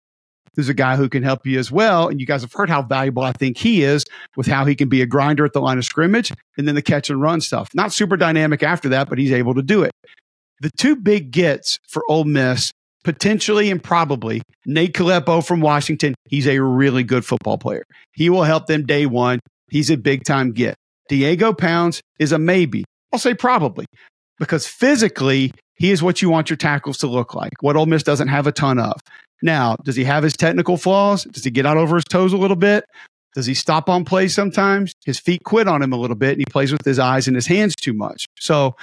who's 0.56 0.70
a 0.70 0.74
guy 0.74 0.96
who 0.96 1.10
can 1.10 1.24
help 1.24 1.46
you 1.46 1.60
as 1.60 1.72
well. 1.72 2.08
And 2.08 2.20
you 2.20 2.26
guys 2.26 2.42
have 2.42 2.54
heard 2.54 2.70
how 2.70 2.82
valuable 2.82 3.24
I 3.24 3.32
think 3.32 3.58
he 3.58 3.84
is 3.84 4.06
with 4.36 4.48
how 4.48 4.66
he 4.66 4.76
can 4.76 4.90
be 4.90 5.02
a 5.02 5.06
grinder 5.06 5.46
at 5.46 5.54
the 5.54 5.62
line 5.62 5.78
of 5.78 5.86
scrimmage 5.86 6.32
and 6.58 6.68
then 6.68 6.76
the 6.76 6.82
catch 6.82 7.10
and 7.10 7.22
run 7.22 7.42
stuff. 7.42 7.70
Not 7.74 7.94
super 7.94 8.18
dynamic 8.18 8.64
after 8.64 8.90
that, 8.90 9.10
but 9.10 9.18
he's 9.18 9.32
able 9.32 9.56
to 9.56 9.62
do 9.62 9.84
it. 9.84 9.92
The 10.62 10.72
two 10.78 10.96
big 10.96 11.32
gets 11.32 11.80
for 11.90 12.04
Ole 12.08 12.24
Miss, 12.24 12.72
potentially 13.04 13.70
and 13.70 13.84
probably 13.84 14.42
Nate 14.66 14.94
Kalepo 14.94 15.46
from 15.46 15.62
Washington. 15.62 16.16
He's 16.30 16.48
a 16.48 16.60
really 16.60 17.04
good 17.04 17.26
football 17.26 17.58
player. 17.58 17.84
He 18.14 18.30
will 18.30 18.44
help 18.44 18.68
them 18.68 18.86
day 18.86 19.06
one. 19.06 19.40
He's 19.70 19.90
a 19.90 19.98
big 19.98 20.24
time 20.24 20.52
get. 20.52 20.76
Diego 21.10 21.54
Pounds 21.54 22.02
is 22.20 22.32
a 22.32 22.40
maybe. 22.40 22.86
I'll 23.12 23.20
say 23.20 23.34
probably 23.34 23.86
because 24.40 24.66
physically 24.66 25.52
he 25.76 25.92
is 25.92 26.02
what 26.02 26.22
you 26.22 26.30
want 26.30 26.50
your 26.50 26.58
tackles 26.58 26.98
to 27.00 27.08
look 27.08 27.34
like. 27.34 27.52
What 27.62 27.76
Ole 27.76 27.86
Miss 27.86 28.04
doesn't 28.04 28.30
have 28.30 28.48
a 28.48 28.52
ton 28.52 28.80
of. 28.80 29.00
Now, 29.42 29.76
does 29.84 29.96
he 29.96 30.04
have 30.04 30.24
his 30.24 30.34
technical 30.34 30.78
flaws? 30.78 31.24
Does 31.26 31.44
he 31.44 31.52
get 31.52 31.66
out 31.66 31.78
over 31.78 31.96
his 31.96 32.06
toes 32.06 32.34
a 32.34 32.38
little 32.38 32.56
bit? 32.56 32.86
Does 33.36 33.46
he 33.46 33.54
stop 33.54 33.90
on 33.90 34.06
plays 34.06 34.34
sometimes? 34.34 34.94
His 35.06 35.20
feet 35.20 35.44
quit 35.44 35.68
on 35.68 35.82
him 35.82 35.92
a 35.92 35.98
little 35.98 36.16
bit 36.16 36.34
and 36.34 36.40
he 36.40 36.46
plays 36.46 36.72
with 36.72 36.86
his 36.86 37.00
eyes 37.00 37.28
and 37.28 37.36
his 37.36 37.48
hands 37.48 37.76
too 37.76 37.94
much. 37.94 38.28
So, 38.40 38.76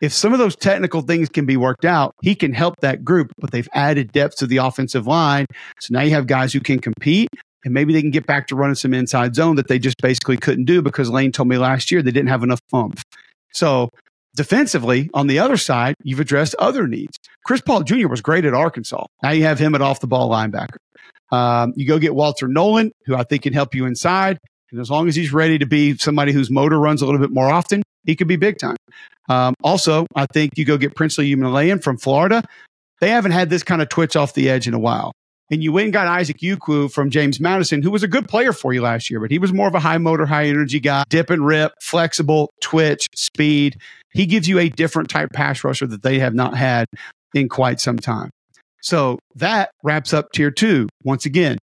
if 0.00 0.14
some 0.14 0.32
of 0.32 0.38
those 0.38 0.56
technical 0.56 1.02
things 1.02 1.28
can 1.28 1.44
be 1.44 1.58
worked 1.58 1.84
out, 1.84 2.14
he 2.22 2.34
can 2.34 2.54
help 2.54 2.76
that 2.80 3.04
group, 3.04 3.32
but 3.38 3.50
they've 3.50 3.68
added 3.74 4.12
depth 4.12 4.36
to 4.36 4.46
the 4.46 4.56
offensive 4.56 5.06
line. 5.06 5.44
So 5.78 5.92
now 5.92 6.00
you 6.00 6.10
have 6.12 6.26
guys 6.26 6.54
who 6.54 6.60
can 6.60 6.78
compete 6.78 7.28
and 7.64 7.74
maybe 7.74 7.92
they 7.92 8.00
can 8.00 8.10
get 8.10 8.26
back 8.26 8.46
to 8.46 8.56
running 8.56 8.76
some 8.76 8.94
inside 8.94 9.34
zone 9.34 9.56
that 9.56 9.68
they 9.68 9.78
just 9.78 9.98
basically 10.00 10.38
couldn't 10.38 10.64
do 10.64 10.80
because 10.80 11.10
Lane 11.10 11.32
told 11.32 11.48
me 11.48 11.58
last 11.58 11.90
year 11.90 12.02
they 12.02 12.10
didn't 12.10 12.30
have 12.30 12.42
enough 12.42 12.60
oomph. 12.74 13.02
So 13.52 13.90
defensively, 14.36 15.10
on 15.14 15.26
the 15.26 15.38
other 15.38 15.56
side, 15.56 15.94
you've 16.02 16.20
addressed 16.20 16.54
other 16.58 16.86
needs. 16.86 17.16
Chris 17.44 17.60
Paul 17.60 17.82
Jr. 17.82 18.08
was 18.08 18.20
great 18.20 18.44
at 18.44 18.54
Arkansas. 18.54 19.04
Now 19.22 19.30
you 19.30 19.44
have 19.44 19.58
him 19.58 19.74
at 19.74 19.82
off 19.82 20.00
the 20.00 20.06
ball 20.06 20.30
linebacker. 20.30 20.78
Um, 21.32 21.72
you 21.76 21.86
go 21.86 21.98
get 21.98 22.14
Walter 22.14 22.48
Nolan, 22.48 22.92
who 23.06 23.14
I 23.14 23.22
think 23.24 23.42
can 23.42 23.52
help 23.52 23.74
you 23.74 23.86
inside. 23.86 24.38
And 24.72 24.80
as 24.80 24.90
long 24.90 25.08
as 25.08 25.16
he's 25.16 25.32
ready 25.32 25.58
to 25.58 25.66
be 25.66 25.96
somebody 25.96 26.32
whose 26.32 26.50
motor 26.50 26.78
runs 26.78 27.02
a 27.02 27.06
little 27.06 27.20
bit 27.20 27.30
more 27.30 27.50
often, 27.50 27.82
he 28.04 28.16
could 28.16 28.28
be 28.28 28.36
big 28.36 28.58
time. 28.58 28.76
Um, 29.28 29.54
also, 29.62 30.06
I 30.14 30.26
think 30.26 30.56
you 30.56 30.64
go 30.64 30.76
get 30.76 30.94
Princely 30.94 31.34
Umanmielen 31.34 31.82
from 31.82 31.98
Florida. 31.98 32.42
They 33.00 33.10
haven't 33.10 33.32
had 33.32 33.50
this 33.50 33.62
kind 33.62 33.82
of 33.82 33.88
twitch 33.88 34.16
off 34.16 34.34
the 34.34 34.50
edge 34.50 34.66
in 34.68 34.74
a 34.74 34.78
while. 34.78 35.12
And 35.50 35.64
you 35.64 35.72
went 35.72 35.86
and 35.86 35.92
got 35.92 36.06
Isaac 36.06 36.38
Ukwu 36.38 36.92
from 36.92 37.10
James 37.10 37.40
Madison, 37.40 37.82
who 37.82 37.90
was 37.90 38.04
a 38.04 38.08
good 38.08 38.28
player 38.28 38.52
for 38.52 38.72
you 38.72 38.82
last 38.82 39.10
year, 39.10 39.18
but 39.18 39.32
he 39.32 39.38
was 39.38 39.52
more 39.52 39.66
of 39.66 39.74
a 39.74 39.80
high 39.80 39.98
motor, 39.98 40.24
high 40.24 40.46
energy 40.46 40.78
guy, 40.78 41.02
dip 41.08 41.28
and 41.28 41.44
rip, 41.44 41.72
flexible, 41.82 42.52
twitch, 42.60 43.08
speed. 43.16 43.76
He 44.12 44.26
gives 44.26 44.48
you 44.48 44.58
a 44.58 44.68
different 44.68 45.08
type 45.08 45.30
pass 45.32 45.62
rusher 45.62 45.86
that 45.86 46.02
they 46.02 46.18
have 46.18 46.34
not 46.34 46.56
had 46.56 46.86
in 47.34 47.48
quite 47.48 47.80
some 47.80 47.98
time. 47.98 48.30
So 48.82 49.18
that 49.36 49.70
wraps 49.82 50.12
up 50.12 50.32
tier 50.32 50.50
two. 50.50 50.88
Once 51.04 51.26
again, 51.26 51.58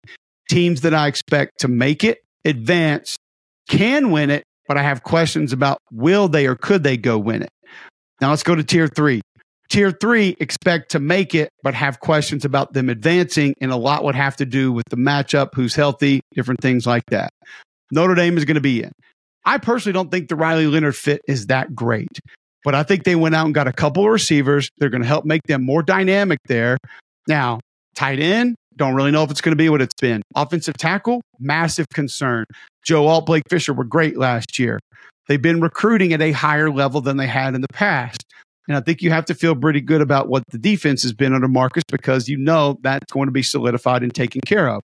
teams 0.49 0.81
that 0.81 0.93
I 0.93 1.07
expect 1.07 1.59
to 1.59 1.67
make 1.67 2.03
it, 2.03 2.19
advance, 2.43 3.15
can 3.69 4.11
win 4.11 4.29
it, 4.29 4.43
but 4.67 4.77
I 4.77 4.83
have 4.83 5.03
questions 5.03 5.53
about 5.53 5.79
will 5.91 6.27
they 6.27 6.45
or 6.45 6.55
could 6.55 6.83
they 6.83 6.97
go 6.97 7.17
win 7.17 7.41
it. 7.43 7.49
Now 8.21 8.29
let's 8.29 8.43
go 8.43 8.55
to 8.55 8.63
tier 8.63 8.87
three. 8.87 9.21
Tier 9.69 9.91
three 9.91 10.35
expect 10.39 10.91
to 10.91 10.99
make 10.99 11.33
it, 11.33 11.49
but 11.63 11.73
have 11.73 11.99
questions 11.99 12.45
about 12.45 12.73
them 12.73 12.89
advancing, 12.89 13.55
and 13.59 13.71
a 13.71 13.75
lot 13.75 14.03
would 14.03 14.15
have 14.15 14.35
to 14.37 14.45
do 14.45 14.71
with 14.71 14.85
the 14.89 14.95
matchup, 14.95 15.49
who's 15.55 15.73
healthy, 15.73 16.21
different 16.33 16.61
things 16.61 16.85
like 16.85 17.03
that. 17.09 17.31
Notre 17.91 18.13
Dame 18.13 18.37
is 18.37 18.45
going 18.45 18.55
to 18.55 18.61
be 18.61 18.83
in. 18.83 18.91
I 19.45 19.57
personally 19.57 19.93
don't 19.93 20.11
think 20.11 20.29
the 20.29 20.35
Riley 20.35 20.67
Leonard 20.67 20.95
fit 20.95 21.21
is 21.27 21.47
that 21.47 21.75
great, 21.75 22.19
but 22.63 22.75
I 22.75 22.83
think 22.83 23.03
they 23.03 23.15
went 23.15 23.35
out 23.35 23.45
and 23.45 23.53
got 23.53 23.67
a 23.67 23.73
couple 23.73 24.03
of 24.03 24.11
receivers. 24.11 24.69
They're 24.77 24.89
going 24.89 25.03
to 25.03 25.07
help 25.07 25.25
make 25.25 25.43
them 25.43 25.63
more 25.63 25.83
dynamic 25.83 26.39
there. 26.47 26.77
Now, 27.27 27.59
tight 27.95 28.19
end, 28.19 28.55
don't 28.75 28.95
really 28.95 29.11
know 29.11 29.23
if 29.23 29.31
it's 29.31 29.41
going 29.41 29.53
to 29.53 29.63
be 29.63 29.69
what 29.69 29.81
it's 29.81 29.95
been. 29.99 30.21
Offensive 30.35 30.75
tackle, 30.77 31.21
massive 31.39 31.87
concern. 31.93 32.45
Joe 32.83 33.07
Alt, 33.07 33.25
Blake 33.25 33.43
Fisher 33.49 33.73
were 33.73 33.83
great 33.83 34.17
last 34.17 34.59
year. 34.59 34.79
They've 35.27 35.41
been 35.41 35.61
recruiting 35.61 36.13
at 36.13 36.21
a 36.21 36.31
higher 36.31 36.69
level 36.69 37.01
than 37.01 37.17
they 37.17 37.27
had 37.27 37.55
in 37.55 37.61
the 37.61 37.67
past. 37.73 38.23
And 38.67 38.75
I 38.75 38.81
think 38.81 39.01
you 39.01 39.11
have 39.11 39.25
to 39.25 39.35
feel 39.35 39.55
pretty 39.55 39.81
good 39.81 40.01
about 40.01 40.27
what 40.27 40.43
the 40.49 40.57
defense 40.57 41.03
has 41.03 41.13
been 41.13 41.33
under 41.33 41.47
Marcus 41.47 41.83
because 41.89 42.27
you 42.27 42.37
know 42.37 42.77
that's 42.81 43.11
going 43.11 43.27
to 43.27 43.31
be 43.31 43.43
solidified 43.43 44.01
and 44.03 44.13
taken 44.13 44.41
care 44.41 44.69
of. 44.69 44.81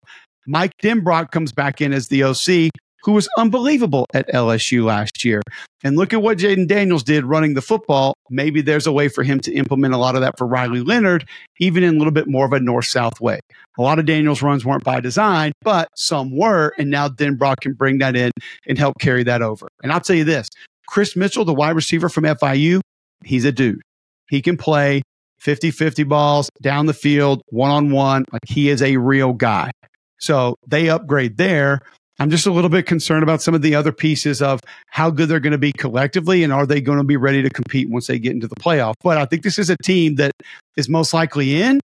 Mike 0.47 0.71
Denbrock 0.83 1.31
comes 1.31 1.51
back 1.51 1.81
in 1.81 1.93
as 1.93 2.07
the 2.07 2.23
OC, 2.23 2.69
who 3.03 3.11
was 3.13 3.27
unbelievable 3.37 4.05
at 4.13 4.27
LSU 4.29 4.83
last 4.83 5.25
year. 5.25 5.41
And 5.83 5.97
look 5.97 6.13
at 6.13 6.21
what 6.21 6.37
Jayden 6.37 6.67
Daniels 6.67 7.03
did 7.03 7.25
running 7.25 7.55
the 7.55 7.61
football. 7.61 8.13
Maybe 8.29 8.61
there's 8.61 8.85
a 8.85 8.91
way 8.91 9.07
for 9.07 9.23
him 9.23 9.39
to 9.41 9.53
implement 9.53 9.93
a 9.93 9.97
lot 9.97 10.15
of 10.15 10.21
that 10.21 10.37
for 10.37 10.45
Riley 10.45 10.81
Leonard, 10.81 11.27
even 11.59 11.83
in 11.83 11.95
a 11.95 11.97
little 11.97 12.11
bit 12.11 12.27
more 12.27 12.45
of 12.45 12.53
a 12.53 12.59
north 12.59 12.85
south 12.85 13.19
way. 13.19 13.39
A 13.79 13.81
lot 13.81 13.97
of 13.97 14.05
Daniels 14.05 14.41
runs 14.41 14.63
weren't 14.63 14.83
by 14.83 14.99
design, 14.99 15.53
but 15.61 15.87
some 15.95 16.35
were. 16.35 16.73
And 16.77 16.89
now 16.89 17.07
Denbrock 17.07 17.61
can 17.61 17.73
bring 17.73 17.97
that 17.99 18.15
in 18.15 18.31
and 18.67 18.77
help 18.77 18.99
carry 18.99 19.23
that 19.23 19.41
over. 19.41 19.67
And 19.81 19.91
I'll 19.91 20.01
tell 20.01 20.15
you 20.15 20.23
this 20.23 20.47
Kris 20.87 21.15
Mitchell, 21.15 21.45
the 21.45 21.53
wide 21.53 21.75
receiver 21.75 22.09
from 22.09 22.25
FIU, 22.25 22.81
he's 23.23 23.45
a 23.45 23.51
dude. 23.51 23.81
He 24.29 24.41
can 24.41 24.57
play 24.57 25.01
50 25.39 25.71
50 25.71 26.03
balls 26.03 26.49
down 26.61 26.85
the 26.85 26.93
field, 26.93 27.41
one 27.47 27.71
on 27.71 27.89
one. 27.89 28.25
Like 28.31 28.43
he 28.47 28.69
is 28.69 28.81
a 28.81 28.97
real 28.97 29.33
guy. 29.33 29.71
So 30.19 30.55
they 30.67 30.89
upgrade 30.89 31.37
there. 31.37 31.81
I'm 32.21 32.29
just 32.29 32.45
a 32.45 32.51
little 32.51 32.69
bit 32.69 32.85
concerned 32.85 33.23
about 33.23 33.41
some 33.41 33.55
of 33.55 33.63
the 33.63 33.73
other 33.73 33.91
pieces 33.91 34.43
of 34.43 34.59
how 34.85 35.09
good 35.09 35.27
they're 35.27 35.39
going 35.39 35.53
to 35.53 35.57
be 35.57 35.71
collectively 35.71 36.43
and 36.43 36.53
are 36.53 36.67
they 36.67 36.79
going 36.79 36.99
to 36.99 37.03
be 37.03 37.17
ready 37.17 37.41
to 37.41 37.49
compete 37.49 37.89
once 37.89 38.05
they 38.05 38.19
get 38.19 38.33
into 38.33 38.47
the 38.47 38.55
playoff. 38.57 38.93
But 39.01 39.17
I 39.17 39.25
think 39.25 39.41
this 39.41 39.57
is 39.57 39.71
a 39.71 39.77
team 39.77 40.17
that 40.17 40.31
is 40.77 40.87
most 40.87 41.15
likely 41.15 41.59
in. 41.59 41.79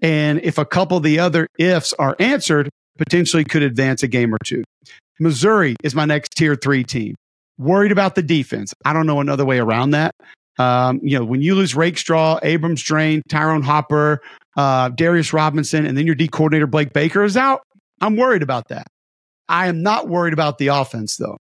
And 0.00 0.40
if 0.42 0.56
a 0.56 0.64
couple 0.64 0.96
of 0.96 1.02
the 1.02 1.18
other 1.18 1.48
ifs 1.58 1.92
are 1.98 2.16
answered, 2.18 2.70
potentially 2.96 3.44
could 3.44 3.62
advance 3.62 4.02
a 4.02 4.08
game 4.08 4.34
or 4.34 4.38
two. 4.42 4.64
Missouri 5.20 5.76
is 5.82 5.94
my 5.94 6.06
next 6.06 6.30
tier 6.34 6.54
three 6.54 6.82
team. 6.82 7.14
Worried 7.58 7.92
about 7.92 8.14
the 8.14 8.22
defense. 8.22 8.72
I 8.86 8.94
don't 8.94 9.06
know 9.06 9.20
another 9.20 9.44
way 9.44 9.58
around 9.58 9.90
that. 9.90 10.12
Um, 10.58 10.98
you 11.02 11.18
know, 11.18 11.26
when 11.26 11.42
you 11.42 11.54
lose 11.54 11.74
Rakestraw, 11.74 12.38
Abrams 12.42 12.82
Drain, 12.82 13.20
Ty'Ron 13.28 13.60
Hopper, 13.60 14.22
uh, 14.56 14.88
Darius 14.88 15.34
Robinson, 15.34 15.84
and 15.84 15.98
then 15.98 16.06
your 16.06 16.14
D 16.14 16.26
coordinator 16.26 16.66
Blake 16.66 16.94
Baker 16.94 17.22
is 17.22 17.36
out, 17.36 17.60
I'm 18.00 18.16
worried 18.16 18.42
about 18.42 18.68
that. 18.68 18.86
I 19.48 19.66
am 19.66 19.82
not 19.82 20.08
worried 20.08 20.32
about 20.32 20.58
the 20.58 20.68
offense 20.68 21.16
though. 21.16 21.36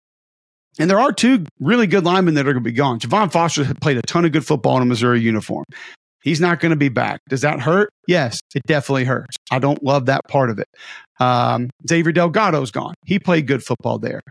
And 0.79 0.89
there 0.89 0.99
are 0.99 1.11
two 1.11 1.45
really 1.59 1.87
good 1.87 2.05
linemen 2.05 2.35
that 2.35 2.47
are 2.47 2.53
going 2.53 2.63
to 2.63 2.69
be 2.69 2.75
gone. 2.75 2.99
Javon 2.99 3.31
Foster 3.31 3.73
played 3.81 3.97
a 3.97 4.01
ton 4.03 4.23
of 4.25 4.31
good 4.31 4.45
football 4.45 4.77
in 4.77 4.83
a 4.83 4.85
Missouri 4.85 5.19
uniform. 5.19 5.65
He's 6.21 6.39
not 6.39 6.59
going 6.59 6.71
to 6.71 6.77
be 6.77 6.89
back. 6.89 7.21
Does 7.29 7.41
that 7.41 7.59
hurt? 7.59 7.89
Yes, 8.07 8.39
it 8.53 8.63
definitely 8.65 9.05
hurts. 9.05 9.35
I 9.51 9.59
don't 9.59 9.81
love 9.83 10.05
that 10.07 10.21
part 10.27 10.49
of 10.49 10.59
it. 10.59 10.67
Um, 11.19 11.69
Xavier 11.87 12.11
Delgado's 12.11 12.71
gone. 12.71 12.93
He 13.05 13.19
played 13.19 13.47
good 13.47 13.63
football 13.63 13.99
there. 13.99 14.21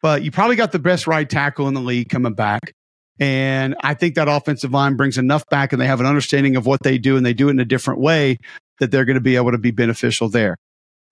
But 0.00 0.22
you 0.22 0.30
probably 0.30 0.56
got 0.56 0.72
the 0.72 0.78
best 0.78 1.06
right 1.06 1.28
tackle 1.28 1.68
in 1.68 1.74
the 1.74 1.80
league 1.80 2.08
coming 2.08 2.34
back. 2.34 2.72
And 3.18 3.74
I 3.80 3.94
think 3.94 4.14
that 4.14 4.28
offensive 4.28 4.72
line 4.72 4.96
brings 4.96 5.18
enough 5.18 5.44
back 5.50 5.72
and 5.72 5.82
they 5.82 5.86
have 5.86 6.00
an 6.00 6.06
understanding 6.06 6.56
of 6.56 6.66
what 6.66 6.82
they 6.82 6.98
do 6.98 7.16
and 7.16 7.26
they 7.26 7.34
do 7.34 7.48
it 7.48 7.52
in 7.52 7.60
a 7.60 7.64
different 7.64 8.00
way 8.00 8.36
that 8.78 8.90
they're 8.90 9.04
going 9.04 9.14
to 9.14 9.20
be 9.20 9.36
able 9.36 9.50
to 9.50 9.58
be 9.58 9.72
beneficial 9.72 10.28
there. 10.28 10.56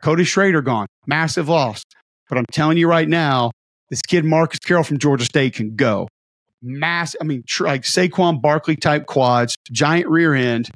Cody 0.03 0.25
Schrader 0.25 0.63
gone, 0.63 0.87
massive 1.07 1.49
loss. 1.49 1.83
But 2.29 2.39
I'm 2.39 2.47
telling 2.53 2.79
you 2.79 2.89
right 2.89 3.09
now, 3.09 3.51
this 3.91 4.03
kid 4.03 4.25
Marcus 4.25 4.59
Carroll 4.59 4.85
from 4.85 4.99
Georgia 4.99 5.25
State 5.25 5.55
can 5.55 5.77
go. 5.77 6.09
Mass, 6.62 7.15
I 7.21 7.25
mean, 7.25 7.45
tr- 7.47 7.67
like 7.67 7.83
Saquon 7.83 8.41
Barkley 8.41 8.77
type 8.77 9.07
quads, 9.07 9.57
giant 9.71 10.09
rear 10.09 10.35
end. 10.35 10.71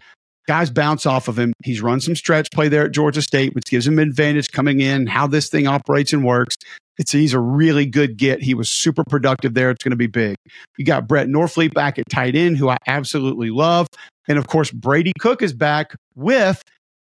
Guys 0.46 0.70
bounce 0.70 1.06
off 1.06 1.28
of 1.28 1.38
him. 1.38 1.52
He's 1.62 1.80
run 1.80 2.00
some 2.00 2.16
stretch 2.16 2.50
play 2.50 2.68
there 2.68 2.84
at 2.84 2.92
Georgia 2.92 3.22
State, 3.22 3.54
which 3.54 3.66
gives 3.70 3.86
him 3.86 3.98
an 3.98 4.08
advantage 4.08 4.50
coming 4.50 4.80
in, 4.80 5.06
how 5.06 5.26
this 5.26 5.48
thing 5.48 5.66
operates 5.66 6.12
and 6.12 6.24
works. 6.24 6.56
It's 6.98 7.12
he's 7.12 7.32
a 7.32 7.40
really 7.40 7.86
good 7.86 8.16
get. 8.16 8.42
He 8.42 8.54
was 8.54 8.70
super 8.70 9.04
productive 9.04 9.54
there. 9.54 9.70
It's 9.70 9.82
going 9.82 9.90
to 9.92 9.96
be 9.96 10.06
big. 10.06 10.36
You 10.76 10.84
got 10.84 11.06
Brett 11.06 11.28
Norfleet 11.28 11.72
back 11.72 11.98
at 11.98 12.08
tight 12.10 12.34
end, 12.34 12.58
who 12.58 12.68
I 12.68 12.76
absolutely 12.86 13.50
love. 13.50 13.86
And 14.28 14.38
of 14.38 14.48
course, 14.48 14.70
Brady 14.70 15.12
Cook 15.18 15.40
is 15.40 15.52
back 15.52 15.94
with 16.14 16.62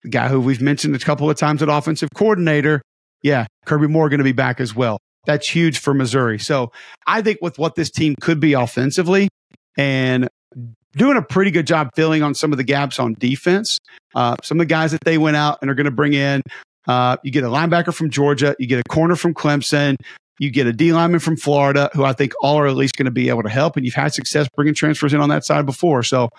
the 0.03 0.11
guy 0.11 0.29
who 0.29 0.41
we've 0.41 0.61
mentioned 0.61 0.95
a 0.95 0.99
couple 0.99 1.31
of 1.31 1.37
times 1.37 1.63
at 1.63 1.69
offensive 1.69 2.11
coordinator. 2.15 2.83
Yeah, 3.23 3.47
Kirby 3.67 3.89
Moore 3.89 4.09
going 4.09 4.19
to 4.19 4.25
be 4.25 4.33
back 4.33 4.61
as 4.61 4.75
well. 4.75 4.99
That's 5.27 5.49
huge 5.49 5.79
for 5.79 5.93
Missouri. 5.93 6.39
So 6.39 6.73
I 7.07 7.23
think 7.23 7.39
with 7.43 7.59
what 7.59 7.75
this 7.75 7.91
team 7.91 8.15
could 8.21 8.41
be 8.41 8.55
offensively 8.55 9.29
and 9.77 10.29
doing 10.97 11.17
a 11.17 11.23
pretty 11.23 11.51
good 11.51 11.67
job 11.67 11.91
filling 11.95 12.23
on 12.23 12.35
some 12.35 12.53
of 12.53 12.59
the 12.59 12.65
gaps 12.65 12.99
on 12.99 13.15
defense, 13.19 13.79
uh, 14.15 14.37
some 14.43 14.59
of 14.59 14.61
the 14.61 14.73
guys 14.73 14.93
that 14.93 15.03
they 15.05 15.19
went 15.19 15.37
out 15.37 15.59
and 15.61 15.71
are 15.71 15.75
going 15.75 15.85
to 15.85 15.91
bring 15.91 16.15
in, 16.15 16.43
uh, 16.87 17.17
you 17.23 17.31
get 17.31 17.45
a 17.45 17.49
linebacker 17.49 17.93
from 17.93 18.09
Georgia, 18.09 18.57
you 18.59 18.67
get 18.67 18.81
a 18.81 18.89
corner 18.89 19.17
from 19.17 19.35
Clemson, 19.35 19.97
you 20.39 20.51
get 20.51 20.67
a 20.67 20.73
D 20.73 20.93
lineman 20.93 21.21
from 21.21 21.37
Florida, 21.37 21.91
who 21.93 22.05
I 22.05 22.13
think 22.13 22.33
all 22.41 22.59
are 22.59 22.67
at 22.67 22.77
least 22.77 22.97
going 22.97 23.07
to 23.07 23.11
be 23.13 23.29
able 23.29 23.43
to 23.43 23.49
help. 23.49 23.77
And 23.77 23.85
you've 23.85 23.95
had 23.95 24.15
success 24.15 24.49
bringing 24.55 24.75
transfers 24.75 25.13
in 25.13 25.21
on 25.21 25.29
that 25.29 25.45
side 25.45 25.67
before. 25.67 26.03
So, 26.03 26.31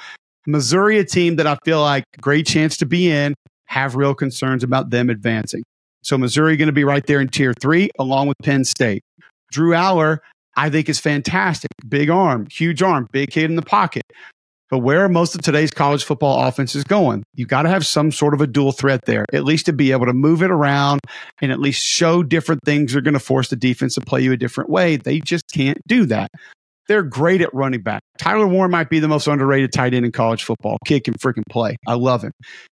Missouri, 0.47 0.97
a 0.97 1.05
team 1.05 1.35
that 1.35 1.45
I 1.45 1.57
feel 1.63 1.81
like 1.81 2.05
great 2.19 2.47
chance 2.47 2.77
to 2.77 2.85
be 2.85 3.11
in, 3.11 3.35
have 3.65 3.95
real 3.95 4.15
concerns 4.15 4.63
about 4.63 4.89
them 4.89 5.09
advancing. 5.09 5.63
So, 6.01 6.17
Missouri 6.17 6.57
going 6.57 6.67
to 6.67 6.73
be 6.73 6.83
right 6.83 7.05
there 7.05 7.19
in 7.21 7.27
tier 7.27 7.53
three, 7.53 7.89
along 7.99 8.27
with 8.27 8.37
Penn 8.43 8.63
State. 8.63 9.01
Drew 9.51 9.71
Allar, 9.71 10.19
I 10.55 10.69
think, 10.69 10.89
is 10.89 10.99
fantastic. 10.99 11.71
Big 11.87 12.09
arm, 12.09 12.47
huge 12.51 12.81
arm, 12.81 13.07
big 13.11 13.31
kid 13.31 13.45
in 13.45 13.55
the 13.55 13.61
pocket. 13.61 14.03
But 14.69 14.79
where 14.79 15.09
most 15.09 15.33
of 15.33 15.41
today's 15.41 15.71
college 15.71 16.03
football 16.03 16.47
offense 16.47 16.75
is 16.75 16.83
going, 16.83 17.23
you 17.33 17.47
got 17.47 17.63
to 17.63 17.69
have 17.69 17.87
some 17.87 18.11
sort 18.11 18.35
of 18.35 18.41
a 18.41 18.47
dual 18.47 18.71
threat 18.71 19.01
there, 19.05 19.25
at 19.33 19.43
least 19.43 19.65
to 19.65 19.73
be 19.73 19.91
able 19.91 20.05
to 20.05 20.13
move 20.13 20.43
it 20.43 20.51
around 20.51 21.01
and 21.41 21.51
at 21.51 21.59
least 21.59 21.83
show 21.83 22.21
different 22.21 22.61
things 22.63 22.95
are 22.95 23.01
going 23.01 23.15
to 23.15 23.19
force 23.19 23.49
the 23.49 23.55
defense 23.55 23.95
to 23.95 24.01
play 24.01 24.21
you 24.21 24.31
a 24.31 24.37
different 24.37 24.69
way. 24.69 24.95
They 24.95 25.21
just 25.21 25.45
can't 25.51 25.79
do 25.87 26.05
that. 26.05 26.29
They're 26.87 27.03
great 27.03 27.41
at 27.41 27.53
running 27.53 27.81
back. 27.81 28.01
Tyler 28.19 28.47
Warren 28.47 28.71
might 28.71 28.89
be 28.89 28.99
the 28.99 29.07
most 29.07 29.27
underrated 29.27 29.71
tight 29.71 29.93
end 29.93 30.05
in 30.05 30.11
college 30.11 30.43
football. 30.43 30.77
Kid 30.85 31.03
can 31.03 31.15
freaking 31.15 31.43
play. 31.49 31.75
I 31.87 31.95
love 31.95 32.23
him. 32.23 32.31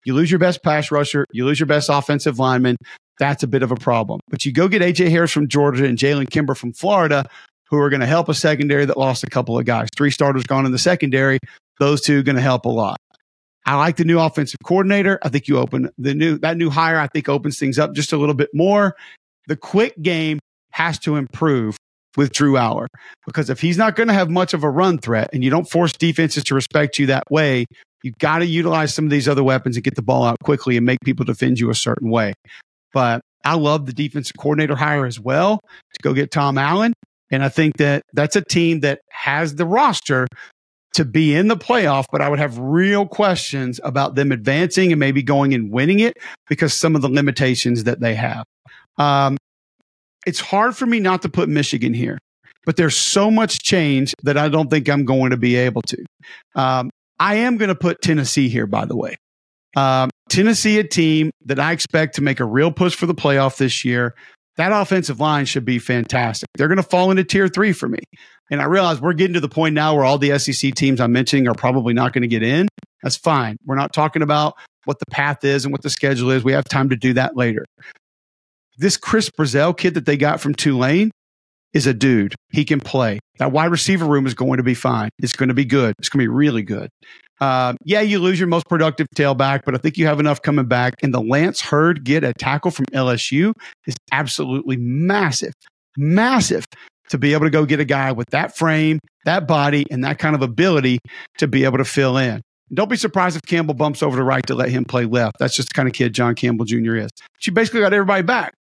You 0.06 0.14
lose 0.14 0.32
your 0.32 0.40
best 0.40 0.64
pass 0.64 0.92
rusher, 0.92 1.26
you 1.32 1.46
lose 1.46 1.60
your 1.60 1.68
best 1.68 1.90
offensive 1.90 2.38
lineman. 2.40 2.76
That's 3.20 3.44
a 3.44 3.48
bit 3.48 3.62
of 3.62 3.72
a 3.72 3.76
problem. 3.76 4.22
But 4.30 4.46
you 4.46 4.52
go 4.52 4.68
get 4.68 4.82
AJ 4.82 5.10
Harris 5.10 5.32
from 5.32 5.48
Georgia 5.48 5.86
and 5.86 5.98
Jalen 5.98 6.30
Kimber 6.30 6.56
from 6.56 6.74
Florida, 6.74 7.30
who 7.70 7.78
are 7.78 7.90
going 7.90 8.00
to 8.00 8.08
help 8.08 8.30
a 8.30 8.34
secondary 8.34 8.86
that 8.86 8.98
lost 8.98 9.24
a 9.24 9.28
couple 9.30 9.60
of 9.60 9.66
guys. 9.66 9.90
Three 9.96 10.10
starters 10.10 10.44
gone 10.44 10.66
in 10.66 10.72
the 10.72 10.80
secondary. 10.80 11.40
Those 11.80 12.02
two 12.02 12.20
are 12.20 12.24
going 12.24 12.38
to 12.38 12.42
help 12.42 12.66
a 12.66 12.70
lot. 12.70 12.98
I 13.66 13.76
like 13.76 13.98
the 13.98 14.06
new 14.06 14.20
offensive 14.20 14.60
coordinator. 14.64 15.20
I 15.22 15.30
think 15.30 15.48
you 15.48 15.58
open 15.58 15.90
the 15.98 16.16
new 16.16 16.40
that 16.40 16.58
new 16.58 16.70
hire. 16.70 16.98
I 16.98 17.08
think 17.08 17.30
opens 17.30 17.60
things 17.60 17.78
up 17.78 17.94
just 17.94 18.14
a 18.14 18.18
little 18.18 18.34
bit 18.34 18.50
more. 18.54 18.96
The 19.48 19.56
quick 19.56 20.02
game 20.02 20.40
has 20.72 20.98
to 21.00 21.18
improve 21.18 21.78
with 22.18 22.32
Drew 22.32 22.54
Allar 22.54 22.88
because 23.26 23.50
if 23.50 23.62
he's 23.62 23.78
not 23.78 23.96
going 23.96 24.08
to 24.08 24.14
have 24.14 24.30
much 24.30 24.54
of 24.54 24.64
a 24.64 24.70
run 24.70 24.98
threat 24.98 25.30
and 25.34 25.44
you 25.44 25.50
don't 25.50 25.70
force 25.70 25.92
defenses 25.94 26.44
to 26.46 26.56
respect 26.56 26.98
you 26.98 27.06
that 27.08 27.30
way, 27.30 27.66
you've 28.02 28.18
got 28.18 28.40
to 28.40 28.46
utilize 28.46 28.94
some 28.94 29.06
of 29.06 29.12
these 29.12 29.28
other 29.28 29.44
weapons 29.44 29.76
and 29.76 29.84
get 29.84 29.96
the 29.96 30.02
ball 30.02 30.24
out 30.24 30.38
quickly 30.44 30.78
and 30.78 30.86
make 30.86 31.00
people 31.04 31.26
defend 31.26 31.60
you 31.60 31.70
a 31.70 31.76
certain 31.76 32.10
way. 32.10 32.34
But 32.94 33.22
I 33.44 33.56
love 33.56 33.86
the 33.86 33.94
defensive 33.94 34.36
coordinator 34.38 34.76
hire 34.76 35.06
as 35.06 35.20
well 35.20 35.60
to 35.60 36.00
go 36.02 36.14
get 36.14 36.32
Tom 36.32 36.58
Allen. 36.58 36.94
And 37.32 37.44
I 37.44 37.50
think 37.50 37.78
that 37.78 38.04
that's 38.14 38.36
a 38.36 38.42
team 38.42 38.80
that 38.82 39.02
has 39.10 39.56
the 39.56 39.66
roster 39.66 40.28
to 40.94 41.06
be 41.06 41.36
in 41.36 41.48
the 41.48 41.56
playoff, 41.56 42.06
but 42.12 42.22
I 42.22 42.30
would 42.30 42.40
have 42.40 42.58
real 42.58 43.06
questions 43.06 43.80
about 43.84 44.16
them 44.16 44.32
advancing 44.32 44.92
and 44.92 45.00
maybe 45.00 45.22
going 45.22 45.54
and 45.54 45.72
winning 45.72 46.00
it 46.00 46.18
because 46.48 46.74
some 46.74 46.96
of 46.96 47.02
the 47.02 47.10
limitations 47.10 47.84
that 47.84 48.00
they 48.00 48.16
have. 48.16 48.44
Um, 48.98 49.38
it's 50.26 50.40
hard 50.40 50.76
for 50.76 50.86
me 50.86 51.00
not 51.00 51.22
to 51.22 51.30
put 51.30 51.48
Michigan 51.48 51.94
here, 51.94 52.18
but 52.66 52.76
there's 52.76 52.98
so 52.98 53.32
much 53.32 53.60
change 53.60 54.14
that 54.24 54.38
I 54.38 54.50
don't 54.50 54.70
think 54.70 54.90
I'm 54.90 55.06
going 55.06 55.30
to 55.30 55.38
be 55.38 55.56
able 55.56 55.82
to. 55.84 56.06
Um, 56.56 56.90
I 57.20 57.36
am 57.36 57.58
going 57.58 57.70
to 57.70 57.76
put 57.76 58.02
Tennessee 58.02 58.50
here, 58.50 58.68
by 58.68 58.86
the 58.86 58.96
way. 58.96 59.16
Um, 59.76 60.10
Tennessee, 60.30 60.80
a 60.80 60.84
team 60.84 61.32
that 61.46 61.60
I 61.60 61.72
expect 61.72 62.16
to 62.16 62.22
make 62.22 62.40
a 62.40 62.46
real 62.46 62.72
push 62.72 62.96
for 62.96 63.06
the 63.06 63.16
playoff 63.16 63.58
this 63.58 63.84
year. 63.84 64.16
That 64.58 64.72
offensive 64.72 65.20
line 65.20 65.46
should 65.46 65.64
be 65.64 65.80
fantastic. 65.80 66.50
They're 66.58 66.68
going 66.68 66.78
to 66.78 66.84
fall 66.84 67.12
into 67.12 67.24
tier 67.24 67.48
three 67.48 67.72
for 67.72 67.88
me. 67.88 68.00
And 68.52 68.62
I 68.62 68.66
realize 68.66 69.00
we're 69.00 69.14
getting 69.14 69.36
to 69.36 69.40
the 69.40 69.50
point 69.50 69.74
now 69.74 69.96
where 69.96 70.04
all 70.04 70.18
the 70.18 70.38
SEC 70.38 70.74
teams 70.76 71.00
I'm 71.00 71.12
mentioning 71.12 71.48
are 71.48 71.54
probably 71.54 71.94
not 71.94 72.14
going 72.14 72.24
to 72.24 72.28
get 72.28 72.44
in. 72.44 72.68
That's 73.02 73.16
fine. 73.16 73.58
We're 73.66 73.76
not 73.76 73.94
talking 73.94 74.22
about 74.22 74.56
what 74.86 75.00
the 75.00 75.06
path 75.12 75.44
is 75.44 75.66
and 75.66 75.72
what 75.72 75.82
the 75.82 75.90
schedule 75.90 76.32
is. 76.32 76.44
We 76.44 76.52
have 76.54 76.66
time 76.66 76.90
to 76.90 76.96
do 76.96 77.14
that 77.14 77.38
later. 77.38 77.66
This 78.78 78.98
Chris 78.98 79.30
Brazzell 79.30 79.78
kid 79.78 79.94
that 79.94 80.06
they 80.06 80.18
got 80.18 80.42
from 80.42 80.56
Tulane 80.56 81.12
is 81.74 81.88
a 81.88 81.94
dude. 81.94 82.36
He 82.52 82.66
can 82.66 82.80
play. 82.80 83.20
That 83.38 83.52
wide 83.52 83.72
receiver 83.72 84.06
room 84.06 84.26
is 84.26 84.34
going 84.34 84.58
to 84.58 84.64
be 84.64 84.74
fine. 84.74 85.10
It's 85.20 85.34
going 85.34 85.50
to 85.50 85.56
be 85.56 85.66
good. 85.66 85.96
It's 86.00 86.10
going 86.10 86.20
to 86.20 86.30
be 86.30 86.36
really 86.36 86.64
good. 86.64 86.90
Uh, 87.40 87.74
yeah, 87.86 88.02
you 88.02 88.20
lose 88.20 88.40
your 88.40 88.48
most 88.48 88.68
productive 88.68 89.08
tailback, 89.16 89.62
but 89.66 89.74
I 89.74 89.78
think 89.78 89.98
you 89.98 90.06
have 90.08 90.20
enough 90.20 90.42
coming 90.42 90.66
back. 90.66 90.96
And 91.02 91.14
the 91.14 91.22
Lance 91.22 91.62
Heard 91.62 92.04
get 92.04 92.24
a 92.24 92.34
tackle 92.34 92.72
from 92.72 92.86
LSU 92.88 93.54
is 93.86 93.96
absolutely 94.12 94.78
massive, 94.78 95.54
massive 95.98 96.66
to 97.10 97.18
be 97.18 97.34
able 97.34 97.46
to 97.46 97.50
go 97.50 97.66
get 97.66 97.80
a 97.80 97.86
guy 97.86 98.12
with 98.12 98.30
that 98.32 98.58
frame, 98.58 99.00
that 99.26 99.48
body, 99.48 99.86
and 99.90 100.04
that 100.04 100.20
kind 100.20 100.36
of 100.36 100.42
ability 100.42 101.00
to 101.38 101.48
be 101.48 101.64
able 101.64 101.78
to 101.78 101.86
fill 101.86 102.18
in. 102.18 102.42
Don't 102.72 102.90
be 102.90 102.98
surprised 102.98 103.36
if 103.36 103.42
Campbell 103.44 103.74
bumps 103.74 104.04
over 104.04 104.18
to 104.18 104.24
right 104.24 104.46
to 104.46 104.54
let 104.54 104.70
him 104.70 104.86
play 104.86 105.06
left. 105.06 105.38
That's 105.40 105.56
just 105.56 105.70
the 105.70 105.74
kind 105.74 105.88
of 105.88 105.94
kid 105.94 106.14
John 106.14 106.36
Campbell 106.36 106.66
Jr. 106.66 106.98
is. 106.98 107.10
She 107.40 107.50
basically 107.50 107.80
got 107.80 107.94
everybody 107.94 108.22
back. 108.22 108.54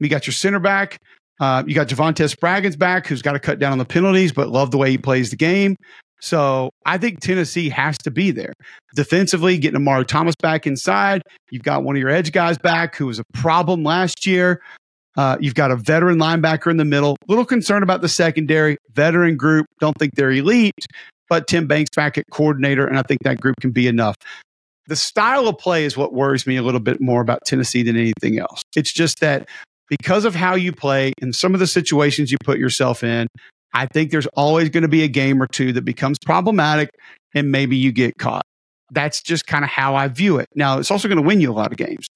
You 0.00 0.08
got 0.08 0.26
your 0.26 0.32
center 0.32 0.60
back. 0.60 0.98
Uh, 1.40 1.62
you 1.66 1.74
got 1.74 1.88
Javontez 1.88 2.34
Spraggins 2.34 2.78
back, 2.78 3.06
who's 3.06 3.22
got 3.22 3.32
to 3.32 3.38
cut 3.38 3.58
down 3.58 3.72
on 3.72 3.78
the 3.78 3.84
penalties, 3.84 4.32
but 4.32 4.48
love 4.48 4.70
the 4.70 4.78
way 4.78 4.90
he 4.90 4.98
plays 4.98 5.30
the 5.30 5.36
game. 5.36 5.76
So 6.20 6.70
I 6.84 6.98
think 6.98 7.20
Tennessee 7.20 7.68
has 7.68 7.96
to 7.98 8.10
be 8.10 8.30
there. 8.30 8.52
Defensively, 8.96 9.56
getting 9.58 9.76
Omari 9.76 10.04
Thomas 10.04 10.34
back 10.42 10.66
inside. 10.66 11.22
You've 11.50 11.62
got 11.62 11.84
one 11.84 11.94
of 11.94 12.00
your 12.00 12.10
edge 12.10 12.32
guys 12.32 12.58
back 12.58 12.96
who 12.96 13.06
was 13.06 13.20
a 13.20 13.24
problem 13.34 13.84
last 13.84 14.26
year. 14.26 14.60
Uh, 15.16 15.36
you've 15.40 15.54
got 15.54 15.70
a 15.70 15.76
veteran 15.76 16.18
linebacker 16.18 16.70
in 16.70 16.76
the 16.76 16.84
middle. 16.84 17.16
A 17.22 17.30
little 17.30 17.44
concern 17.44 17.82
about 17.82 18.02
the 18.02 18.08
secondary. 18.08 18.76
Veteran 18.92 19.36
group. 19.36 19.66
Don't 19.80 19.96
think 19.98 20.14
they're 20.14 20.30
elite, 20.30 20.86
but 21.28 21.46
Tim 21.46 21.66
Banks 21.66 21.90
back 21.94 22.18
at 22.18 22.24
coordinator, 22.30 22.86
and 22.86 22.98
I 22.98 23.02
think 23.02 23.22
that 23.22 23.40
group 23.40 23.56
can 23.60 23.70
be 23.70 23.86
enough. 23.86 24.16
The 24.86 24.96
style 24.96 25.48
of 25.48 25.58
play 25.58 25.84
is 25.84 25.96
what 25.96 26.14
worries 26.14 26.46
me 26.46 26.56
a 26.56 26.62
little 26.62 26.80
bit 26.80 27.00
more 27.00 27.20
about 27.20 27.40
Tennessee 27.44 27.82
than 27.82 27.96
anything 27.96 28.38
else. 28.38 28.62
It's 28.74 28.92
just 28.92 29.20
that 29.20 29.48
because 29.88 30.24
of 30.24 30.34
how 30.34 30.54
you 30.54 30.72
play 30.72 31.12
and 31.20 31.34
some 31.34 31.54
of 31.54 31.60
the 31.60 31.66
situations 31.66 32.30
you 32.30 32.38
put 32.44 32.58
yourself 32.58 33.02
in, 33.02 33.26
I 33.74 33.86
think 33.86 34.10
there's 34.10 34.26
always 34.28 34.70
going 34.70 34.82
to 34.82 34.88
be 34.88 35.02
a 35.02 35.08
game 35.08 35.42
or 35.42 35.46
two 35.46 35.72
that 35.72 35.84
becomes 35.84 36.18
problematic 36.24 36.90
and 37.34 37.50
maybe 37.50 37.76
you 37.76 37.92
get 37.92 38.16
caught. 38.18 38.44
That's 38.90 39.20
just 39.22 39.46
kind 39.46 39.64
of 39.64 39.70
how 39.70 39.94
I 39.94 40.08
view 40.08 40.38
it. 40.38 40.46
Now, 40.54 40.78
it's 40.78 40.90
also 40.90 41.08
going 41.08 41.20
to 41.20 41.26
win 41.26 41.40
you 41.40 41.50
a 41.50 41.54
lot 41.54 41.70
of 41.72 41.76
games. 41.76 42.06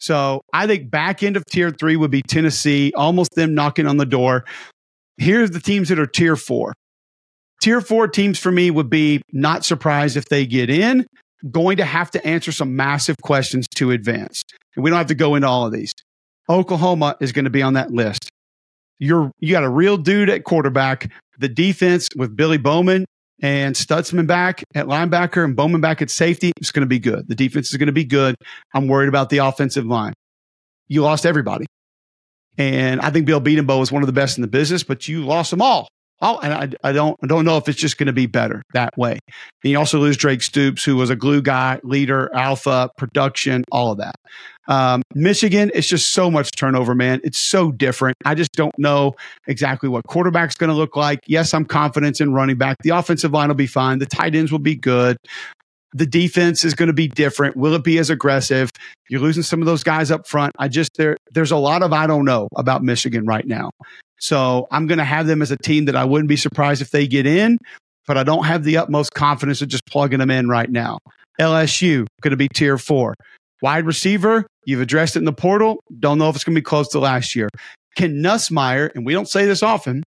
So 0.00 0.42
I 0.52 0.66
think 0.66 0.90
back 0.90 1.22
end 1.22 1.36
of 1.36 1.44
tier 1.46 1.70
three 1.70 1.96
would 1.96 2.10
be 2.10 2.22
Tennessee, 2.22 2.92
almost 2.94 3.34
them 3.34 3.54
knocking 3.54 3.86
on 3.86 3.96
the 3.96 4.06
door. 4.06 4.44
Here's 5.16 5.50
the 5.50 5.60
teams 5.60 5.88
that 5.88 5.98
are 5.98 6.06
tier 6.06 6.36
four. 6.36 6.74
Tier 7.60 7.80
four 7.80 8.06
teams 8.06 8.38
for 8.38 8.52
me 8.52 8.70
would 8.70 8.88
be 8.88 9.22
not 9.32 9.64
surprised 9.64 10.16
if 10.16 10.26
they 10.26 10.46
get 10.46 10.70
in, 10.70 11.06
going 11.50 11.78
to 11.78 11.84
have 11.84 12.10
to 12.12 12.24
answer 12.24 12.52
some 12.52 12.76
massive 12.76 13.16
questions 13.22 13.66
to 13.76 13.90
advance. 13.90 14.42
And 14.76 14.84
we 14.84 14.90
don't 14.90 14.98
have 14.98 15.08
to 15.08 15.16
go 15.16 15.34
into 15.34 15.48
all 15.48 15.66
of 15.66 15.72
these. 15.72 15.92
Oklahoma 16.48 17.16
is 17.20 17.32
going 17.32 17.44
to 17.44 17.50
be 17.50 17.62
on 17.62 17.74
that 17.74 17.90
list. 17.90 18.30
You're 18.98 19.30
you 19.38 19.52
got 19.52 19.64
a 19.64 19.68
real 19.68 19.96
dude 19.96 20.30
at 20.30 20.44
quarterback. 20.44 21.10
The 21.38 21.48
defense 21.48 22.08
with 22.16 22.36
Billy 22.36 22.58
Bowman 22.58 23.04
and 23.40 23.74
Stutsman 23.74 24.26
back 24.26 24.64
at 24.74 24.86
linebacker 24.86 25.44
and 25.44 25.54
Bowman 25.54 25.80
back 25.80 26.02
at 26.02 26.10
safety 26.10 26.52
is 26.60 26.72
going 26.72 26.82
to 26.82 26.88
be 26.88 26.98
good. 26.98 27.28
The 27.28 27.36
defense 27.36 27.70
is 27.70 27.76
going 27.76 27.86
to 27.86 27.92
be 27.92 28.04
good. 28.04 28.34
I'm 28.74 28.88
worried 28.88 29.08
about 29.08 29.30
the 29.30 29.38
offensive 29.38 29.86
line. 29.86 30.14
You 30.88 31.02
lost 31.02 31.24
everybody. 31.24 31.66
And 32.56 33.00
I 33.00 33.10
think 33.10 33.26
Bill 33.26 33.40
Bedenbaugh 33.40 33.82
is 33.82 33.92
one 33.92 34.02
of 34.02 34.08
the 34.08 34.12
best 34.12 34.36
in 34.36 34.42
the 34.42 34.48
business, 34.48 34.82
but 34.82 35.06
you 35.06 35.24
lost 35.24 35.50
them 35.52 35.62
all. 35.62 35.86
Oh, 36.20 36.40
and 36.40 36.52
I, 36.52 36.88
I 36.88 36.92
don't 36.92 37.16
I 37.22 37.28
don't 37.28 37.44
know 37.44 37.58
if 37.58 37.68
it's 37.68 37.78
just 37.78 37.96
going 37.96 38.08
to 38.08 38.12
be 38.12 38.26
better 38.26 38.62
that 38.72 38.96
way. 38.98 39.20
And 39.62 39.70
you 39.70 39.78
also 39.78 40.00
lose 40.00 40.16
Drake 40.16 40.42
Stoops, 40.42 40.82
who 40.82 40.96
was 40.96 41.10
a 41.10 41.16
glue 41.16 41.40
guy, 41.40 41.78
leader, 41.84 42.28
alpha, 42.34 42.90
production, 42.98 43.64
all 43.70 43.92
of 43.92 43.98
that. 43.98 44.16
Um, 44.68 45.02
Michigan, 45.14 45.70
it's 45.74 45.88
just 45.88 46.12
so 46.12 46.30
much 46.30 46.50
turnover, 46.52 46.94
man. 46.94 47.20
It's 47.24 47.40
so 47.40 47.72
different. 47.72 48.16
I 48.24 48.34
just 48.34 48.52
don't 48.52 48.78
know 48.78 49.14
exactly 49.46 49.88
what 49.88 50.06
quarterback's 50.06 50.54
going 50.54 50.68
to 50.68 50.76
look 50.76 50.94
like. 50.94 51.20
Yes, 51.26 51.54
I'm 51.54 51.64
confident 51.64 52.20
in 52.20 52.34
running 52.34 52.56
back. 52.56 52.76
The 52.82 52.90
offensive 52.90 53.32
line 53.32 53.48
will 53.48 53.54
be 53.54 53.66
fine. 53.66 53.98
The 53.98 54.06
tight 54.06 54.34
ends 54.34 54.52
will 54.52 54.58
be 54.58 54.76
good. 54.76 55.16
The 55.94 56.04
defense 56.04 56.66
is 56.66 56.74
going 56.74 56.88
to 56.88 56.92
be 56.92 57.08
different. 57.08 57.56
Will 57.56 57.74
it 57.74 57.82
be 57.82 57.96
as 57.98 58.10
aggressive? 58.10 58.70
You're 59.08 59.22
losing 59.22 59.42
some 59.42 59.60
of 59.60 59.66
those 59.66 59.82
guys 59.82 60.10
up 60.10 60.26
front. 60.26 60.52
I 60.58 60.68
just 60.68 60.90
there 60.98 61.16
there's 61.32 61.50
a 61.50 61.56
lot 61.56 61.82
of 61.82 61.94
I 61.94 62.06
don't 62.06 62.26
know 62.26 62.48
about 62.56 62.84
Michigan 62.84 63.24
right 63.24 63.46
now. 63.46 63.70
So 64.20 64.68
I'm 64.70 64.86
going 64.86 64.98
to 64.98 65.04
have 65.04 65.26
them 65.26 65.40
as 65.40 65.50
a 65.50 65.56
team 65.56 65.86
that 65.86 65.96
I 65.96 66.04
wouldn't 66.04 66.28
be 66.28 66.36
surprised 66.36 66.82
if 66.82 66.90
they 66.90 67.06
get 67.06 67.24
in, 67.24 67.58
but 68.06 68.18
I 68.18 68.22
don't 68.22 68.44
have 68.44 68.64
the 68.64 68.76
utmost 68.76 69.14
confidence 69.14 69.62
of 69.62 69.68
just 69.68 69.86
plugging 69.86 70.18
them 70.18 70.30
in 70.30 70.48
right 70.48 70.70
now. 70.70 70.98
LSU 71.40 72.06
going 72.20 72.32
to 72.32 72.36
be 72.36 72.48
tier 72.48 72.76
four. 72.76 73.14
Wide 73.62 73.86
receiver, 73.86 74.46
you've 74.64 74.80
addressed 74.80 75.16
it 75.16 75.20
in 75.20 75.24
the 75.24 75.32
portal. 75.32 75.82
Don't 75.98 76.18
know 76.18 76.28
if 76.28 76.36
it's 76.36 76.44
going 76.44 76.54
to 76.54 76.60
be 76.60 76.64
close 76.64 76.88
to 76.88 76.98
last 76.98 77.34
year. 77.34 77.48
Can 77.96 78.22
Nussmeier, 78.22 78.94
and 78.94 79.04
we 79.04 79.12
don't 79.12 79.28
say 79.28 79.46
this 79.46 79.62
often. 79.62 80.04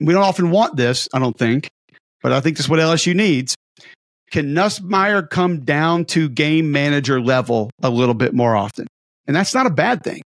We 0.00 0.12
don't 0.12 0.22
often 0.22 0.50
want 0.50 0.76
this, 0.76 1.08
I 1.12 1.18
don't 1.18 1.36
think, 1.36 1.68
but 2.22 2.32
I 2.32 2.40
think 2.40 2.56
that's 2.56 2.68
what 2.68 2.80
LSU 2.80 3.14
needs. 3.14 3.54
Can 4.30 4.54
Nussmeier 4.54 5.28
come 5.28 5.60
down 5.60 6.06
to 6.06 6.28
game 6.28 6.72
manager 6.72 7.20
level 7.20 7.70
a 7.82 7.90
little 7.90 8.14
bit 8.14 8.32
more 8.32 8.56
often? 8.56 8.86
And 9.26 9.36
that's 9.36 9.54
not 9.54 9.66
a 9.66 9.70
bad 9.70 10.02
thing. 10.02 10.22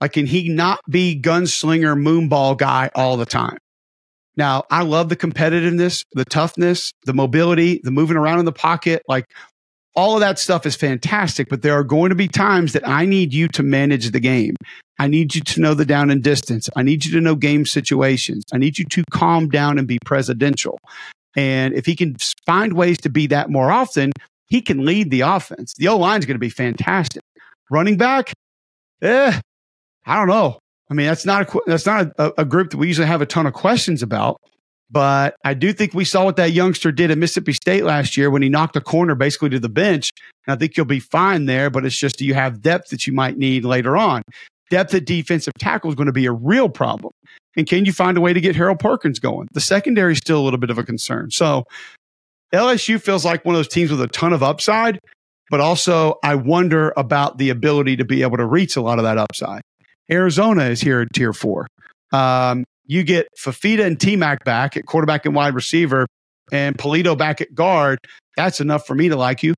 Like, 0.00 0.12
can 0.12 0.26
he 0.26 0.48
not 0.48 0.80
be 0.88 1.20
gunslinger, 1.20 1.94
moonball 1.94 2.58
guy 2.58 2.90
all 2.94 3.16
the 3.16 3.26
time? 3.26 3.58
Now, 4.36 4.64
I 4.70 4.82
love 4.82 5.10
the 5.10 5.16
competitiveness, 5.16 6.02
the 6.12 6.24
toughness, 6.24 6.90
the 7.04 7.14
mobility, 7.14 7.80
the 7.84 7.92
moving 7.92 8.16
around 8.16 8.40
in 8.40 8.44
the 8.44 8.52
pocket. 8.52 9.02
Like, 9.06 9.26
all 9.96 10.14
of 10.14 10.20
that 10.20 10.38
stuff 10.38 10.66
is 10.66 10.74
fantastic, 10.74 11.48
but 11.48 11.62
there 11.62 11.74
are 11.74 11.84
going 11.84 12.10
to 12.10 12.16
be 12.16 12.28
times 12.28 12.72
that 12.72 12.86
I 12.86 13.04
need 13.04 13.32
you 13.32 13.48
to 13.48 13.62
manage 13.62 14.10
the 14.10 14.20
game. 14.20 14.56
I 14.98 15.06
need 15.06 15.34
you 15.34 15.40
to 15.40 15.60
know 15.60 15.74
the 15.74 15.84
down 15.84 16.10
and 16.10 16.22
distance. 16.22 16.68
I 16.76 16.82
need 16.82 17.04
you 17.04 17.12
to 17.12 17.20
know 17.20 17.34
game 17.34 17.66
situations. 17.66 18.44
I 18.52 18.58
need 18.58 18.78
you 18.78 18.84
to 18.86 19.04
calm 19.10 19.48
down 19.48 19.78
and 19.78 19.88
be 19.88 19.98
presidential. 20.04 20.78
And 21.36 21.74
if 21.74 21.86
he 21.86 21.96
can 21.96 22.16
find 22.46 22.74
ways 22.74 22.98
to 22.98 23.10
be 23.10 23.26
that 23.28 23.50
more 23.50 23.70
often, 23.70 24.12
he 24.46 24.60
can 24.60 24.84
lead 24.84 25.10
the 25.10 25.22
offense. 25.22 25.74
The 25.74 25.88
O 25.88 25.96
line 25.96 26.20
is 26.20 26.26
going 26.26 26.36
to 26.36 26.40
be 26.40 26.50
fantastic. 26.50 27.22
Running 27.70 27.96
back, 27.96 28.32
eh, 29.02 29.40
I 30.06 30.16
don't 30.16 30.28
know. 30.28 30.58
I 30.90 30.94
mean, 30.94 31.06
that's 31.06 31.26
not 31.26 31.54
a, 31.54 31.60
that's 31.66 31.86
not 31.86 32.12
a, 32.18 32.42
a, 32.42 32.44
group 32.44 32.70
that 32.70 32.76
we 32.76 32.86
usually 32.86 33.06
have 33.06 33.22
a 33.22 33.26
ton 33.26 33.46
of 33.46 33.54
questions 33.54 34.02
about. 34.02 34.40
But 34.90 35.36
I 35.44 35.54
do 35.54 35.72
think 35.72 35.94
we 35.94 36.04
saw 36.04 36.24
what 36.24 36.36
that 36.36 36.52
youngster 36.52 36.92
did 36.92 37.10
at 37.10 37.18
Mississippi 37.18 37.52
State 37.52 37.84
last 37.84 38.16
year 38.16 38.30
when 38.30 38.42
he 38.42 38.48
knocked 38.48 38.76
a 38.76 38.80
corner 38.80 39.14
basically 39.14 39.50
to 39.50 39.58
the 39.58 39.68
bench. 39.68 40.10
And 40.46 40.54
I 40.54 40.58
think 40.58 40.76
you'll 40.76 40.86
be 40.86 41.00
fine 41.00 41.46
there, 41.46 41.70
but 41.70 41.84
it's 41.84 41.96
just 41.96 42.20
you 42.20 42.34
have 42.34 42.60
depth 42.60 42.90
that 42.90 43.06
you 43.06 43.12
might 43.12 43.36
need 43.36 43.64
later 43.64 43.96
on. 43.96 44.22
Depth 44.70 44.94
at 44.94 45.04
defensive 45.04 45.54
tackle 45.58 45.90
is 45.90 45.94
going 45.94 46.06
to 46.06 46.12
be 46.12 46.26
a 46.26 46.32
real 46.32 46.68
problem. 46.68 47.12
And 47.56 47.66
can 47.66 47.84
you 47.84 47.92
find 47.92 48.16
a 48.16 48.20
way 48.20 48.32
to 48.32 48.40
get 48.40 48.56
Harold 48.56 48.78
Perkins 48.78 49.18
going? 49.18 49.48
The 49.52 49.60
secondary 49.60 50.12
is 50.12 50.18
still 50.18 50.40
a 50.40 50.44
little 50.44 50.58
bit 50.58 50.70
of 50.70 50.78
a 50.78 50.82
concern. 50.82 51.30
So 51.30 51.64
LSU 52.52 53.00
feels 53.00 53.24
like 53.24 53.44
one 53.44 53.54
of 53.54 53.58
those 53.58 53.68
teams 53.68 53.90
with 53.90 54.00
a 54.00 54.08
ton 54.08 54.32
of 54.32 54.42
upside, 54.42 54.98
but 55.50 55.60
also 55.60 56.18
I 56.22 56.34
wonder 56.34 56.92
about 56.96 57.38
the 57.38 57.50
ability 57.50 57.96
to 57.96 58.04
be 58.04 58.22
able 58.22 58.36
to 58.36 58.46
reach 58.46 58.76
a 58.76 58.80
lot 58.80 58.98
of 58.98 59.04
that 59.04 59.18
upside. 59.18 59.62
Arizona 60.10 60.64
is 60.64 60.80
here 60.80 61.00
at 61.00 61.12
tier 61.12 61.32
four. 61.32 61.66
Um, 62.12 62.64
you 62.86 63.02
get 63.02 63.28
Fifita 63.38 63.84
and 63.84 63.98
T 63.98 64.16
Mac 64.16 64.44
back 64.44 64.76
at 64.76 64.86
quarterback 64.86 65.26
and 65.26 65.34
wide 65.34 65.54
receiver, 65.54 66.06
and 66.52 66.76
Polito 66.76 67.16
back 67.16 67.40
at 67.40 67.54
guard. 67.54 67.98
That's 68.36 68.60
enough 68.60 68.86
for 68.86 68.94
me 68.94 69.08
to 69.08 69.16
like 69.16 69.42
you. 69.42 69.54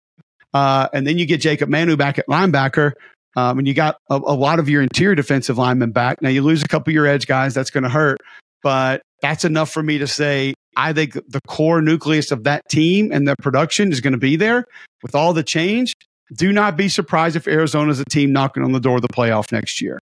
Uh, 0.52 0.88
and 0.92 1.06
then 1.06 1.18
you 1.18 1.26
get 1.26 1.40
Jacob 1.40 1.68
Manu 1.68 1.96
back 1.96 2.18
at 2.18 2.26
linebacker. 2.28 2.92
Um, 3.36 3.58
and 3.58 3.68
you 3.68 3.74
got 3.74 3.98
a, 4.08 4.14
a, 4.14 4.16
lot 4.16 4.58
of 4.58 4.70
your 4.70 4.80
interior 4.80 5.14
defensive 5.14 5.58
linemen 5.58 5.90
back. 5.90 6.22
Now 6.22 6.30
you 6.30 6.40
lose 6.40 6.62
a 6.62 6.68
couple 6.68 6.90
of 6.90 6.94
your 6.94 7.06
edge 7.06 7.26
guys. 7.26 7.52
That's 7.52 7.70
going 7.70 7.84
to 7.84 7.90
hurt. 7.90 8.18
But 8.62 9.02
that's 9.20 9.44
enough 9.44 9.70
for 9.70 9.82
me 9.82 9.98
to 9.98 10.06
say 10.06 10.54
I 10.74 10.92
think 10.94 11.12
the 11.12 11.40
core 11.46 11.82
nucleus 11.82 12.30
of 12.30 12.44
that 12.44 12.66
team 12.68 13.10
and 13.12 13.28
the 13.28 13.36
production 13.36 13.92
is 13.92 14.00
going 14.00 14.12
to 14.12 14.18
be 14.18 14.36
there 14.36 14.64
with 15.02 15.14
all 15.14 15.34
the 15.34 15.42
change. 15.42 15.94
Do 16.34 16.52
not 16.52 16.76
be 16.76 16.88
surprised 16.88 17.36
if 17.36 17.46
Arizona 17.46 17.90
is 17.90 18.00
a 18.00 18.04
team 18.04 18.32
knocking 18.32 18.62
on 18.62 18.72
the 18.72 18.80
door 18.80 18.96
of 18.96 19.02
the 19.02 19.08
playoff 19.08 19.52
next 19.52 19.80
year. 19.80 19.98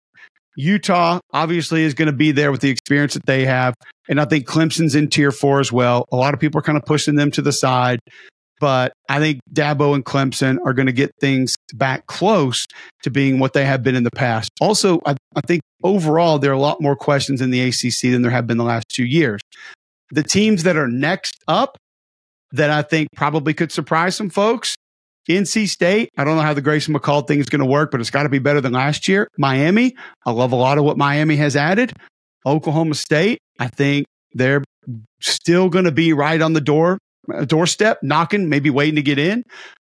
Utah 0.56 1.20
obviously 1.32 1.82
is 1.82 1.94
going 1.94 2.06
to 2.06 2.12
be 2.12 2.32
there 2.32 2.52
with 2.52 2.60
the 2.60 2.70
experience 2.70 3.14
that 3.14 3.26
they 3.26 3.44
have. 3.44 3.74
And 4.08 4.20
I 4.20 4.24
think 4.24 4.46
Clemson's 4.46 4.94
in 4.94 5.08
tier 5.08 5.32
four 5.32 5.60
as 5.60 5.72
well. 5.72 6.06
A 6.12 6.16
lot 6.16 6.34
of 6.34 6.40
people 6.40 6.58
are 6.58 6.62
kind 6.62 6.78
of 6.78 6.84
pushing 6.84 7.16
them 7.16 7.30
to 7.32 7.42
the 7.42 7.52
side. 7.52 8.00
But 8.60 8.92
I 9.08 9.18
think 9.18 9.40
Dabo 9.52 9.94
and 9.94 10.04
Clemson 10.04 10.58
are 10.64 10.72
going 10.72 10.86
to 10.86 10.92
get 10.92 11.10
things 11.20 11.56
back 11.74 12.06
close 12.06 12.66
to 13.02 13.10
being 13.10 13.38
what 13.38 13.52
they 13.52 13.64
have 13.64 13.82
been 13.82 13.96
in 13.96 14.04
the 14.04 14.10
past. 14.12 14.50
Also, 14.60 15.00
I, 15.04 15.16
I 15.34 15.40
think 15.46 15.62
overall, 15.82 16.38
there 16.38 16.50
are 16.52 16.54
a 16.54 16.60
lot 16.60 16.80
more 16.80 16.96
questions 16.96 17.40
in 17.40 17.50
the 17.50 17.60
ACC 17.60 18.12
than 18.12 18.22
there 18.22 18.30
have 18.30 18.46
been 18.46 18.56
the 18.56 18.64
last 18.64 18.88
two 18.88 19.04
years. 19.04 19.40
The 20.12 20.22
teams 20.22 20.62
that 20.62 20.76
are 20.76 20.88
next 20.88 21.36
up 21.48 21.76
that 22.52 22.70
I 22.70 22.82
think 22.82 23.08
probably 23.16 23.52
could 23.52 23.72
surprise 23.72 24.14
some 24.14 24.30
folks 24.30 24.76
NC 25.28 25.68
State, 25.68 26.10
I 26.16 26.24
don't 26.24 26.36
know 26.36 26.42
how 26.42 26.54
the 26.54 26.60
Grayson 26.60 26.94
McCall 26.94 27.26
thing 27.26 27.40
is 27.40 27.48
going 27.48 27.60
to 27.60 27.66
work, 27.66 27.90
but 27.90 28.00
it's 28.00 28.10
got 28.10 28.24
to 28.24 28.28
be 28.28 28.38
better 28.38 28.60
than 28.60 28.72
last 28.72 29.08
year. 29.08 29.28
Miami, 29.38 29.94
I 30.26 30.32
love 30.32 30.52
a 30.52 30.56
lot 30.56 30.78
of 30.78 30.84
what 30.84 30.96
Miami 30.96 31.36
has 31.36 31.56
added. 31.56 31.92
Oklahoma 32.46 32.94
State, 32.94 33.38
I 33.58 33.68
think 33.68 34.06
they're 34.34 34.62
still 35.20 35.68
going 35.70 35.86
to 35.86 35.92
be 35.92 36.12
right 36.12 36.40
on 36.40 36.52
the 36.52 36.60
door 36.60 36.98
uh, 37.32 37.44
doorstep, 37.44 37.98
knocking, 38.02 38.48
maybe 38.48 38.68
waiting 38.70 38.96
to 38.96 39.02
get 39.02 39.18
in. 39.18 39.44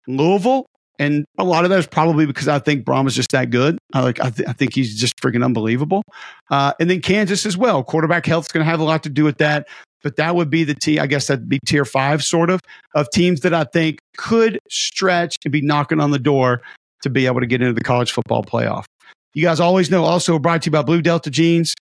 Louisville, 0.08 0.66
and 1.00 1.26
a 1.38 1.44
lot 1.44 1.64
of 1.64 1.70
that 1.70 1.80
is 1.80 1.88
probably 1.88 2.26
because 2.26 2.48
I 2.48 2.60
think 2.60 2.86
Brohm 2.86 3.08
is 3.08 3.16
just 3.16 3.32
that 3.32 3.50
good. 3.50 3.78
I 3.94 4.02
like 4.02 4.20
I, 4.20 4.30
th- 4.30 4.48
I 4.50 4.54
think 4.54 4.74
he's 4.74 5.00
just 5.00 5.18
freaking 5.22 5.44
unbelievable. 5.44 6.04
Uh, 6.50 6.74
and 6.80 6.90
then 6.90 7.02
Kansas 7.02 7.46
as 7.46 7.58
well. 7.58 7.84
Quarterback 7.84 8.26
health 8.26 8.46
is 8.46 8.52
going 8.52 8.66
to 8.66 8.70
have 8.70 8.80
a 8.80 8.84
lot 8.84 9.04
to 9.04 9.10
do 9.10 9.24
with 9.24 9.38
that 9.38 9.68
but 10.08 10.16
that 10.16 10.38
would 10.38 10.50
be 10.50 10.64
the 10.64 10.74
T. 10.74 11.00
I 11.00 11.06
guess 11.06 11.28
that'd 11.28 11.50
be 11.50 11.60
tier 11.66 11.84
five, 11.84 12.24
sort 12.24 12.50
of, 12.50 12.62
of 12.96 13.10
teams 13.10 13.42
that 13.42 13.54
I 13.54 13.66
think 13.66 14.00
could 14.16 14.58
stretch 14.70 15.36
and 15.44 15.52
be 15.52 15.60
knocking 15.60 16.00
on 16.00 16.12
the 16.12 16.18
door 16.18 16.62
to 17.02 17.10
be 17.10 17.26
able 17.26 17.42
to 17.42 17.46
get 17.46 17.62
into 17.62 17.74
the 17.74 17.84
college 17.84 18.14
football 18.14 18.42
playoff. 18.42 18.86
You 19.34 19.44
guys 19.44 19.60
always 19.60 19.92
know, 19.92 20.06
also 20.06 20.40
brought 20.40 20.62
to 20.62 20.68
you 20.68 20.72
by 20.72 20.82
Blue 20.82 21.02
Delta 21.02 21.30
Jeans, 21.30 21.76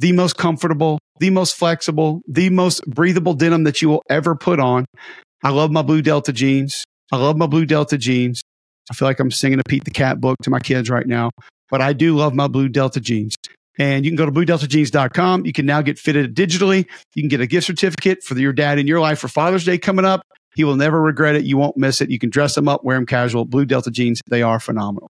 the 0.00 0.12
most 0.12 0.36
comfortable, 0.36 0.98
the 1.18 1.30
most 1.30 1.56
flexible, 1.56 2.20
the 2.28 2.50
most 2.50 2.84
breathable 2.84 3.32
denim 3.32 3.64
that 3.64 3.80
you 3.80 3.88
will 3.88 4.02
ever 4.10 4.34
put 4.34 4.60
on. 4.60 4.84
I 5.42 5.48
love 5.48 5.70
my 5.70 5.80
Blue 5.80 6.02
Delta 6.02 6.34
jeans. 6.34 6.84
I 7.10 7.16
love 7.16 7.38
my 7.38 7.46
Blue 7.46 7.64
Delta 7.64 7.96
jeans. 7.96 8.42
I 8.90 8.94
feel 8.94 9.08
like 9.08 9.18
I'm 9.18 9.30
singing 9.30 9.60
a 9.60 9.62
Pete 9.66 9.84
the 9.84 9.90
Cat 9.90 10.20
book 10.20 10.36
to 10.42 10.50
my 10.50 10.60
kids 10.60 10.90
right 10.90 11.06
now, 11.06 11.30
but 11.70 11.80
I 11.80 11.94
do 11.94 12.14
love 12.14 12.34
my 12.34 12.48
Blue 12.48 12.68
Delta 12.68 13.00
jeans. 13.00 13.34
And 13.78 14.04
you 14.04 14.10
can 14.10 14.16
go 14.16 14.26
to 14.26 14.32
bluedeltajeans.com. 14.32 15.46
You 15.46 15.52
can 15.52 15.66
now 15.66 15.82
get 15.82 15.98
fitted 15.98 16.34
digitally. 16.34 16.86
You 17.14 17.22
can 17.22 17.28
get 17.28 17.40
a 17.40 17.46
gift 17.46 17.66
certificate 17.66 18.22
for 18.22 18.38
your 18.38 18.52
dad 18.52 18.78
in 18.78 18.86
your 18.86 19.00
life 19.00 19.18
for 19.18 19.28
Father's 19.28 19.64
Day 19.64 19.78
coming 19.78 20.04
up. 20.04 20.22
He 20.54 20.64
will 20.64 20.76
never 20.76 21.00
regret 21.00 21.34
it. 21.34 21.44
You 21.44 21.56
won't 21.56 21.76
miss 21.76 22.00
it. 22.00 22.10
You 22.10 22.18
can 22.18 22.28
dress 22.28 22.54
them 22.54 22.68
up, 22.68 22.84
wear 22.84 22.96
them 22.96 23.06
casual. 23.06 23.44
Blue 23.46 23.64
Delta 23.64 23.90
jeans, 23.90 24.20
they 24.28 24.42
are 24.42 24.60
phenomenal. 24.60 25.10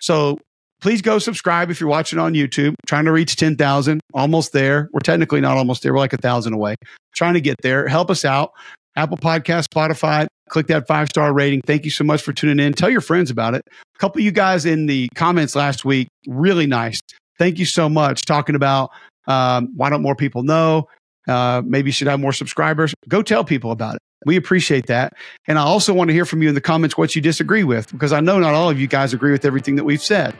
So 0.00 0.38
please 0.82 1.00
go 1.00 1.18
subscribe 1.18 1.70
if 1.70 1.80
you're 1.80 1.88
watching 1.88 2.18
on 2.18 2.34
YouTube. 2.34 2.74
Trying 2.86 3.06
to 3.06 3.12
reach 3.12 3.36
10,000, 3.36 4.00
almost 4.12 4.52
there. 4.52 4.90
We're 4.92 5.00
technically 5.00 5.40
not 5.40 5.56
almost 5.56 5.82
there. 5.82 5.94
We're 5.94 6.00
like 6.00 6.12
a 6.12 6.18
thousand 6.18 6.52
away. 6.52 6.74
Trying 7.14 7.34
to 7.34 7.40
get 7.40 7.56
there. 7.62 7.88
Help 7.88 8.10
us 8.10 8.24
out. 8.24 8.52
Apple 8.94 9.16
Podcast, 9.16 9.68
Spotify, 9.72 10.26
click 10.50 10.66
that 10.66 10.86
five 10.86 11.08
star 11.08 11.32
rating. 11.32 11.62
Thank 11.62 11.86
you 11.86 11.90
so 11.90 12.04
much 12.04 12.20
for 12.20 12.34
tuning 12.34 12.62
in. 12.62 12.74
Tell 12.74 12.90
your 12.90 13.00
friends 13.00 13.30
about 13.30 13.54
it. 13.54 13.62
A 13.66 13.98
couple 13.98 14.20
of 14.20 14.24
you 14.24 14.32
guys 14.32 14.66
in 14.66 14.84
the 14.84 15.08
comments 15.14 15.56
last 15.56 15.86
week, 15.86 16.08
really 16.26 16.66
nice 16.66 17.00
thank 17.42 17.58
you 17.58 17.64
so 17.64 17.88
much 17.88 18.24
talking 18.24 18.54
about 18.54 18.90
um, 19.26 19.72
why 19.74 19.90
don't 19.90 20.00
more 20.00 20.14
people 20.14 20.44
know? 20.44 20.86
Uh, 21.26 21.60
maybe 21.64 21.88
you 21.88 21.92
should 21.92 22.06
have 22.06 22.20
more 22.20 22.32
subscribers. 22.32 22.94
Go 23.08 23.20
tell 23.20 23.42
people 23.42 23.72
about 23.72 23.96
it. 23.96 24.00
We 24.24 24.36
appreciate 24.36 24.86
that. 24.86 25.14
And 25.48 25.58
I 25.58 25.62
also 25.62 25.92
want 25.92 26.08
to 26.08 26.14
hear 26.14 26.24
from 26.24 26.40
you 26.42 26.48
in 26.48 26.54
the 26.54 26.60
comments 26.60 26.96
what 26.96 27.16
you 27.16 27.22
disagree 27.22 27.64
with, 27.64 27.90
because 27.90 28.12
I 28.12 28.20
know 28.20 28.38
not 28.38 28.54
all 28.54 28.70
of 28.70 28.78
you 28.80 28.86
guys 28.86 29.12
agree 29.12 29.32
with 29.32 29.44
everything 29.44 29.74
that 29.74 29.82
we've 29.82 30.02
said. 30.02 30.36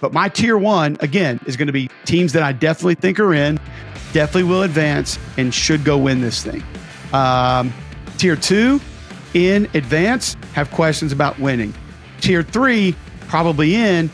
But 0.00 0.14
my 0.14 0.30
tier 0.30 0.56
one, 0.56 0.96
again, 1.00 1.38
is 1.46 1.54
going 1.54 1.66
to 1.66 1.72
be 1.72 1.90
teams 2.06 2.32
that 2.32 2.42
I 2.42 2.52
definitely 2.52 2.94
think 2.94 3.20
are 3.20 3.34
in, 3.34 3.60
definitely 4.14 4.44
will 4.44 4.62
advance, 4.62 5.18
and 5.36 5.52
should 5.52 5.84
go 5.84 5.98
win 5.98 6.22
this 6.22 6.42
thing. 6.42 6.62
Um, 7.12 7.74
tier 8.16 8.36
two, 8.36 8.80
in 9.34 9.68
advance, 9.74 10.34
have 10.54 10.70
questions 10.70 11.12
about 11.12 11.38
winning. 11.38 11.74
Tier 12.22 12.42
three, 12.42 12.94
probably 13.28 13.74
in, 13.74 14.10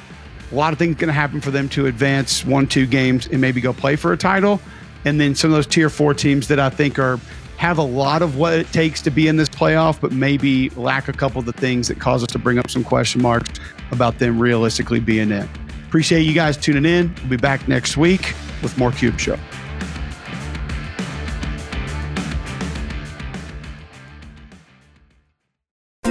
a 0.55 0.57
lot 0.57 0.72
of 0.72 0.78
things 0.78 0.94
going 0.94 1.09
to 1.09 1.12
happen 1.12 1.40
for 1.40 1.50
them 1.50 1.68
to 1.70 1.86
advance 1.86 2.44
one, 2.44 2.68
two 2.68 2.86
games 2.86 3.26
and 3.26 3.40
maybe 3.40 3.61
go 3.61 3.72
play 3.72 3.96
for 3.96 4.12
a 4.12 4.16
title. 4.16 4.61
And 5.05 5.20
then 5.20 5.34
some 5.34 5.50
of 5.50 5.57
those 5.57 5.66
tier 5.66 5.90
four 5.90 6.14
teams 6.14 6.46
that 6.46 6.61
I 6.61 6.70
think 6.70 6.96
are 6.98 7.18
have 7.57 7.78
a 7.78 7.82
lot 7.82 8.22
of 8.22 8.36
what 8.36 8.52
it 8.52 8.70
takes 8.72 9.02
to 9.02 9.11
be 9.11 9.26
in 9.26 9.36
this 9.36 9.48
playoff, 9.48 10.00
but 10.00 10.12
maybe 10.12 10.70
lack 10.70 11.09
a 11.09 11.12
couple 11.12 11.40
of 11.40 11.46
the 11.46 11.52
things 11.52 11.88
that 11.88 11.98
cause 11.98 12.22
us 12.22 12.28
to 12.28 12.38
bring 12.38 12.59
up 12.59 12.70
some 12.70 12.84
question 12.84 13.20
marks 13.20 13.59
about 13.90 14.18
them 14.20 14.38
realistically 14.38 15.00
being 15.00 15.32
in. 15.32 15.48
Appreciate 15.88 16.22
you 16.22 16.34
guys 16.34 16.57
tuning 16.57 16.84
in. 16.84 17.12
We'll 17.22 17.30
be 17.30 17.36
back 17.36 17.66
next 17.66 17.96
week 17.96 18.34
with 18.62 18.78
more 18.78 18.92
Cube 18.92 19.18
Show. 19.18 19.38